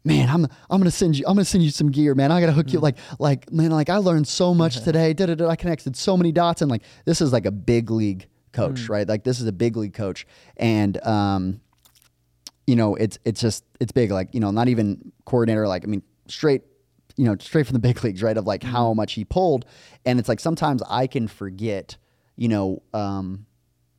man, 0.04 0.28
I'm 0.28 0.44
I'm 0.70 0.80
gonna 0.80 0.90
send 0.90 1.16
you 1.16 1.24
I'm 1.26 1.34
gonna 1.34 1.44
send 1.44 1.64
you 1.64 1.70
some 1.70 1.90
gear, 1.90 2.14
man. 2.14 2.32
I 2.32 2.40
gotta 2.40 2.52
hook 2.52 2.72
you 2.72 2.80
like 2.80 2.96
like 3.18 3.50
man, 3.52 3.70
like 3.70 3.88
I 3.88 3.96
learned 3.96 4.28
so 4.28 4.54
much 4.54 4.80
today. 4.84 5.12
Da, 5.12 5.26
da, 5.26 5.34
da, 5.34 5.48
I 5.48 5.56
connected 5.56 5.96
so 5.96 6.16
many 6.16 6.32
dots. 6.32 6.62
And 6.62 6.70
like 6.70 6.82
this 7.04 7.20
is 7.20 7.32
like 7.32 7.46
a 7.46 7.50
big 7.52 7.90
league 7.90 8.26
coach, 8.52 8.88
right? 8.88 9.08
Like 9.08 9.24
this 9.24 9.40
is 9.40 9.46
a 9.46 9.52
big 9.52 9.76
league 9.76 9.94
coach. 9.94 10.26
And 10.56 11.02
um, 11.06 11.60
you 12.66 12.76
know, 12.76 12.94
it's 12.94 13.18
it's 13.24 13.40
just 13.40 13.64
it's 13.80 13.92
big, 13.92 14.10
like, 14.10 14.34
you 14.34 14.40
know, 14.40 14.50
not 14.50 14.68
even 14.68 15.11
coordinator, 15.24 15.66
like 15.68 15.84
I 15.84 15.86
mean, 15.86 16.02
straight 16.28 16.62
you 17.16 17.26
know, 17.26 17.36
straight 17.38 17.66
from 17.66 17.74
the 17.74 17.78
big 17.88 18.02
leagues, 18.02 18.22
right? 18.22 18.36
Of 18.38 18.46
like 18.46 18.62
how 18.62 18.94
much 18.94 19.12
he 19.12 19.24
pulled. 19.24 19.66
And 20.06 20.18
it's 20.18 20.30
like 20.30 20.40
sometimes 20.40 20.82
I 20.88 21.06
can 21.06 21.28
forget, 21.28 21.96
you 22.36 22.48
know, 22.48 22.82
um, 22.94 23.44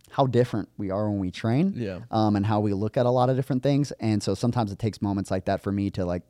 how 0.09 0.25
different 0.25 0.69
we 0.77 0.89
are 0.89 1.07
when 1.09 1.19
we 1.19 1.29
train 1.29 1.73
Yeah. 1.75 1.99
um, 2.09 2.35
and 2.35 2.43
how 2.43 2.59
we 2.59 2.73
look 2.73 2.97
at 2.97 3.05
a 3.05 3.11
lot 3.11 3.29
of 3.29 3.35
different 3.35 3.61
things. 3.61 3.91
And 3.99 4.21
so 4.23 4.33
sometimes 4.33 4.71
it 4.71 4.79
takes 4.79 4.99
moments 4.99 5.29
like 5.29 5.45
that 5.45 5.61
for 5.61 5.71
me 5.71 5.91
to 5.91 6.05
like 6.05 6.23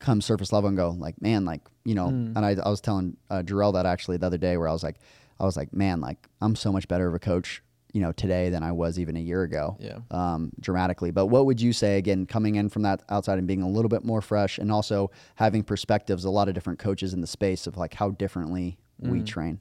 come 0.00 0.20
surface 0.20 0.52
level 0.52 0.68
and 0.68 0.76
go 0.76 0.90
like, 0.90 1.20
man, 1.22 1.46
like, 1.46 1.62
you 1.84 1.94
know, 1.94 2.08
Mm. 2.08 2.36
and 2.36 2.44
I, 2.44 2.56
I 2.62 2.68
was 2.68 2.82
telling 2.82 3.16
uh, 3.30 3.42
Jarrell 3.42 3.72
that 3.72 3.86
actually 3.86 4.18
the 4.18 4.26
other 4.26 4.38
day 4.38 4.58
where 4.58 4.68
I 4.68 4.72
was 4.72 4.82
like, 4.82 4.96
I 5.40 5.44
was 5.44 5.56
like, 5.56 5.72
man, 5.72 6.00
like 6.02 6.28
I'm 6.42 6.56
so 6.56 6.72
much 6.72 6.88
better 6.88 7.08
of 7.08 7.14
a 7.14 7.18
coach, 7.18 7.62
you 7.92 8.00
know, 8.00 8.12
today 8.12 8.48
than 8.48 8.62
I 8.62 8.72
was 8.72 8.98
even 8.98 9.16
a 9.16 9.20
year 9.20 9.42
ago. 9.42 9.76
Yeah. 9.78 9.98
Um, 10.10 10.50
dramatically. 10.60 11.10
But 11.10 11.26
what 11.26 11.46
would 11.46 11.60
you 11.60 11.72
say 11.72 11.98
again, 11.98 12.24
coming 12.26 12.54
in 12.56 12.68
from 12.68 12.82
that 12.82 13.02
outside 13.10 13.38
and 13.38 13.46
being 13.46 13.62
a 13.62 13.68
little 13.68 13.88
bit 13.90 14.04
more 14.04 14.22
fresh 14.22 14.58
and 14.58 14.72
also 14.72 15.10
having 15.34 15.62
perspectives, 15.62 16.24
a 16.24 16.30
lot 16.30 16.48
of 16.48 16.54
different 16.54 16.78
coaches 16.78 17.12
in 17.12 17.20
the 17.20 17.26
space 17.26 17.66
of 17.66 17.76
like 17.76 17.94
how 17.94 18.10
differently 18.10 18.78
we 18.98 19.20
Mm. 19.20 19.26
train. 19.26 19.58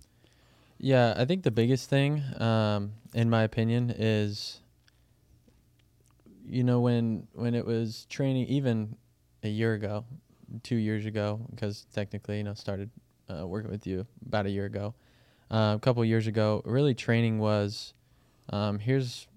Yeah, 0.78 1.14
I 1.18 1.26
think 1.26 1.44
the 1.44 1.52
biggest 1.52 1.90
thing, 1.90 2.24
um, 2.40 2.94
in 3.14 3.30
my 3.30 3.44
opinion, 3.44 3.94
is 3.96 4.62
you 6.48 6.64
know 6.64 6.80
when 6.82 7.28
when 7.34 7.54
it 7.54 7.66
was 7.66 8.06
training, 8.10 8.48
even 8.48 8.96
a 9.44 9.50
year 9.50 9.74
ago, 9.74 10.06
two 10.64 10.76
years 10.76 11.06
ago, 11.06 11.40
because 11.52 11.86
technically, 11.94 12.38
you 12.38 12.44
know, 12.44 12.54
started 12.54 12.90
uh, 13.30 13.46
working 13.48 13.72
with 13.72 13.86
you 13.88 14.06
about 14.26 14.46
a 14.46 14.50
year 14.50 14.66
ago. 14.66 14.94
Uh, 15.50 15.74
a 15.76 15.80
couple 15.82 16.04
years 16.06 16.28
ago, 16.28 16.62
really 16.66 16.94
training 16.94 17.38
was 17.40 17.94
um, 18.52 18.80
here's 18.80 19.28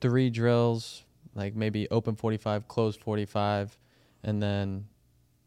three 0.00 0.30
drills, 0.30 1.04
like 1.34 1.54
maybe 1.54 1.88
open 1.90 2.16
45, 2.16 2.68
closed 2.68 3.00
45, 3.00 3.78
and 4.24 4.42
then 4.42 4.86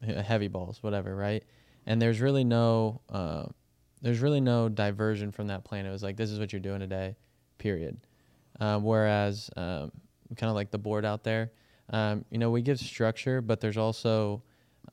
heavy 0.02 0.48
balls, 0.48 0.82
whatever, 0.82 1.16
right? 1.16 1.44
And 1.86 2.02
there's 2.02 2.22
really 2.22 2.44
no 2.44 3.02
uh, 3.10 3.46
there's 4.02 4.20
really 4.20 4.42
no 4.42 4.70
diversion 4.70 5.32
from 5.32 5.48
that 5.48 5.64
plan. 5.64 5.86
It 5.86 5.92
was 5.92 6.04
like 6.04 6.18
this 6.18 6.32
is 6.32 6.40
what 6.40 6.54
you're 6.54 6.60
doing 6.60 6.80
today, 6.80 7.16
period. 7.58 7.98
Um, 8.60 8.84
whereas 8.84 9.50
um, 9.58 9.92
kind 10.36 10.50
of 10.50 10.56
like 10.56 10.72
the 10.72 10.78
board 10.78 11.06
out 11.06 11.24
there, 11.24 11.52
um, 11.90 12.26
you 12.30 12.38
know, 12.38 12.52
we 12.52 12.62
give 12.62 12.80
structure, 12.80 13.42
but 13.42 13.60
there's 13.60 13.78
also 13.78 14.44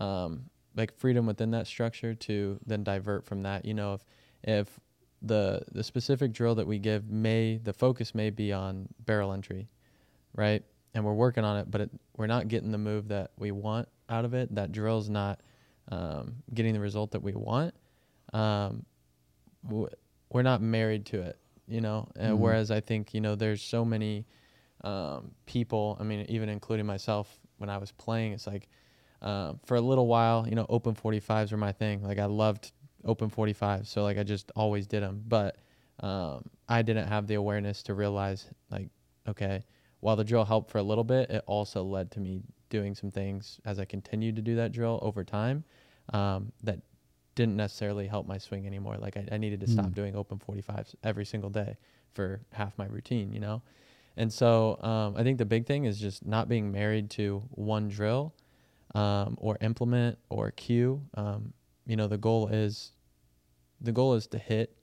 um, 0.01 0.45
like 0.77 0.97
freedom 0.97 1.27
within 1.27 1.51
that 1.53 1.67
structure 1.67 2.15
to 2.15 2.59
then 2.67 2.83
divert 2.83 3.25
from 3.25 3.43
that. 3.43 3.65
You 3.65 3.75
know, 3.75 3.95
if 3.95 4.05
if 4.43 4.81
the 5.23 5.63
the 5.73 5.83
specific 5.83 6.33
drill 6.33 6.55
that 6.57 6.67
we 6.67 6.79
give 6.79 7.11
may 7.11 7.57
the 7.57 7.73
focus 7.73 8.15
may 8.15 8.31
be 8.31 8.53
on 8.53 8.89
barrel 9.05 9.33
entry, 9.33 9.69
right? 10.35 10.63
And 10.95 11.05
we're 11.05 11.15
working 11.15 11.45
on 11.45 11.59
it, 11.59 11.71
but 11.71 11.83
it, 11.83 11.91
we're 12.17 12.27
not 12.27 12.49
getting 12.49 12.73
the 12.73 12.79
move 12.79 13.09
that 13.09 13.33
we 13.37 13.51
want 13.51 13.89
out 14.09 14.25
of 14.25 14.35
it. 14.35 14.55
That 14.55 14.73
drill's 14.73 15.09
not 15.11 15.41
um, 15.91 16.37
getting 16.55 16.73
the 16.73 16.81
result 16.81 17.11
that 17.13 17.23
we 17.23 17.33
want. 17.33 17.75
Um, 18.33 18.85
w- 19.67 19.89
we're 20.31 20.43
not 20.43 20.61
married 20.63 21.07
to 21.07 21.21
it, 21.23 21.39
you 21.67 21.81
know. 21.81 22.09
And 22.17 22.37
Mhm. 22.37 22.41
Whereas 22.41 22.71
I 22.71 22.81
think 22.81 23.15
you 23.15 23.21
know 23.21 23.35
there's 23.35 23.63
so 23.63 23.85
many 23.85 24.27
um, 24.85 25.33
people. 25.47 25.97
I 26.01 26.05
mean, 26.05 26.27
even 26.29 26.49
including 26.49 26.87
myself 26.87 27.39
when 27.59 27.69
I 27.71 27.79
was 27.79 27.91
playing, 27.93 28.33
it's 28.33 28.47
like 28.47 28.69
um, 29.21 29.59
for 29.65 29.77
a 29.77 29.81
little 29.81 30.07
while, 30.07 30.47
you 30.49 30.55
know, 30.55 30.67
open 30.69 30.95
45s 30.95 31.51
were 31.51 31.59
my 31.59 31.73
thing. 31.73 32.03
Like 32.05 32.19
I 32.19 32.27
loved 32.27 32.71
open 33.05 33.29
45 33.29 33.87
so 33.87 34.03
like 34.03 34.19
I 34.19 34.23
just 34.25 34.51
always 34.57 34.87
did 34.87 35.03
them. 35.03 35.23
But 35.27 35.57
um, 36.01 36.45
I 36.69 36.83
didn't 36.83 37.09
have 37.09 37.27
the 37.27 37.35
awareness 37.35 37.83
to 37.85 37.95
realize 37.95 38.47
like, 38.71 38.89
okay, 39.29 39.65
while 40.01 40.17
the 40.17 40.25
drill 40.25 40.45
helped 40.45 40.71
for 40.71 40.79
a 40.79 40.83
little 40.83 41.05
bit, 41.05 41.31
it 41.31 41.43
also 41.47 41.83
led 41.83 42.11
to 42.13 42.21
me 42.21 42.43
doing 42.71 42.95
some 42.95 43.11
things 43.11 43.61
as 43.65 43.79
I 43.79 43.85
continued 43.85 44.37
to 44.37 44.43
do 44.43 44.55
that 44.57 44.73
drill 44.73 44.99
over 45.03 45.25
time 45.25 45.65
um, 46.13 46.53
that 46.63 46.81
didn't 47.35 47.57
necessarily 47.57 48.07
help 48.07 48.27
my 48.27 48.39
swing 48.39 48.67
anymore. 48.67 48.97
Like 48.99 49.17
I, 49.17 49.27
I 49.33 49.39
needed 49.39 49.61
to 49.61 49.67
stop 49.67 49.87
Mm. 49.91 49.95
doing 49.95 50.17
open 50.17 50.39
45s 50.39 50.95
every 51.03 51.25
single 51.25 51.51
day 51.51 51.77
for 52.13 52.41
half 52.53 52.77
my 52.79 52.87
routine, 52.87 53.33
you 53.33 53.41
know? 53.41 53.63
And 54.17 54.33
so 54.33 54.81
um, 54.83 55.15
I 55.17 55.23
think 55.23 55.39
the 55.39 55.45
big 55.45 55.67
thing 55.67 55.85
is 55.85 55.99
just 56.01 56.27
not 56.27 56.49
being 56.49 56.73
married 56.73 57.11
to 57.11 57.43
one 57.51 57.89
drill 57.89 58.35
um, 58.95 59.37
or 59.41 59.57
implement 59.61 60.19
or 60.31 60.51
cue. 60.51 61.03
Um, 61.15 61.53
you 61.89 61.97
know, 61.97 62.07
the 62.07 62.19
goal 62.19 62.47
is 62.49 62.93
the 63.81 63.93
goal 63.93 64.15
is 64.15 64.29
to 64.29 64.39
hit. 64.39 64.77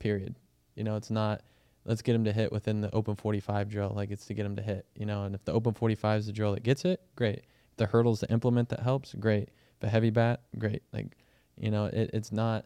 Period. 0.00 0.34
You 0.74 0.82
know, 0.82 0.96
it's 0.96 1.10
not 1.10 1.42
let's 1.84 2.02
get 2.02 2.14
him 2.14 2.24
to 2.24 2.32
hit 2.32 2.50
within 2.50 2.80
the 2.80 2.92
open 2.92 3.14
45 3.14 3.68
drill. 3.68 3.92
Like 3.94 4.10
it's 4.10 4.26
to 4.26 4.34
get 4.34 4.46
him 4.46 4.56
to 4.56 4.62
hit. 4.62 4.86
You 4.96 5.06
know, 5.06 5.24
and 5.24 5.34
if 5.34 5.44
the 5.44 5.52
open 5.52 5.74
45 5.74 6.20
is 6.20 6.26
the 6.26 6.32
drill 6.32 6.54
that 6.54 6.62
gets 6.62 6.84
it, 6.84 7.00
great. 7.14 7.44
If 7.70 7.76
the 7.76 7.86
hurdles 7.86 8.20
to 8.20 8.32
implement 8.32 8.70
that 8.70 8.80
helps, 8.80 9.14
great. 9.14 9.50
If 9.76 9.84
a 9.84 9.88
heavy 9.88 10.10
bat, 10.10 10.40
great. 10.58 10.82
Like, 10.92 11.16
you 11.56 11.70
know, 11.70 11.84
it, 11.84 12.10
it's 12.14 12.32
not 12.32 12.64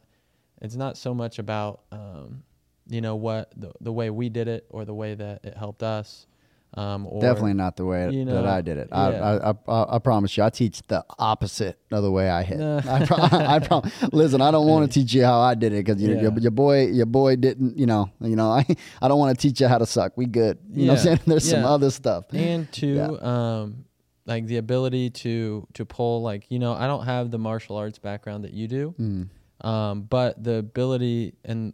it's 0.62 0.76
not 0.76 0.96
so 0.96 1.12
much 1.12 1.38
about 1.38 1.82
um, 1.90 2.44
you 2.88 3.00
know 3.00 3.16
what 3.16 3.52
the 3.56 3.72
the 3.80 3.92
way 3.92 4.10
we 4.10 4.28
did 4.28 4.46
it 4.46 4.66
or 4.70 4.84
the 4.84 4.94
way 4.94 5.14
that 5.14 5.44
it 5.44 5.56
helped 5.56 5.82
us. 5.82 6.28
Um, 6.76 7.06
or 7.06 7.22
Definitely 7.22 7.54
not 7.54 7.76
the 7.76 7.86
way 7.86 8.10
you 8.10 8.24
that 8.26 8.44
I 8.46 8.60
did 8.60 8.76
it. 8.76 8.88
yeah. 8.92 8.98
I, 8.98 9.50
I, 9.50 9.54
I, 9.66 9.96
I 9.96 9.98
promise 9.98 10.36
you, 10.36 10.42
I 10.42 10.50
teach 10.50 10.82
the 10.88 11.02
opposite 11.18 11.78
of 11.90 12.02
the 12.02 12.10
way 12.10 12.28
I 12.28 12.42
hit. 12.42 12.60
I, 12.60 13.06
pro- 13.06 13.16
I 13.18 13.58
prom- 13.60 13.90
listen. 14.12 14.42
I 14.42 14.50
don't 14.50 14.66
want 14.66 14.90
to 14.92 15.00
teach 15.00 15.14
you 15.14 15.24
how 15.24 15.40
I 15.40 15.54
did 15.54 15.72
it 15.72 15.84
because 15.86 16.02
your, 16.02 16.16
your 16.20 16.32
Yeah. 16.32 16.38
your 16.38 16.50
boy 16.50 16.86
your 16.88 17.06
boy 17.06 17.36
didn't. 17.36 17.78
You 17.78 17.86
know. 17.86 18.10
You 18.20 18.36
know. 18.36 18.50
I 18.50 18.66
I 19.00 19.08
don't 19.08 19.18
want 19.18 19.38
to 19.38 19.40
teach 19.48 19.60
you 19.60 19.68
how 19.68 19.78
to 19.78 19.86
suck. 19.86 20.16
We 20.16 20.26
good. 20.26 20.58
You 20.70 20.86
know 20.86 20.92
what 20.92 20.98
I'm 20.98 21.04
saying? 21.04 21.20
There's 21.26 21.48
some 21.48 21.64
other 21.64 21.90
stuff. 21.90 22.26
and 22.32 22.70
two 22.70 23.00
um 23.22 23.84
like 24.26 24.44
the 24.46 24.56
ability 24.58 25.08
to 25.10 25.66
to 25.74 25.86
pull 25.86 26.20
like 26.20 26.50
you 26.50 26.58
know 26.58 26.72
i 26.72 26.88
don't 26.88 27.04
have 27.04 27.30
the 27.30 27.38
martial 27.38 27.76
arts 27.76 27.96
background 28.00 28.42
that 28.42 28.52
you 28.52 28.66
do 28.66 28.92
Mm. 28.98 29.28
um 29.64 30.02
but 30.02 30.42
the 30.42 30.56
ability 30.56 31.34
and 31.44 31.72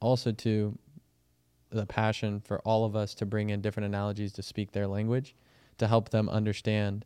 also 0.00 0.32
to 0.32 0.78
the 1.70 1.86
passion 1.86 2.40
for 2.40 2.58
all 2.60 2.84
of 2.84 2.94
us 2.96 3.14
to 3.14 3.26
bring 3.26 3.50
in 3.50 3.60
different 3.60 3.86
analogies 3.86 4.32
to 4.32 4.42
speak 4.42 4.72
their 4.72 4.86
language 4.86 5.34
to 5.78 5.86
help 5.86 6.08
them 6.10 6.28
understand 6.28 7.04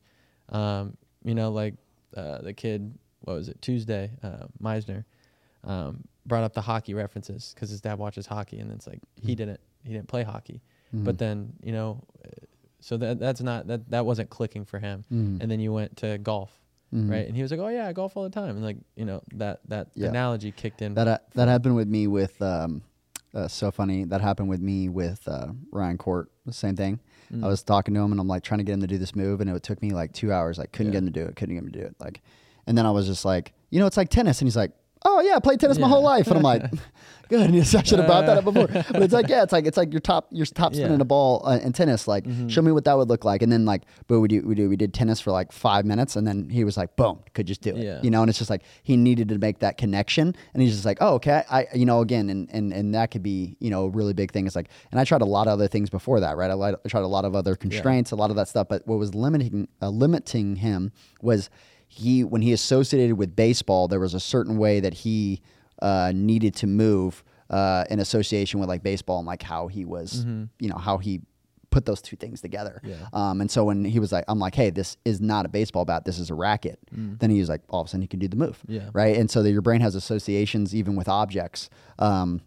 um 0.51 0.97
you 1.25 1.35
know 1.35 1.51
like 1.51 1.75
uh, 2.17 2.39
the 2.39 2.53
kid 2.53 2.95
what 3.23 3.35
was 3.35 3.49
it 3.49 3.61
tuesday 3.63 4.11
uh 4.23 4.47
meisner 4.63 5.05
um 5.65 6.03
brought 6.27 6.45
up 6.45 6.55
the 6.55 6.61
hockey 6.61 6.95
references 6.95 7.53
because 7.55 7.71
his 7.71 7.81
dad 7.81 7.99
watches 7.99 8.27
hockey 8.27 8.59
and 8.59 8.71
it's 8.73 8.87
like 8.87 9.01
he 9.21 9.35
didn't 9.35 9.61
he 9.85 9.93
didn't 9.93 10.09
play 10.09 10.23
hockey. 10.23 10.63
But 10.93 11.19
then 11.19 11.53
you 11.63 11.73
know 11.73 12.03
uh, 12.25 12.29
so 12.81 12.97
that 12.99 13.19
that's 13.19 13.41
not 13.43 13.67
that 13.67 13.91
that 13.91 14.07
wasn't 14.07 14.31
clicking 14.31 14.65
for 14.65 14.79
him. 14.79 15.05
Mm. 15.13 15.41
and 15.43 15.51
then 15.51 15.61
you 15.61 15.73
went 15.73 15.97
to 15.99 16.19
golf 16.19 16.53
Mhm. 16.95 17.11
right? 17.11 17.27
And 17.27 17.35
he 17.35 17.43
was 17.43 17.51
like 17.51 17.61
oh 17.61 17.69
yeah 17.69 17.89
i 17.89 17.93
golf 17.93 18.17
all 18.17 18.23
the 18.23 18.31
time. 18.31 18.51
And 18.57 18.65
like 18.65 18.77
you 18.97 19.05
know 19.05 19.21
that 19.35 19.61
that 19.69 19.89
Yeah. 19.95 20.09
analogy 20.09 20.53
kicked 20.53 20.81
in 20.83 20.95
That 20.95 21.07
ha- 21.09 21.19
that 21.35 21.49
happened 21.49 21.75
with 21.77 21.89
me 21.89 22.07
with 22.07 22.41
um, 22.41 22.83
uh, 23.35 23.49
so 23.49 23.71
funny. 23.71 24.05
That 24.05 24.21
happened 24.21 24.49
with 24.49 24.61
me 24.61 24.89
with 24.89 25.27
uh, 25.27 25.49
Ryan 25.71 25.99
Court. 25.99 26.31
The 26.47 26.53
same 26.53 26.77
thing. 26.77 27.01
Mm. 27.33 27.45
I 27.45 27.49
was 27.49 27.63
talking 27.63 27.95
to 27.95 28.01
him 28.01 28.13
and 28.13 28.21
I'm 28.21 28.29
like 28.29 28.43
trying 28.43 28.59
to 28.59 28.65
get 28.65 28.75
him 28.75 28.81
to 28.83 28.87
do 28.87 28.99
this 28.99 29.15
move, 29.17 29.41
and 29.41 29.51
it 29.51 29.63
took 29.63 29.81
me 29.83 29.91
like 29.91 30.13
two 30.13 30.33
hours. 30.33 30.59
I 30.59 30.67
couldn't 30.67 30.93
Yeah. 30.93 31.01
get 31.01 31.07
him 31.07 31.13
to 31.13 31.21
do 31.21 31.27
it. 31.27 31.37
Couldn't 31.37 31.55
get 31.55 31.65
him 31.65 31.73
to 31.73 31.79
do 31.81 31.85
it. 31.87 31.97
Like, 31.99 32.23
and 32.67 32.77
then 32.79 32.87
I 32.87 32.91
was 32.91 33.07
just 33.07 33.25
like, 33.25 33.53
you 33.71 33.81
know, 33.81 33.87
it's 33.87 33.97
like 33.97 34.09
tennis, 34.11 34.41
and 34.41 34.47
he's 34.47 34.57
like. 34.57 34.73
Oh 35.05 35.21
yeah, 35.21 35.37
I 35.37 35.41
played 35.41 35.61
tennis 35.61 35.79
my 35.79 35.89
whole 35.89 36.03
life, 36.03 36.29
and 36.29 36.37
I'm 36.37 36.43
like, 36.43 36.63
good. 37.29 37.51
I 37.55 37.63
should 37.63 37.99
have 37.99 38.07
brought 38.07 38.27
that 38.27 38.37
up 38.39 38.45
before. 38.45 38.67
But 38.93 39.03
it's 39.03 39.13
like, 39.15 39.29
yeah, 39.29 39.43
it's 39.43 39.53
like 39.53 39.67
it's 39.67 39.77
like 39.77 39.93
your 39.93 40.01
top, 40.01 40.29
your 40.31 40.47
top 40.47 40.75
spinning 40.75 40.93
Yeah. 40.99 41.03
a 41.03 41.05
ball 41.05 41.43
uh, 41.47 41.59
in 41.59 41.73
tennis. 41.73 42.07
Like, 42.09 42.25
Mhm. 42.25 42.51
show 42.51 42.63
me 42.63 42.71
what 42.73 42.85
that 42.85 42.97
would 42.97 43.09
look 43.09 43.25
like. 43.25 43.43
And 43.43 43.51
then 43.53 43.65
like, 43.67 43.83
but 44.09 44.21
we 44.21 44.29
do, 44.29 44.43
we 44.47 44.55
do, 44.55 44.69
we 44.69 44.77
did 44.77 44.93
tennis 44.95 45.21
for 45.21 45.31
like 45.31 45.53
five 45.53 45.85
minutes, 45.85 46.17
and 46.17 46.27
then 46.27 46.49
he 46.49 46.65
was 46.65 46.77
like, 46.77 46.97
boom, 46.97 47.19
could 47.35 47.47
just 47.47 47.61
do 47.63 47.71
it. 47.77 47.85
Yeah. 47.85 48.01
You 48.03 48.11
know, 48.11 48.23
and 48.23 48.29
it's 48.31 48.39
just 48.39 48.51
like 48.51 48.63
he 48.83 48.97
needed 48.97 49.29
to 49.31 49.39
make 49.39 49.59
that 49.61 49.77
connection, 49.79 50.35
and 50.55 50.63
he's 50.63 50.73
just 50.73 50.85
like, 50.87 50.99
oh, 51.01 51.15
okay, 51.15 51.43
I, 51.51 51.67
you 51.75 51.85
know, 51.87 52.01
again, 52.01 52.31
and 52.31 52.49
and 52.53 52.73
and 52.73 52.95
that 52.95 53.11
could 53.11 53.23
be, 53.23 53.57
you 53.61 53.71
know, 53.71 53.85
a 53.85 53.89
really 53.91 54.13
big 54.15 54.33
thing. 54.33 54.47
It's 54.47 54.57
like, 54.57 54.69
and 54.91 54.99
I 55.01 55.05
tried 55.05 55.23
a 55.23 55.27
lot 55.27 55.47
of 55.49 55.53
other 55.55 55.69
things 55.69 55.91
before 55.91 56.21
that, 56.21 56.37
right? 56.37 56.51
I, 56.51 56.55
I 56.55 56.89
tried 56.89 57.03
a 57.05 57.07
lot 57.09 57.25
of 57.27 57.35
other 57.35 57.57
constraints, 57.57 58.11
a 58.11 58.17
lot 58.17 58.31
of 58.31 58.37
that 58.37 58.49
stuff, 58.49 58.69
but 58.69 58.87
what 58.87 58.99
was 58.99 59.15
limiting, 59.15 59.69
uh, 59.83 59.89
limiting 59.91 60.57
him 60.57 60.93
was 61.21 61.51
he 61.95 62.25
when 62.25 62.43
he 62.43 62.53
associated 62.53 63.17
with 63.17 63.37
baseball, 63.37 63.89
there 63.89 64.01
was 64.01 64.15
a 64.15 64.21
certain 64.21 64.57
way 64.59 64.81
that 64.81 64.95
he 64.95 65.41
uh, 65.81 66.13
needed 66.15 66.55
to 66.57 66.67
move 66.67 67.23
uh, 67.51 67.85
in 67.89 68.01
association 68.01 68.59
with 68.61 68.69
like 68.69 68.83
baseball 68.83 69.19
and 69.19 69.27
like 69.27 69.43
how 69.43 69.69
he 69.69 69.85
was, 69.85 70.25
you 70.59 70.69
know, 70.69 70.77
how 70.77 70.99
he 70.99 71.21
put 71.71 71.87
those 71.87 72.01
two 72.01 72.17
things 72.17 72.41
together. 72.41 72.81
Yeah. 72.85 72.95
Um, 73.13 73.41
and 73.41 73.51
so 73.51 73.65
when 73.65 73.85
he 73.85 73.99
was 73.99 74.13
like, 74.13 74.25
I'm 74.29 74.39
like, 74.39 74.55
hey, 74.55 74.71
this 74.71 74.97
is 75.05 75.21
not 75.21 75.45
a 75.45 75.49
baseball 75.49 75.85
bat, 75.85 76.05
this 76.05 76.19
is 76.19 76.31
a 76.31 76.35
racket. 76.35 76.79
Then 77.19 77.31
he 77.31 77.39
was 77.41 77.49
like, 77.49 77.63
all 77.69 77.81
of 77.81 77.87
a 77.87 77.91
sudden 77.91 78.03
he 78.03 78.09
can 78.09 78.21
do 78.21 78.29
the 78.29 78.37
move. 78.37 78.61
Yeah. 78.67 78.91
Right. 78.93 79.17
And 79.17 79.31
so 79.31 79.43
that 79.43 79.51
your 79.51 79.63
brain 79.63 79.81
has 79.81 79.95
associations 79.95 80.75
even 80.75 80.97
with 80.97 81.09
objects. 81.09 81.71
Um, 81.99 82.41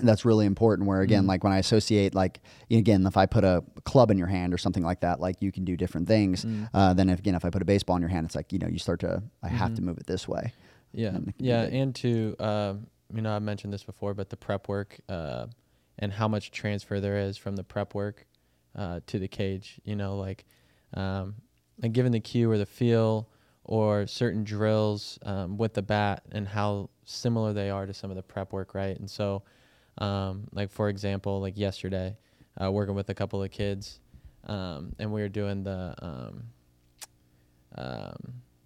that's 0.00 0.24
really 0.24 0.46
important 0.46 0.88
where 0.88 1.00
again 1.00 1.26
like 1.26 1.42
when 1.44 1.52
i 1.52 1.58
associate 1.58 2.14
like 2.14 2.40
again 2.70 3.06
if 3.06 3.16
i 3.16 3.26
put 3.26 3.44
a 3.44 3.62
club 3.84 4.10
in 4.10 4.18
your 4.18 4.26
hand 4.26 4.54
or 4.54 4.58
something 4.58 4.82
like 4.82 5.00
that 5.00 5.20
like 5.20 5.40
you 5.40 5.52
can 5.52 5.64
do 5.64 5.76
different 5.76 6.06
things 6.06 6.46
uh, 6.74 6.92
then 6.94 7.08
if, 7.08 7.18
again 7.18 7.34
if 7.34 7.44
i 7.44 7.50
put 7.50 7.62
a 7.62 7.64
baseball 7.64 7.96
in 7.96 8.02
your 8.02 8.08
hand 8.08 8.24
it's 8.24 8.34
like 8.34 8.52
you 8.52 8.58
know 8.58 8.68
you 8.68 8.78
start 8.78 9.00
to 9.00 9.22
i 9.42 9.48
have 9.48 9.74
to 9.74 9.82
move 9.82 9.98
it 9.98 10.06
this 10.06 10.26
way. 10.28 10.52
Yeah, 10.92 11.08
and 11.08 11.28
it 11.28 11.36
can 11.36 11.44
be 11.44 11.48
yeah, 11.50 11.62
and 11.62 11.94
to 11.96 12.34
um, 12.38 12.86
you 13.14 13.22
know, 13.22 13.30
I 13.30 13.38
mentioned 13.38 13.72
this 13.72 13.84
before, 13.84 14.14
but 14.14 14.30
the 14.30 14.36
prep 14.36 14.68
work 14.68 14.98
uh, 15.08 15.46
and 15.98 16.12
how 16.12 16.28
much 16.28 16.50
transfer 16.50 17.00
there 17.00 17.18
is 17.18 17.36
from 17.36 17.56
the 17.56 17.64
prep 17.64 17.94
work 17.94 18.26
uh, 18.76 19.00
to 19.06 19.18
the 19.18 19.28
cage. 19.28 19.80
You 19.84 19.96
know, 19.96 20.16
like 20.16 20.44
um, 20.94 21.36
like 21.82 21.92
given 21.92 22.12
the 22.12 22.20
cue 22.20 22.50
or 22.50 22.58
the 22.58 22.66
feel 22.66 23.28
or 23.64 24.06
certain 24.06 24.44
drills 24.44 25.18
um, 25.22 25.58
with 25.58 25.74
the 25.74 25.82
bat 25.82 26.22
and 26.32 26.48
how 26.48 26.88
similar 27.04 27.52
they 27.52 27.70
are 27.70 27.86
to 27.86 27.92
some 27.92 28.10
of 28.10 28.16
the 28.16 28.22
prep 28.22 28.52
work, 28.52 28.74
right? 28.74 28.98
And 28.98 29.10
so, 29.10 29.42
um, 29.98 30.48
like 30.52 30.70
for 30.70 30.88
example, 30.88 31.40
like 31.40 31.56
yesterday, 31.58 32.16
uh, 32.60 32.70
working 32.70 32.94
with 32.94 33.08
a 33.08 33.14
couple 33.14 33.42
of 33.42 33.50
kids, 33.50 34.00
um, 34.46 34.94
and 34.98 35.12
we 35.12 35.20
were 35.20 35.28
doing 35.28 35.64
the 35.64 35.94
um, 36.00 36.42
um, 37.76 38.16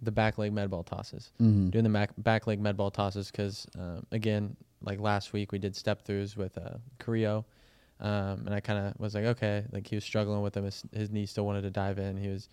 the 0.01 0.11
back 0.11 0.37
leg 0.37 0.51
med 0.53 0.69
ball 0.69 0.83
tosses 0.83 1.31
Mhm. 1.39 1.71
doing 1.71 1.83
the 1.83 1.89
back, 1.89 2.11
back 2.17 2.47
leg 2.47 2.59
med 2.59 2.75
ball 2.77 2.91
tosses 2.91 3.31
because 3.31 3.67
um, 3.77 4.05
again 4.11 4.55
like 4.81 4.99
last 4.99 5.33
week 5.33 5.51
we 5.51 5.59
did 5.59 5.75
step 5.75 6.05
throughs 6.05 6.35
with 6.35 6.57
uh, 6.57 6.77
Carrillo 6.99 7.45
um, 7.99 8.43
and 8.45 8.53
I 8.53 8.59
kind 8.59 8.87
of 8.87 8.99
was 8.99 9.15
like 9.15 9.25
okay 9.25 9.65
like 9.71 9.87
he 9.87 9.95
was 9.95 10.03
struggling 10.03 10.41
with 10.41 10.53
them 10.53 10.65
his, 10.65 10.83
his 10.93 11.09
knee 11.09 11.25
still 11.25 11.45
wanted 11.45 11.61
to 11.61 11.69
dive 11.69 11.99
in 11.99 12.17
he 12.17 12.27
was 12.27 12.49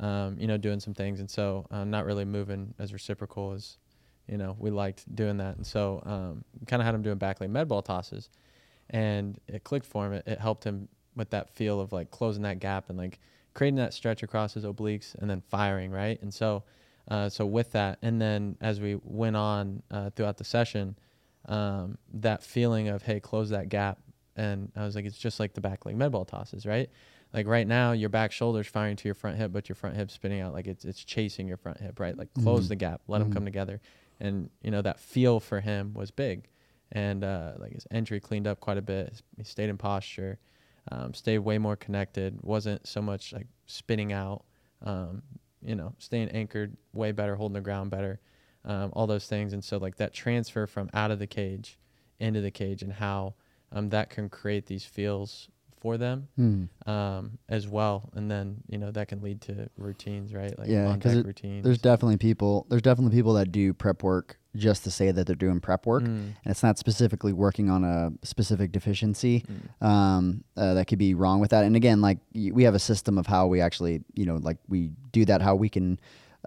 um, 0.00 0.36
you 0.38 0.46
know 0.46 0.56
doing 0.56 0.80
some 0.80 0.94
things 0.94 1.20
and 1.20 1.30
so 1.30 1.66
um, 1.70 1.90
not 1.90 2.04
really 2.04 2.24
moving 2.24 2.74
as 2.78 2.92
reciprocal 2.92 3.52
as 3.52 3.76
you 4.28 4.36
know 4.36 4.56
we 4.58 4.70
liked 4.70 5.12
doing 5.14 5.36
that 5.38 5.56
and 5.56 5.66
so 5.66 6.02
um, 6.06 6.44
kind 6.66 6.80
of 6.82 6.86
had 6.86 6.94
him 6.94 7.02
doing 7.02 7.16
back 7.18 7.40
leg 7.40 7.50
med 7.50 7.68
ball 7.68 7.82
tosses 7.82 8.30
and 8.90 9.38
it 9.48 9.64
clicked 9.64 9.86
for 9.86 10.06
him 10.06 10.12
it, 10.12 10.24
it 10.26 10.38
helped 10.40 10.64
him 10.64 10.88
with 11.16 11.30
that 11.30 11.50
feel 11.50 11.80
of 11.80 11.92
like 11.92 12.10
closing 12.10 12.42
that 12.42 12.58
gap 12.60 12.88
and 12.88 12.98
like 12.98 13.18
creating 13.54 13.76
that 13.76 13.92
stretch 13.92 14.22
across 14.22 14.54
his 14.54 14.64
obliques 14.64 15.14
and 15.16 15.28
then 15.28 15.40
firing 15.40 15.90
right 15.90 16.20
and 16.22 16.32
so 16.32 16.62
uh, 17.10 17.26
so 17.26 17.46
with 17.46 17.72
that, 17.72 17.98
and 18.02 18.20
then 18.20 18.54
as 18.60 18.82
we 18.82 18.94
went 19.02 19.34
on 19.34 19.82
uh, 19.90 20.10
throughout 20.10 20.36
the 20.36 20.44
session, 20.44 20.94
um, 21.46 21.96
that 22.12 22.42
feeling 22.42 22.88
of 22.88 23.00
hey, 23.00 23.18
close 23.18 23.48
that 23.48 23.70
gap, 23.70 23.98
and 24.36 24.70
I 24.76 24.84
was 24.84 24.94
like, 24.94 25.06
it's 25.06 25.16
just 25.16 25.40
like 25.40 25.54
the 25.54 25.62
back 25.62 25.86
leg 25.86 25.96
med 25.96 26.12
ball 26.12 26.26
tosses, 26.26 26.66
right? 26.66 26.90
Like 27.32 27.46
right 27.46 27.66
now, 27.66 27.92
your 27.92 28.10
back 28.10 28.30
shoulder's 28.30 28.66
firing 28.66 28.94
to 28.96 29.08
your 29.08 29.14
front 29.14 29.38
hip, 29.38 29.52
but 29.52 29.70
your 29.70 29.76
front 29.76 29.96
hip's 29.96 30.12
spinning 30.12 30.42
out, 30.42 30.52
like 30.52 30.66
it's 30.66 30.84
it's 30.84 31.02
chasing 31.02 31.48
your 31.48 31.56
front 31.56 31.80
hip, 31.80 31.98
right? 31.98 32.14
Like 32.14 32.28
close 32.34 32.66
Mhm. 32.66 32.68
the 32.68 32.76
gap, 32.76 33.00
let 33.08 33.20
them 33.20 33.30
Mhm. 33.30 33.32
come 33.32 33.44
together, 33.46 33.80
and 34.20 34.50
you 34.62 34.70
know 34.70 34.82
that 34.82 35.00
feel 35.00 35.40
for 35.40 35.60
him 35.60 35.94
was 35.94 36.10
big, 36.10 36.48
and 36.92 37.24
uh, 37.24 37.52
like 37.58 37.72
his 37.72 37.86
entry 37.90 38.20
cleaned 38.20 38.46
up 38.46 38.60
quite 38.60 38.78
a 38.78 38.82
bit. 38.82 39.22
He 39.36 39.44
stayed 39.44 39.68
in 39.68 39.78
posture, 39.78 40.38
um, 40.90 41.14
stayed 41.14 41.38
way 41.38 41.58
more 41.58 41.76
connected, 41.76 42.38
wasn't 42.42 42.86
so 42.86 43.00
much 43.02 43.32
like 43.32 43.46
spinning 43.66 44.12
out 44.12 44.44
um, 44.82 45.22
you 45.62 45.74
know, 45.74 45.94
staying 45.98 46.28
anchored 46.28 46.76
way 46.92 47.12
better, 47.12 47.36
holding 47.36 47.54
the 47.54 47.60
ground 47.60 47.90
better, 47.90 48.20
um, 48.64 48.90
all 48.94 49.06
those 49.06 49.26
things. 49.26 49.52
And 49.52 49.62
so 49.62 49.78
like 49.78 49.96
that 49.96 50.12
transfer 50.12 50.66
from 50.66 50.90
out 50.94 51.10
of 51.10 51.18
the 51.18 51.26
cage 51.26 51.78
into 52.18 52.40
the 52.40 52.50
cage 52.50 52.82
and 52.82 52.92
how 52.92 53.34
um, 53.72 53.90
that 53.90 54.10
can 54.10 54.28
create 54.28 54.66
these 54.66 54.84
feels 54.84 55.48
for 55.80 55.96
them 55.96 56.28
Hmm. 56.36 56.64
um, 56.90 57.38
as 57.48 57.68
well. 57.68 58.10
And 58.14 58.30
then, 58.30 58.58
you 58.68 58.78
know, 58.78 58.90
that 58.90 59.08
can 59.08 59.20
lead 59.22 59.40
to 59.42 59.68
routines, 59.76 60.32
right? 60.34 60.56
Like 60.58 60.68
Yeah, 60.68 60.86
on 60.88 61.00
'cause 61.00 61.14
deck 61.14 61.20
it- 61.24 61.26
routines. 61.26 61.64
There's 61.64 61.78
definitely 61.80 62.16
people. 62.16 62.66
There's 62.68 62.82
definitely 62.82 63.16
people 63.16 63.34
that 63.34 63.52
do 63.52 63.72
prep 63.72 64.02
work 64.02 64.38
just 64.56 64.82
to 64.84 64.90
say 64.90 65.10
that 65.12 65.26
they're 65.26 65.36
doing 65.36 65.60
prep 65.60 65.86
work, 65.86 66.02
Mm. 66.02 66.08
and 66.08 66.34
it's 66.46 66.62
not 66.62 66.78
specifically 66.78 67.32
working 67.32 67.70
on 67.70 67.84
a 67.84 68.10
specific 68.24 68.72
deficiency. 68.72 69.44
Mm. 69.80 69.86
Um, 69.86 70.44
uh, 70.56 70.74
that 70.74 70.86
could 70.86 70.98
be 70.98 71.14
wrong 71.14 71.38
with 71.40 71.50
that. 71.50 71.64
And 71.64 71.76
again, 71.76 72.00
like 72.00 72.18
y- 72.34 72.50
we 72.52 72.64
have 72.64 72.74
a 72.74 72.78
system 72.80 73.18
of 73.18 73.26
how 73.26 73.46
we 73.46 73.60
actually, 73.60 74.02
you 74.14 74.24
know, 74.26 74.36
like 74.36 74.56
we 74.68 74.90
do 75.12 75.24
that. 75.26 75.42
How 75.42 75.54
we 75.54 75.68
can 75.68 75.98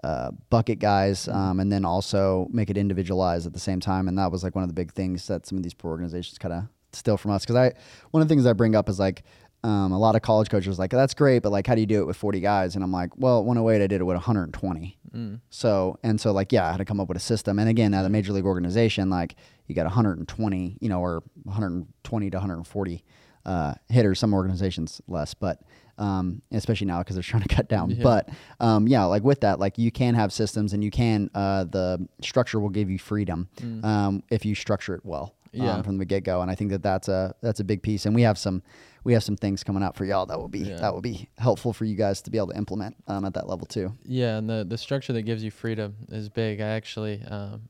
uh, 0.02 0.32
bucket 0.50 0.78
guys, 0.80 1.26
Mm. 1.26 1.34
um, 1.34 1.60
and 1.60 1.70
then 1.70 1.84
also 1.84 2.48
make 2.50 2.70
it 2.70 2.76
individualized 2.76 3.46
at 3.46 3.52
the 3.52 3.60
same 3.60 3.78
time. 3.78 4.08
And 4.08 4.18
that 4.18 4.32
was 4.32 4.42
like 4.42 4.54
one 4.54 4.64
of 4.64 4.68
the 4.68 4.74
big 4.74 4.90
things 4.92 5.26
that 5.28 5.46
some 5.46 5.56
of 5.58 5.62
these 5.62 5.74
poor 5.74 5.90
organizations 5.92 6.38
kind 6.38 6.52
of 6.54 6.64
steal 6.92 7.16
from 7.16 7.30
us. 7.30 7.42
Because 7.42 7.56
I, 7.56 7.72
one 8.10 8.22
of 8.22 8.28
the 8.28 8.32
things 8.32 8.46
I 8.46 8.52
bring 8.52 8.74
up 8.74 8.88
is 8.88 8.98
like. 8.98 9.22
Um, 9.64 9.92
a 9.92 9.98
lot 10.00 10.16
of 10.16 10.22
college 10.22 10.50
coaches 10.50 10.76
are 10.76 10.82
like 10.82 10.90
that's 10.90 11.14
great, 11.14 11.40
but 11.44 11.52
like, 11.52 11.68
how 11.68 11.76
do 11.76 11.80
you 11.80 11.86
do 11.86 12.00
it 12.00 12.04
with 12.04 12.16
40 12.16 12.40
guys? 12.40 12.74
And 12.74 12.82
I'm 12.82 12.90
like, 12.90 13.16
well, 13.16 13.44
108, 13.44 13.76
I 13.76 13.86
did 13.86 14.00
it 14.00 14.02
with 14.02 14.16
120. 14.16 14.98
Mm. 15.14 15.40
So 15.50 15.98
and 16.02 16.20
so 16.20 16.32
like 16.32 16.52
yeah, 16.52 16.66
I 16.66 16.70
had 16.72 16.78
to 16.78 16.84
come 16.84 17.00
up 17.00 17.08
with 17.08 17.16
a 17.16 17.20
system. 17.20 17.58
And 17.58 17.68
again, 17.68 17.94
at 17.94 18.04
a 18.04 18.08
major 18.08 18.32
league 18.32 18.44
organization, 18.44 19.10
like 19.10 19.36
you 19.66 19.74
got 19.74 19.84
120, 19.84 20.78
you 20.80 20.88
know, 20.88 21.00
or 21.00 21.22
120 21.44 22.30
to 22.30 22.36
140 22.36 23.04
uh, 23.44 23.74
hitters. 23.88 24.18
Some 24.18 24.34
organizations 24.34 25.00
less, 25.06 25.34
but 25.34 25.62
um, 25.98 26.42
especially 26.50 26.86
now 26.86 26.98
because 26.98 27.16
they're 27.16 27.22
trying 27.22 27.42
to 27.42 27.54
cut 27.54 27.68
down. 27.68 27.90
Yeah. 27.90 28.02
But 28.02 28.28
um, 28.60 28.86
yeah, 28.88 29.04
like 29.04 29.22
with 29.22 29.40
that, 29.40 29.58
like 29.58 29.78
you 29.78 29.90
can 29.90 30.14
have 30.14 30.32
systems, 30.32 30.72
and 30.72 30.82
you 30.82 30.90
can 30.90 31.30
uh, 31.34 31.64
the 31.64 32.06
structure 32.20 32.60
will 32.60 32.70
give 32.70 32.90
you 32.90 32.98
freedom 32.98 33.48
um, 33.84 34.22
if 34.30 34.44
you 34.44 34.54
structure 34.54 34.94
it 34.94 35.04
well. 35.04 35.34
Yeah. 35.54 35.74
Um, 35.74 35.82
from 35.82 35.98
the 35.98 36.06
get 36.06 36.24
go, 36.24 36.40
and 36.40 36.50
I 36.50 36.54
think 36.54 36.70
that 36.70 36.82
that's 36.82 37.08
a 37.08 37.34
that's 37.42 37.60
a 37.60 37.64
big 37.64 37.82
piece, 37.82 38.06
and 38.06 38.14
we 38.14 38.22
have 38.22 38.38
some 38.38 38.62
we 39.04 39.12
have 39.12 39.22
some 39.22 39.36
things 39.36 39.62
coming 39.62 39.82
out 39.82 39.96
for 39.96 40.06
y'all 40.06 40.24
that 40.26 40.38
will 40.38 40.48
be 40.48 40.60
Yeah. 40.60 40.76
that 40.76 40.94
will 40.94 41.02
be 41.02 41.28
helpful 41.36 41.74
for 41.74 41.84
you 41.84 41.94
guys 41.94 42.22
to 42.22 42.30
be 42.30 42.38
able 42.38 42.46
to 42.48 42.56
implement 42.56 42.96
um, 43.06 43.26
at 43.26 43.34
that 43.34 43.46
level 43.46 43.66
too. 43.66 43.92
Yeah, 44.04 44.38
and 44.38 44.48
the 44.48 44.64
the 44.66 44.78
structure 44.78 45.12
that 45.12 45.22
gives 45.22 45.44
you 45.44 45.50
freedom 45.50 45.94
is 46.08 46.30
big. 46.30 46.62
I 46.62 46.68
actually, 46.68 47.22
um, 47.24 47.68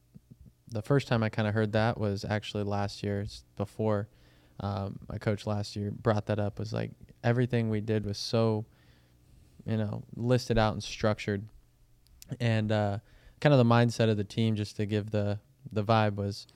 the 0.69 0.81
first 0.83 1.09
time 1.09 1.25
I 1.25 1.29
kind 1.29 1.49
of 1.49 1.55
heard 1.55 1.73
that 1.73 1.99
was 1.99 2.25
actually 2.25 2.63
last 2.63 3.03
year. 3.03 3.23
It's 3.23 3.43
before 3.57 4.07
um, 4.61 5.01
my 5.09 5.19
coach 5.19 5.45
last 5.45 5.75
year 5.75 5.91
brought 5.91 6.27
that 6.27 6.39
up. 6.39 6.61
Was 6.61 6.73
like 6.73 6.93
everything 7.25 7.69
we 7.69 7.81
did 7.81 8.05
was 8.07 8.17
so, 8.17 8.65
you 9.67 9.77
know, 9.77 10.05
listed 10.15 10.57
out 10.57 10.73
and 10.75 10.83
structured, 10.85 11.49
and 12.39 12.71
uh, 12.71 12.99
kind 13.41 13.53
of 13.53 13.59
the 13.59 13.65
mindset 13.75 14.09
of 14.09 14.17
the 14.17 14.25
team. 14.25 14.55
Just 14.55 14.77
to 14.77 14.87
give 14.87 15.11
the 15.11 15.41
the 15.73 15.83
vibe 15.83 16.15
was 16.15 16.47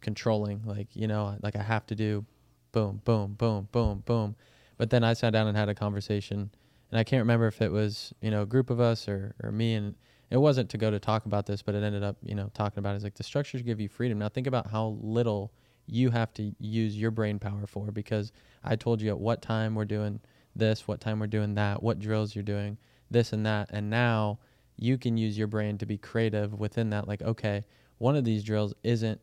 controlling. 0.00 0.62
Like 0.64 0.88
you 0.94 1.06
know, 1.06 1.36
like 1.42 1.56
I 1.56 1.62
have 1.62 1.86
to 1.86 1.94
do, 1.94 2.24
boom, 2.72 3.00
boom, 3.04 3.34
boom, 3.34 3.68
boom, 3.72 4.02
boom. 4.06 4.36
But 4.76 4.90
then 4.90 5.04
I 5.04 5.12
sat 5.12 5.32
down 5.32 5.46
and 5.46 5.56
had 5.56 5.68
a 5.68 5.74
conversation 5.74 6.50
and 6.90 6.98
I 6.98 7.04
can't 7.04 7.20
remember 7.20 7.46
if 7.46 7.60
it 7.62 7.70
was 7.70 8.12
you 8.20 8.30
know 8.30 8.42
a 8.42 8.46
group 8.46 8.70
of 8.70 8.80
us 8.80 9.08
or 9.08 9.34
or 9.42 9.52
me 9.52 9.74
and 9.74 9.94
it 10.30 10.36
wasn't 10.36 10.70
to 10.70 10.78
go 10.78 10.90
to 10.90 10.98
talk 10.98 11.26
about 11.26 11.46
this 11.46 11.62
but 11.62 11.74
it 11.74 11.82
ended 11.82 12.02
up 12.02 12.16
you 12.22 12.34
know 12.34 12.50
talking 12.54 12.78
about 12.78 12.92
it. 12.92 12.96
it's 12.96 13.04
like 13.04 13.14
the 13.14 13.22
structures 13.22 13.62
give 13.62 13.80
you 13.80 13.88
freedom 13.88 14.18
now 14.18 14.28
think 14.28 14.46
about 14.46 14.70
how 14.70 14.98
little 15.00 15.52
you 15.86 16.10
have 16.10 16.32
to 16.34 16.54
use 16.58 16.96
your 16.96 17.10
brain 17.10 17.38
power 17.38 17.66
for 17.66 17.90
because 17.90 18.32
i 18.64 18.76
told 18.76 19.00
you 19.00 19.10
at 19.10 19.18
what 19.18 19.42
time 19.42 19.74
we're 19.74 19.84
doing 19.84 20.20
this 20.54 20.86
what 20.86 21.00
time 21.00 21.18
we're 21.18 21.26
doing 21.26 21.54
that 21.54 21.82
what 21.82 21.98
drills 21.98 22.34
you're 22.34 22.42
doing 22.42 22.76
this 23.10 23.32
and 23.32 23.44
that 23.46 23.68
and 23.70 23.88
now 23.88 24.38
you 24.76 24.96
can 24.96 25.16
use 25.16 25.36
your 25.36 25.46
brain 25.46 25.76
to 25.76 25.86
be 25.86 25.98
creative 25.98 26.54
within 26.54 26.90
that 26.90 27.08
like 27.08 27.22
okay 27.22 27.64
one 27.98 28.16
of 28.16 28.24
these 28.24 28.42
drills 28.42 28.72
isn't 28.82 29.20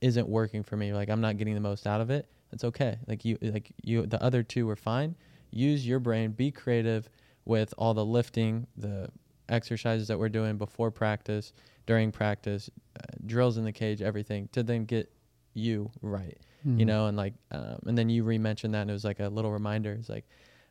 isn't 0.00 0.28
working 0.28 0.62
for 0.62 0.76
me 0.76 0.92
like 0.92 1.08
i'm 1.08 1.20
not 1.20 1.36
getting 1.36 1.54
the 1.54 1.60
most 1.60 1.86
out 1.86 2.00
of 2.00 2.10
it 2.10 2.28
it's 2.52 2.64
okay. 2.64 2.98
Like 3.06 3.24
you 3.24 3.38
like 3.40 3.72
you 3.82 4.06
the 4.06 4.22
other 4.22 4.42
two 4.42 4.66
were 4.66 4.76
fine. 4.76 5.16
Use 5.50 5.86
your 5.86 6.00
brain 6.00 6.32
be 6.32 6.50
creative 6.50 7.08
with 7.44 7.74
all 7.78 7.94
the 7.94 8.04
lifting 8.04 8.66
the 8.76 9.08
exercises 9.48 10.08
that 10.08 10.18
we're 10.18 10.28
doing 10.28 10.56
before 10.56 10.90
practice 10.90 11.52
during 11.86 12.12
practice 12.12 12.70
uh, 12.96 13.02
drills 13.26 13.56
in 13.56 13.64
the 13.64 13.72
cage 13.72 14.00
everything 14.00 14.48
to 14.52 14.62
then 14.62 14.84
get 14.84 15.10
you 15.54 15.90
right 16.02 16.38
you 16.78 16.84
know 16.84 17.06
and 17.06 17.16
like 17.16 17.34
um, 17.50 17.80
and 17.86 17.98
then 17.98 18.08
you 18.08 18.22
re-mentioned 18.22 18.74
that 18.74 18.82
and 18.82 18.90
it 18.90 18.92
was 18.92 19.04
like 19.04 19.20
a 19.20 19.28
little 19.28 19.50
reminder. 19.50 19.92
It's 19.92 20.08
like 20.08 20.24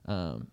um, 0.05 0.47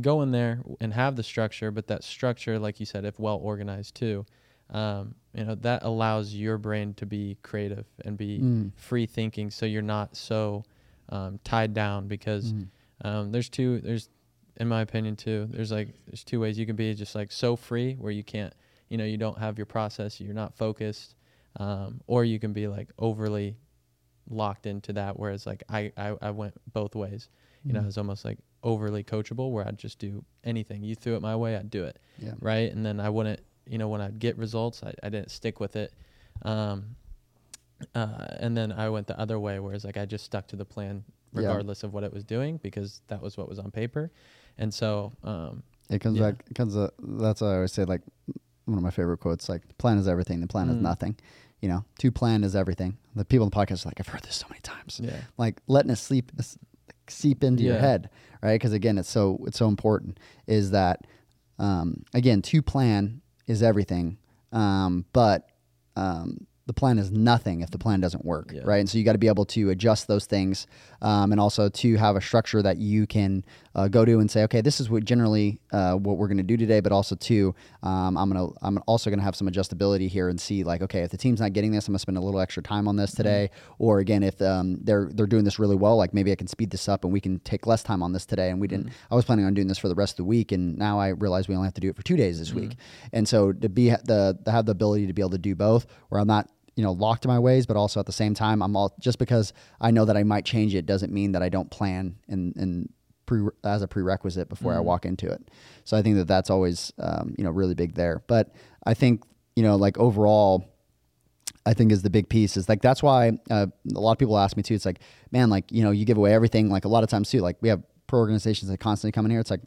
go 0.00 0.22
in 0.22 0.32
there 0.32 0.60
and 0.80 0.92
have 0.92 1.14
the 1.16 1.22
structure 1.22 1.70
but 1.70 1.86
that 1.88 2.02
structure 2.02 2.58
like 2.58 2.80
you 2.80 2.86
said 2.86 3.04
if 3.04 3.18
well 3.18 3.38
organized 3.42 3.94
too 3.94 4.24
um, 4.72 5.14
you 5.34 5.44
know 5.44 5.54
that 5.56 5.82
allows 5.84 6.34
your 6.34 6.58
brain 6.58 6.94
to 6.94 7.06
be 7.06 7.36
creative 7.42 7.86
and 8.04 8.16
be 8.18 8.40
Mm. 8.40 8.72
free 8.74 9.06
thinking 9.06 9.50
so 9.50 9.64
you're 9.66 9.82
not 9.82 10.16
so 10.16 10.64
um, 11.10 11.38
tied 11.44 11.72
down 11.74 12.08
because 12.08 12.52
Mm. 12.52 12.66
um, 13.04 13.32
there's 13.32 13.48
two 13.48 13.80
there's 13.80 14.08
in 14.56 14.68
my 14.68 14.80
opinion 14.82 15.16
too 15.16 15.46
there's 15.50 15.72
like 15.72 15.94
there's 16.06 16.24
two 16.24 16.40
ways 16.40 16.58
you 16.58 16.66
can 16.66 16.76
be 16.76 16.92
just 16.94 17.14
like 17.14 17.30
so 17.32 17.56
free 17.56 17.94
where 17.94 18.12
you 18.12 18.22
can't 18.24 18.52
you 18.88 18.96
know 18.98 19.04
you 19.04 19.16
don't 19.16 19.38
have 19.38 19.58
your 19.58 19.66
process 19.66 20.20
you're 20.20 20.34
not 20.34 20.54
focused 20.54 21.14
um, 21.56 22.00
or 22.06 22.24
you 22.24 22.38
can 22.38 22.52
be 22.52 22.66
like 22.68 22.88
overly 22.98 23.56
locked 24.28 24.66
into 24.66 24.92
that 24.92 25.18
whereas 25.18 25.46
like 25.46 25.62
I, 25.68 25.92
I, 25.96 26.14
I 26.22 26.30
went 26.30 26.54
both 26.72 26.94
ways 26.94 27.28
you 27.64 27.72
know 27.74 27.80
Mm. 27.80 27.86
it's 27.88 27.98
almost 27.98 28.24
like 28.24 28.38
overly 28.62 29.02
coachable 29.04 29.50
where 29.50 29.66
I'd 29.66 29.78
just 29.78 29.98
do 29.98 30.24
anything 30.44 30.82
you 30.82 30.94
threw 30.94 31.16
it 31.16 31.22
my 31.22 31.34
way 31.36 31.56
I'd 31.56 31.70
do 31.70 31.84
it 31.84 31.98
Yeah. 32.18 32.34
right 32.40 32.70
and 32.72 32.84
then 32.86 33.00
I 33.00 33.08
wouldn't 33.10 33.40
you 33.66 33.78
know 33.78 33.88
when 33.88 34.00
I'd 34.00 34.18
get 34.18 34.36
results 34.38 34.82
I, 34.82 34.92
I 35.02 35.08
didn't 35.08 35.30
stick 35.30 35.60
with 35.60 35.76
it 35.76 35.92
um, 36.42 36.96
uh, 37.94 38.26
and 38.38 38.56
then 38.56 38.72
I 38.72 38.88
went 38.88 39.06
the 39.06 39.18
other 39.18 39.38
way 39.38 39.58
whereas 39.58 39.84
like 39.84 39.96
I 39.96 40.04
just 40.06 40.24
stuck 40.24 40.46
to 40.48 40.56
the 40.56 40.64
plan 40.64 41.04
Yeah. 41.34 41.40
regardless 41.40 41.82
of 41.82 41.92
what 41.92 42.04
it 42.04 42.12
was 42.12 42.24
doing 42.24 42.58
because 42.62 43.00
that 43.08 43.20
was 43.22 43.36
what 43.36 43.48
was 43.48 43.58
on 43.58 43.70
paper 43.70 44.10
and 44.58 44.72
so 44.72 45.12
um, 45.24 45.62
It 45.90 46.00
comes 46.00 46.18
Yeah. 46.18 46.30
back. 46.32 46.44
It 46.50 46.54
comes. 46.54 46.76
Uh, 46.76 46.90
that's 46.98 47.40
what 47.40 47.48
I 47.48 47.54
always 47.56 47.72
say. 47.72 47.84
Like 47.84 48.02
one 48.66 48.76
of 48.78 48.82
my 48.84 48.90
favorite 48.90 49.18
quotes. 49.18 49.48
Like 49.48 49.62
plan 49.78 49.98
is 49.98 50.06
everything. 50.06 50.40
The 50.40 50.46
plan 50.46 50.68
is 50.68 50.76
Mm. 50.76 50.82
nothing. 50.82 51.16
You 51.60 51.68
know, 51.68 51.84
to 51.98 52.10
plan 52.10 52.44
is 52.44 52.54
everything. 52.54 52.98
The 53.14 53.24
people 53.24 53.44
in 53.46 53.50
the 53.50 53.56
podcast 53.56 53.84
are 53.84 53.88
like, 53.90 54.00
I've 54.00 54.08
heard 54.08 54.22
this 54.22 54.36
so 54.36 54.46
many 54.48 54.60
times. 54.60 55.00
yeah 55.02 55.20
Like 55.38 55.60
letting 55.68 55.90
it 55.90 55.96
sleep, 55.96 56.32
seep 57.08 57.42
into 57.44 57.62
your 57.62 57.78
head, 57.78 58.10
right? 58.42 58.54
Because 58.54 58.72
again, 58.72 58.98
it's 58.98 59.10
so 59.10 59.38
it's 59.46 59.58
so 59.58 59.68
important. 59.68 60.18
Is 60.46 60.70
that 60.72 61.06
um, 61.58 62.04
again 62.14 62.42
to 62.42 62.62
plan 62.62 63.20
is 63.52 63.62
everything, 63.62 64.18
um, 64.52 65.04
but 65.12 65.48
um, 65.96 66.46
the 66.66 66.72
plan 66.72 66.96
is 66.98 67.10
nothing 67.10 67.60
if 67.60 67.70
the 67.70 67.78
plan 67.78 68.00
doesn't 68.00 68.24
work, 68.24 68.52
Yeah. 68.54 68.62
right? 68.64 68.78
And 68.78 68.88
so 68.88 68.96
you 68.96 69.04
got 69.04 69.12
to 69.12 69.18
be 69.18 69.26
able 69.26 69.44
to 69.46 69.70
adjust 69.70 70.06
those 70.06 70.26
things, 70.26 70.66
um, 71.00 71.32
and 71.32 71.40
also 71.40 71.68
to 71.68 71.96
have 71.96 72.14
a 72.14 72.20
structure 72.20 72.62
that 72.62 72.78
you 72.78 73.06
can 73.06 73.44
uh, 73.74 73.88
go 73.88 74.04
to 74.04 74.20
and 74.20 74.30
say, 74.30 74.44
okay, 74.44 74.60
this 74.60 74.80
is 74.80 74.88
what 74.88 75.04
generally 75.04 75.58
uh, 75.72 75.94
what 75.94 76.18
we're 76.18 76.28
going 76.28 76.36
to 76.36 76.42
do 76.44 76.56
today, 76.56 76.78
but 76.80 76.92
also 76.92 77.16
too, 77.16 77.52
um, 77.82 78.16
I'm 78.16 78.30
gonna 78.30 78.48
I'm 78.62 78.78
also 78.86 79.10
going 79.10 79.18
to 79.18 79.24
have 79.24 79.34
some 79.34 79.48
adjustability 79.48 80.08
here 80.08 80.28
and 80.28 80.40
see 80.40 80.62
like, 80.62 80.82
okay, 80.82 81.00
if 81.00 81.10
the 81.10 81.16
team's 81.16 81.40
not 81.40 81.52
getting 81.52 81.72
this, 81.72 81.88
I'm 81.88 81.92
gonna 81.92 81.98
spend 81.98 82.16
a 82.16 82.20
little 82.20 82.40
extra 82.40 82.62
time 82.62 82.86
on 82.86 82.94
this 82.96 83.12
today, 83.12 83.50
or 83.78 83.98
again, 83.98 84.22
if 84.22 84.40
um, 84.40 84.78
they're 84.82 85.08
they're 85.12 85.26
doing 85.26 85.44
this 85.44 85.58
really 85.58 85.76
well, 85.76 85.96
like 85.96 86.14
maybe 86.14 86.30
I 86.30 86.36
can 86.36 86.46
speed 86.46 86.70
this 86.70 86.88
up 86.88 87.02
and 87.04 87.12
we 87.12 87.20
can 87.20 87.40
take 87.40 87.66
less 87.66 87.82
time 87.82 88.02
on 88.04 88.12
this 88.12 88.24
today. 88.24 88.50
And 88.50 88.60
we 88.60 88.68
didn't. 88.68 88.90
I 89.10 89.14
was 89.16 89.24
planning 89.24 89.46
on 89.46 89.54
doing 89.54 89.66
this 89.68 89.78
for 89.78 89.88
the 89.88 89.94
rest 89.96 90.12
of 90.12 90.16
the 90.18 90.24
week, 90.24 90.52
and 90.52 90.78
now 90.78 91.00
I 91.00 91.08
realize 91.08 91.48
we 91.48 91.56
only 91.56 91.66
have 91.66 91.74
to 91.74 91.80
do 91.80 91.88
it 91.90 91.96
for 91.96 92.02
two 92.02 92.16
days 92.16 92.38
this 92.38 92.52
week. 92.54 92.76
And 93.12 93.26
so 93.26 93.52
to 93.52 93.68
be 93.68 93.90
the 93.90 94.38
to 94.44 94.50
have 94.50 94.66
the 94.66 94.72
ability 94.72 95.06
to 95.08 95.12
be 95.12 95.22
able 95.22 95.30
to 95.30 95.38
do 95.38 95.54
both, 95.56 95.86
where 96.08 96.20
I'm 96.20 96.26
not 96.28 96.48
you 96.76 96.82
know 96.82 96.92
locked 96.92 97.24
in 97.24 97.30
my 97.30 97.38
ways, 97.38 97.66
but 97.66 97.76
also 97.76 98.00
at 98.00 98.06
the 98.06 98.12
same 98.12 98.34
time, 98.34 98.62
I'm 98.62 98.76
all 98.76 98.94
just 99.00 99.18
because 99.18 99.52
I 99.80 99.90
know 99.90 100.04
that 100.04 100.16
I 100.16 100.22
might 100.22 100.44
change 100.44 100.74
it 100.74 100.86
doesn't 100.86 101.12
mean 101.12 101.32
that 101.32 101.42
I 101.42 101.48
don't 101.48 101.70
plan 101.70 102.16
and 102.28 102.54
and 102.56 102.92
pre, 103.26 103.48
as 103.64 103.82
a 103.82 103.88
prerequisite 103.88 104.48
before 104.48 104.74
I 104.74 104.80
walk 104.80 105.04
into 105.04 105.30
it. 105.30 105.50
So 105.84 105.96
I 105.96 106.02
think 106.02 106.16
that 106.16 106.28
that's 106.28 106.50
always 106.50 106.92
um, 106.98 107.34
you 107.38 107.44
know 107.44 107.50
really 107.50 107.74
big 107.74 107.94
there. 107.94 108.22
But 108.26 108.54
I 108.86 108.94
think 108.94 109.22
you 109.56 109.62
know 109.62 109.76
like 109.76 109.98
overall. 109.98 110.68
I 111.64 111.74
think 111.74 111.92
is 111.92 112.02
the 112.02 112.10
big 112.10 112.28
piece 112.28 112.56
is 112.56 112.68
like 112.68 112.82
that's 112.82 113.04
why 113.04 113.38
uh, 113.48 113.66
a 113.94 114.00
lot 114.00 114.10
of 114.10 114.18
people 114.18 114.36
ask 114.36 114.56
me 114.56 114.64
too. 114.64 114.74
It's 114.74 114.84
like, 114.84 114.98
man, 115.30 115.48
like 115.48 115.70
you 115.70 115.84
know, 115.84 115.92
you 115.92 116.04
give 116.04 116.16
away 116.16 116.34
everything. 116.34 116.70
Like 116.70 116.84
a 116.84 116.88
lot 116.88 117.04
of 117.04 117.08
times 117.08 117.30
too, 117.30 117.38
like 117.38 117.56
we 117.60 117.68
have 117.68 117.84
pro 118.08 118.18
organizations 118.18 118.68
that 118.68 118.78
constantly 118.78 119.12
come 119.12 119.26
in 119.26 119.30
here. 119.30 119.38
It's 119.38 119.50
like 119.50 119.60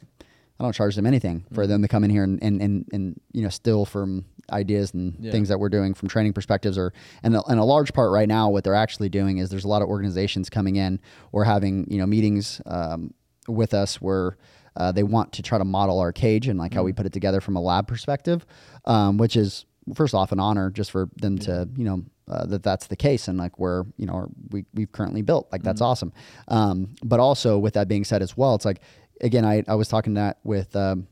I 0.58 0.64
don't 0.64 0.72
charge 0.74 0.96
them 0.96 1.06
anything 1.06 1.44
for 1.52 1.66
them 1.66 1.82
to 1.82 1.88
come 1.88 2.02
in 2.04 2.10
here 2.10 2.24
and 2.24 2.42
and 2.42 2.60
and, 2.62 2.86
and 2.92 3.20
you 3.32 3.42
know 3.42 3.48
steal 3.48 3.84
from 3.84 4.24
ideas 4.50 4.94
and 4.94 5.16
Yeah. 5.18 5.32
things 5.32 5.48
that 5.48 5.58
we're 5.58 5.68
doing 5.68 5.92
from 5.94 6.08
training 6.08 6.32
perspectives 6.32 6.78
or 6.78 6.92
and 7.22 7.34
a, 7.36 7.42
and 7.46 7.58
a 7.58 7.64
large 7.64 7.92
part 7.92 8.10
right 8.12 8.28
now 8.28 8.48
what 8.48 8.62
they're 8.64 8.74
actually 8.74 9.08
doing 9.08 9.38
is 9.38 9.50
there's 9.50 9.64
a 9.64 9.68
lot 9.68 9.82
of 9.82 9.88
organizations 9.88 10.48
coming 10.48 10.76
in 10.76 11.00
or 11.32 11.44
having 11.44 11.86
you 11.90 11.98
know 11.98 12.06
meetings 12.06 12.60
um, 12.66 13.12
with 13.48 13.74
us 13.74 14.00
where 14.00 14.36
uh, 14.76 14.92
they 14.92 15.02
want 15.02 15.32
to 15.32 15.42
try 15.42 15.58
to 15.58 15.64
model 15.64 15.98
our 15.98 16.12
cage 16.12 16.48
and 16.48 16.58
like 16.58 16.72
how 16.74 16.82
we 16.82 16.92
put 16.92 17.06
it 17.06 17.12
together 17.12 17.40
from 17.40 17.56
a 17.56 17.60
lab 17.60 17.88
perspective, 17.88 18.44
um, 18.84 19.16
which 19.16 19.34
is 19.36 19.64
first 19.94 20.14
off 20.14 20.32
an 20.32 20.38
honor 20.40 20.68
just 20.70 20.90
for 20.90 21.08
them 21.16 21.38
to 21.38 21.68
you 21.76 21.84
know 21.84 22.02
uh, 22.28 22.44
that 22.44 22.62
that's 22.62 22.86
the 22.88 22.96
case 22.96 23.28
and 23.28 23.38
like 23.38 23.58
where 23.58 23.84
you 23.96 24.04
know 24.06 24.28
we 24.50 24.64
we've 24.74 24.92
currently 24.92 25.22
built. 25.22 25.48
Like 25.50 25.62
that's 25.62 25.80
awesome. 25.80 26.12
Um, 26.48 26.94
but 27.04 27.20
also 27.20 27.56
with 27.58 27.74
that 27.74 27.88
being 27.88 28.04
said 28.04 28.20
as 28.22 28.36
well, 28.36 28.54
it's 28.54 28.64
like 28.64 28.80
again 29.20 29.44
I 29.44 29.64
I 29.66 29.74
was 29.74 29.88
talking 29.88 30.14
that 30.14 30.38
with. 30.44 30.74
Um, 30.76 31.08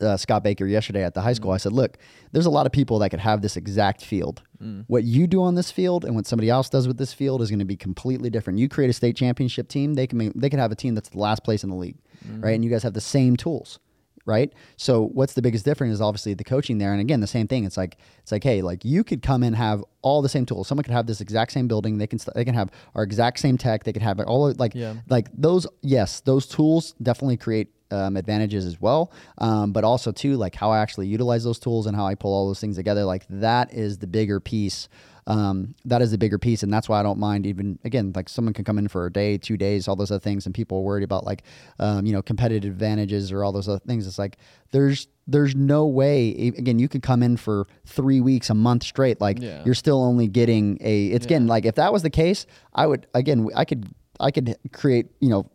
uh, 0.00 0.16
Scott 0.16 0.42
Baker 0.42 0.66
yesterday 0.66 1.04
at 1.04 1.14
the 1.14 1.20
high 1.20 1.34
school. 1.34 1.52
I 1.52 1.56
said, 1.56 1.72
look, 1.72 1.98
there's 2.32 2.46
a 2.46 2.50
lot 2.50 2.66
of 2.66 2.72
people 2.72 2.98
that 2.98 3.10
could 3.10 3.20
have 3.20 3.42
this 3.42 3.56
exact 3.56 4.04
field. 4.04 4.42
What 4.86 5.04
you 5.04 5.26
do 5.26 5.42
on 5.42 5.54
this 5.54 5.70
field 5.70 6.04
and 6.04 6.16
what 6.16 6.26
somebody 6.26 6.50
else 6.50 6.68
does 6.68 6.88
with 6.88 6.96
this 6.96 7.12
field 7.12 7.42
is 7.42 7.50
going 7.50 7.58
to 7.60 7.64
be 7.64 7.76
completely 7.76 8.30
different. 8.30 8.58
You 8.58 8.68
create 8.68 8.88
a 8.90 8.94
state 8.94 9.14
championship 9.16 9.68
team, 9.68 9.94
they 9.94 10.06
can 10.06 10.18
make, 10.18 10.32
they 10.34 10.48
can 10.50 10.58
have 10.58 10.72
a 10.72 10.74
team 10.74 10.94
that's 10.94 11.10
the 11.10 11.18
last 11.18 11.44
place 11.44 11.62
in 11.62 11.70
the 11.70 11.76
league, 11.76 11.98
right? 12.40 12.54
And 12.54 12.64
you 12.64 12.70
guys 12.70 12.82
have 12.82 12.94
the 12.94 13.00
same 13.00 13.36
tools 13.36 13.78
right? 14.26 14.52
So 14.76 15.06
what's 15.08 15.34
the 15.34 15.42
biggest 15.42 15.64
difference 15.64 15.94
is 15.94 16.00
obviously 16.00 16.34
the 16.34 16.44
coaching 16.44 16.78
there. 16.78 16.92
And 16.92 17.00
again, 17.00 17.20
the 17.20 17.26
same 17.26 17.46
thing. 17.48 17.64
It's 17.64 17.76
like 17.76 17.96
it's 18.22 18.32
like, 18.32 18.42
hey, 18.44 18.62
like 18.62 18.84
you 18.84 19.04
could 19.04 19.22
come 19.22 19.42
and 19.42 19.54
have 19.56 19.84
all 20.02 20.22
the 20.22 20.28
same 20.28 20.46
tools. 20.46 20.66
Someone 20.68 20.84
could 20.84 20.92
have 20.94 21.06
this 21.06 21.20
exact 21.20 21.52
same 21.52 21.68
building. 21.68 21.98
They 21.98 22.06
can 22.06 22.18
st- 22.18 22.34
they 22.34 22.44
can 22.44 22.54
have 22.54 22.70
our 22.94 23.02
exact 23.02 23.38
same 23.38 23.58
tech. 23.58 23.84
They 23.84 23.92
could 23.92 24.02
have 24.02 24.20
all 24.20 24.52
like 24.58 24.74
Yeah. 24.74 24.94
like 25.08 25.28
those. 25.36 25.66
Yes, 25.82 26.20
those 26.20 26.46
tools 26.46 26.94
definitely 27.02 27.36
create. 27.36 27.68
Um, 27.90 28.16
advantages 28.16 28.64
as 28.64 28.80
well, 28.80 29.12
um, 29.38 29.70
but 29.70 29.84
also 29.84 30.10
too 30.10 30.36
like 30.36 30.56
how 30.56 30.70
I 30.72 30.78
actually 30.80 31.06
utilize 31.06 31.44
those 31.44 31.60
tools 31.60 31.86
and 31.86 31.94
how 31.94 32.06
I 32.06 32.16
pull 32.16 32.32
all 32.32 32.48
those 32.48 32.58
things 32.58 32.74
together. 32.74 33.04
Like 33.04 33.24
that 33.28 33.72
is 33.72 33.98
the 33.98 34.08
bigger 34.08 34.40
piece 34.40 34.88
um, 35.26 35.74
that 35.86 36.02
is 36.02 36.10
the 36.10 36.18
bigger 36.18 36.38
piece, 36.38 36.62
and 36.62 36.72
that's 36.72 36.88
why 36.88 37.00
I 37.00 37.02
don't 37.02 37.18
mind 37.18 37.46
even 37.46 37.78
again 37.84 38.12
like 38.14 38.28
someone 38.28 38.52
can 38.54 38.64
come 38.64 38.78
in 38.78 38.88
for 38.88 39.06
a 39.06 39.12
day, 39.12 39.38
two 39.38 39.56
days, 39.56 39.88
all 39.88 39.96
those 39.96 40.10
other 40.10 40.20
things, 40.20 40.44
and 40.46 40.54
people 40.54 40.78
are 40.78 40.82
worried 40.82 41.02
about 41.04 41.24
like 41.24 41.42
um, 41.78 42.04
you 42.06 42.12
know 42.12 42.20
competitive 42.22 42.70
advantages 42.72 43.32
or 43.32 43.42
all 43.44 43.52
those 43.52 43.68
other 43.68 43.78
things. 43.78 44.06
It's 44.06 44.18
like 44.18 44.36
there's 44.70 45.08
there's 45.26 45.54
no 45.54 45.86
way 45.86 46.30
again 46.58 46.78
you 46.78 46.88
could 46.88 47.02
come 47.02 47.22
in 47.22 47.36
for 47.38 47.66
three 47.86 48.20
weeks, 48.20 48.50
a 48.50 48.54
month 48.54 48.82
straight, 48.82 49.20
like 49.20 49.40
Yeah. 49.40 49.62
you're 49.64 49.74
still 49.74 50.02
only 50.02 50.26
getting 50.28 50.76
a. 50.82 51.06
It's 51.06 51.24
again 51.24 51.46
like 51.46 51.64
if 51.64 51.76
that 51.76 51.92
was 51.92 52.02
the 52.02 52.10
case, 52.10 52.46
I 52.74 52.86
would 52.86 53.06
again 53.14 53.48
I 53.56 53.64
could 53.64 53.88
I 54.20 54.30
could 54.30 54.56
create 54.72 55.06
you 55.20 55.30
know 55.30 55.50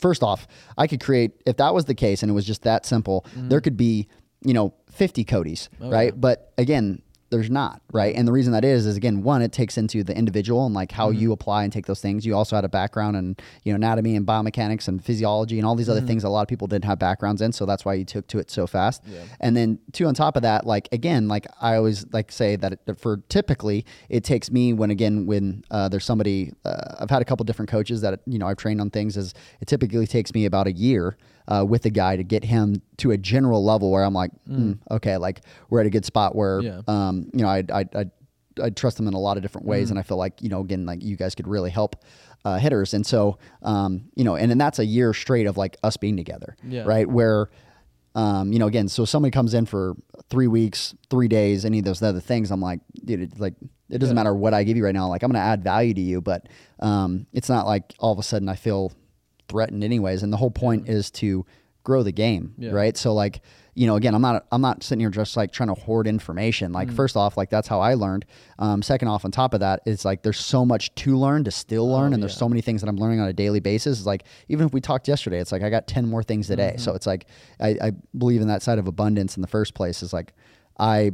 first 0.00 0.22
off 0.22 0.46
I 0.78 0.86
could 0.86 1.00
create 1.00 1.32
if 1.46 1.58
that 1.58 1.74
was 1.74 1.84
the 1.84 1.94
case 1.94 2.22
and 2.22 2.30
it 2.30 2.34
was 2.34 2.46
just 2.46 2.62
that 2.62 2.86
simple, 2.86 3.24
there 3.36 3.60
could 3.60 3.76
be 3.76 4.08
you 4.44 4.54
know 4.54 4.74
50 4.90 5.24
Kodees, 5.24 5.68
right? 5.80 6.20
But 6.20 6.52
again, 6.58 7.02
there's 7.32 7.50
not, 7.50 7.80
right? 7.92 8.14
And 8.14 8.28
the 8.28 8.32
reason 8.32 8.52
that 8.52 8.64
is 8.64 8.86
is 8.86 8.96
again, 8.96 9.22
one, 9.22 9.40
it 9.40 9.52
takes 9.52 9.78
into 9.78 10.04
the 10.04 10.16
individual 10.16 10.66
and 10.66 10.74
like 10.74 10.92
how 10.92 11.10
you 11.10 11.32
apply 11.32 11.64
and 11.64 11.72
take 11.72 11.86
those 11.86 12.00
things. 12.00 12.24
You 12.26 12.36
also 12.36 12.54
had 12.54 12.64
a 12.64 12.68
background 12.68 13.16
in 13.16 13.36
you 13.64 13.72
know 13.72 13.76
anatomy 13.76 14.14
and 14.14 14.26
biomechanics 14.26 14.86
and 14.86 15.02
physiology 15.02 15.58
and 15.58 15.66
all 15.66 15.74
these 15.74 15.88
other 15.88 16.02
things. 16.02 16.24
A 16.24 16.28
lot 16.28 16.42
of 16.42 16.48
people 16.48 16.68
didn't 16.68 16.84
have 16.84 16.98
backgrounds 16.98 17.40
in, 17.40 17.50
so 17.52 17.64
that's 17.66 17.84
why 17.84 17.94
you 17.94 18.04
took 18.04 18.28
to 18.28 18.38
it 18.38 18.50
so 18.50 18.66
fast. 18.66 19.02
And 19.40 19.56
then 19.56 19.78
two 19.92 20.06
on 20.06 20.14
top 20.14 20.36
of 20.36 20.42
that, 20.42 20.66
like 20.66 20.88
again, 20.92 21.26
like 21.26 21.46
I 21.60 21.76
always 21.76 22.06
like 22.12 22.30
say 22.30 22.56
that 22.56 22.74
it, 22.86 23.00
for 23.00 23.16
typically 23.28 23.86
it 24.10 24.24
takes 24.24 24.50
me 24.50 24.74
when 24.74 24.90
again 24.90 25.26
when 25.26 25.64
uh, 25.70 25.88
there's 25.88 26.04
somebody 26.04 26.52
uh, 26.66 26.96
I've 27.00 27.10
had 27.10 27.22
a 27.22 27.24
couple 27.24 27.44
different 27.44 27.70
coaches 27.70 28.02
that 28.02 28.20
you 28.26 28.38
know 28.38 28.46
I've 28.46 28.58
trained 28.58 28.80
on 28.80 28.90
things 28.90 29.16
is 29.16 29.32
it 29.60 29.68
typically 29.68 30.06
takes 30.06 30.34
me 30.34 30.44
about 30.44 30.66
a 30.66 30.72
year 30.72 31.16
uh, 31.48 31.64
with 31.68 31.82
the 31.82 31.90
guy 31.90 32.16
to 32.16 32.22
get 32.24 32.44
him 32.44 32.80
to 32.98 33.10
a 33.10 33.18
general 33.18 33.64
level 33.64 33.90
where 33.90 34.04
I'm 34.04 34.14
like, 34.14 34.30
mm, 34.48 34.78
okay, 34.90 35.16
like 35.16 35.40
we're 35.70 35.80
at 35.80 35.86
a 35.86 35.90
good 35.90 36.04
spot 36.04 36.34
where, 36.34 36.60
Yeah. 36.60 36.82
um, 36.88 37.28
you 37.32 37.42
know, 37.42 37.48
I, 37.48 37.64
I, 37.72 37.84
I, 37.94 38.04
I 38.62 38.70
trust 38.70 38.96
them 38.96 39.08
in 39.08 39.14
a 39.14 39.18
lot 39.18 39.36
of 39.36 39.42
different 39.42 39.66
ways. 39.66 39.90
And 39.90 39.98
I 39.98 40.02
feel 40.02 40.16
like, 40.18 40.42
you 40.42 40.48
know, 40.48 40.60
again, 40.60 40.84
like 40.86 41.02
you 41.02 41.16
guys 41.16 41.34
could 41.34 41.48
really 41.48 41.70
help 41.70 41.96
uh, 42.44 42.58
hitters. 42.58 42.92
And 42.94 43.04
so, 43.06 43.38
um, 43.62 44.04
you 44.14 44.24
know, 44.24 44.36
and 44.36 44.50
then 44.50 44.58
that's 44.58 44.78
a 44.78 44.84
year 44.84 45.14
straight 45.14 45.46
of 45.46 45.56
like 45.56 45.76
us 45.82 45.96
being 45.96 46.16
together, 46.16 46.56
Yeah. 46.66 46.82
right? 46.84 47.08
Where, 47.08 47.50
um, 48.14 48.52
you 48.52 48.58
know, 48.58 48.66
again, 48.66 48.88
so 48.88 49.04
somebody 49.04 49.30
comes 49.30 49.54
in 49.54 49.64
for 49.64 49.94
three 50.28 50.46
weeks, 50.48 50.94
three 51.08 51.28
days, 51.28 51.64
any 51.64 51.78
of 51.78 51.84
those 51.86 52.02
other 52.02 52.20
things, 52.20 52.50
I'm 52.50 52.60
like, 52.60 52.80
dude, 53.04 53.38
like, 53.40 53.54
it 53.88 53.98
doesn't 53.98 54.14
matter 54.16 54.34
what 54.34 54.54
I 54.54 54.64
give 54.64 54.76
you 54.76 54.84
right 54.84 54.94
now. 54.94 55.08
Like, 55.08 55.22
I'm 55.22 55.30
going 55.30 55.40
to 55.42 55.46
add 55.46 55.62
value 55.62 55.92
to 55.94 56.00
you, 56.00 56.20
but 56.22 56.48
um, 56.80 57.26
it's 57.32 57.48
not 57.50 57.66
like 57.66 57.94
all 57.98 58.12
of 58.12 58.18
a 58.18 58.22
sudden 58.22 58.48
I 58.48 58.54
feel 58.56 58.92
threatened 59.52 59.84
anyways. 59.84 60.22
And 60.22 60.32
the 60.32 60.36
whole 60.38 60.50
point 60.50 60.88
is 60.88 61.10
to 61.12 61.44
grow 61.84 62.02
the 62.02 62.12
game, 62.12 62.54
Yeah. 62.58 62.70
right? 62.70 62.96
So 62.96 63.12
like, 63.12 63.42
you 63.74 63.86
know, 63.86 63.96
again, 63.96 64.14
I'm 64.14 64.22
not 64.22 64.46
I'm 64.52 64.60
not 64.60 64.82
sitting 64.82 65.00
here 65.00 65.10
just 65.10 65.36
like 65.36 65.50
trying 65.50 65.68
to 65.68 65.74
hoard 65.74 66.06
information. 66.06 66.72
Like 66.72 66.92
first 66.92 67.16
off, 67.16 67.36
like 67.36 67.48
that's 67.50 67.66
how 67.68 67.80
I 67.80 67.94
learned. 67.94 68.26
Um, 68.58 68.82
second 68.82 69.08
off, 69.08 69.24
on 69.24 69.30
top 69.30 69.54
of 69.54 69.60
that, 69.60 69.80
it's 69.86 70.04
like 70.04 70.22
there's 70.22 70.38
so 70.38 70.64
much 70.66 70.94
to 70.96 71.16
learn 71.16 71.44
to 71.44 71.50
still 71.50 71.88
learn, 71.90 72.12
and 72.12 72.22
there's 72.22 72.34
yeah. 72.34 72.38
so 72.40 72.48
many 72.50 72.60
things 72.60 72.82
that 72.82 72.88
I'm 72.88 72.96
learning 72.98 73.20
on 73.20 73.28
a 73.28 73.32
daily 73.32 73.60
basis. 73.60 73.98
It's 73.98 74.06
like 74.06 74.24
even 74.48 74.66
if 74.66 74.74
we 74.74 74.80
talked 74.82 75.08
yesterday, 75.08 75.38
it's 75.40 75.52
like 75.52 75.62
I 75.62 75.70
got 75.70 75.86
ten 75.86 76.06
more 76.06 76.22
things 76.22 76.48
today. 76.48 76.74
So 76.76 76.94
it's 76.94 77.06
like 77.06 77.26
I, 77.60 77.68
I 77.82 77.92
believe 78.16 78.42
in 78.42 78.48
that 78.48 78.62
side 78.62 78.78
of 78.78 78.86
abundance 78.86 79.36
in 79.36 79.42
the 79.42 79.48
first 79.48 79.72
place. 79.72 80.02
Is 80.02 80.12
like 80.12 80.34
I 80.78 81.12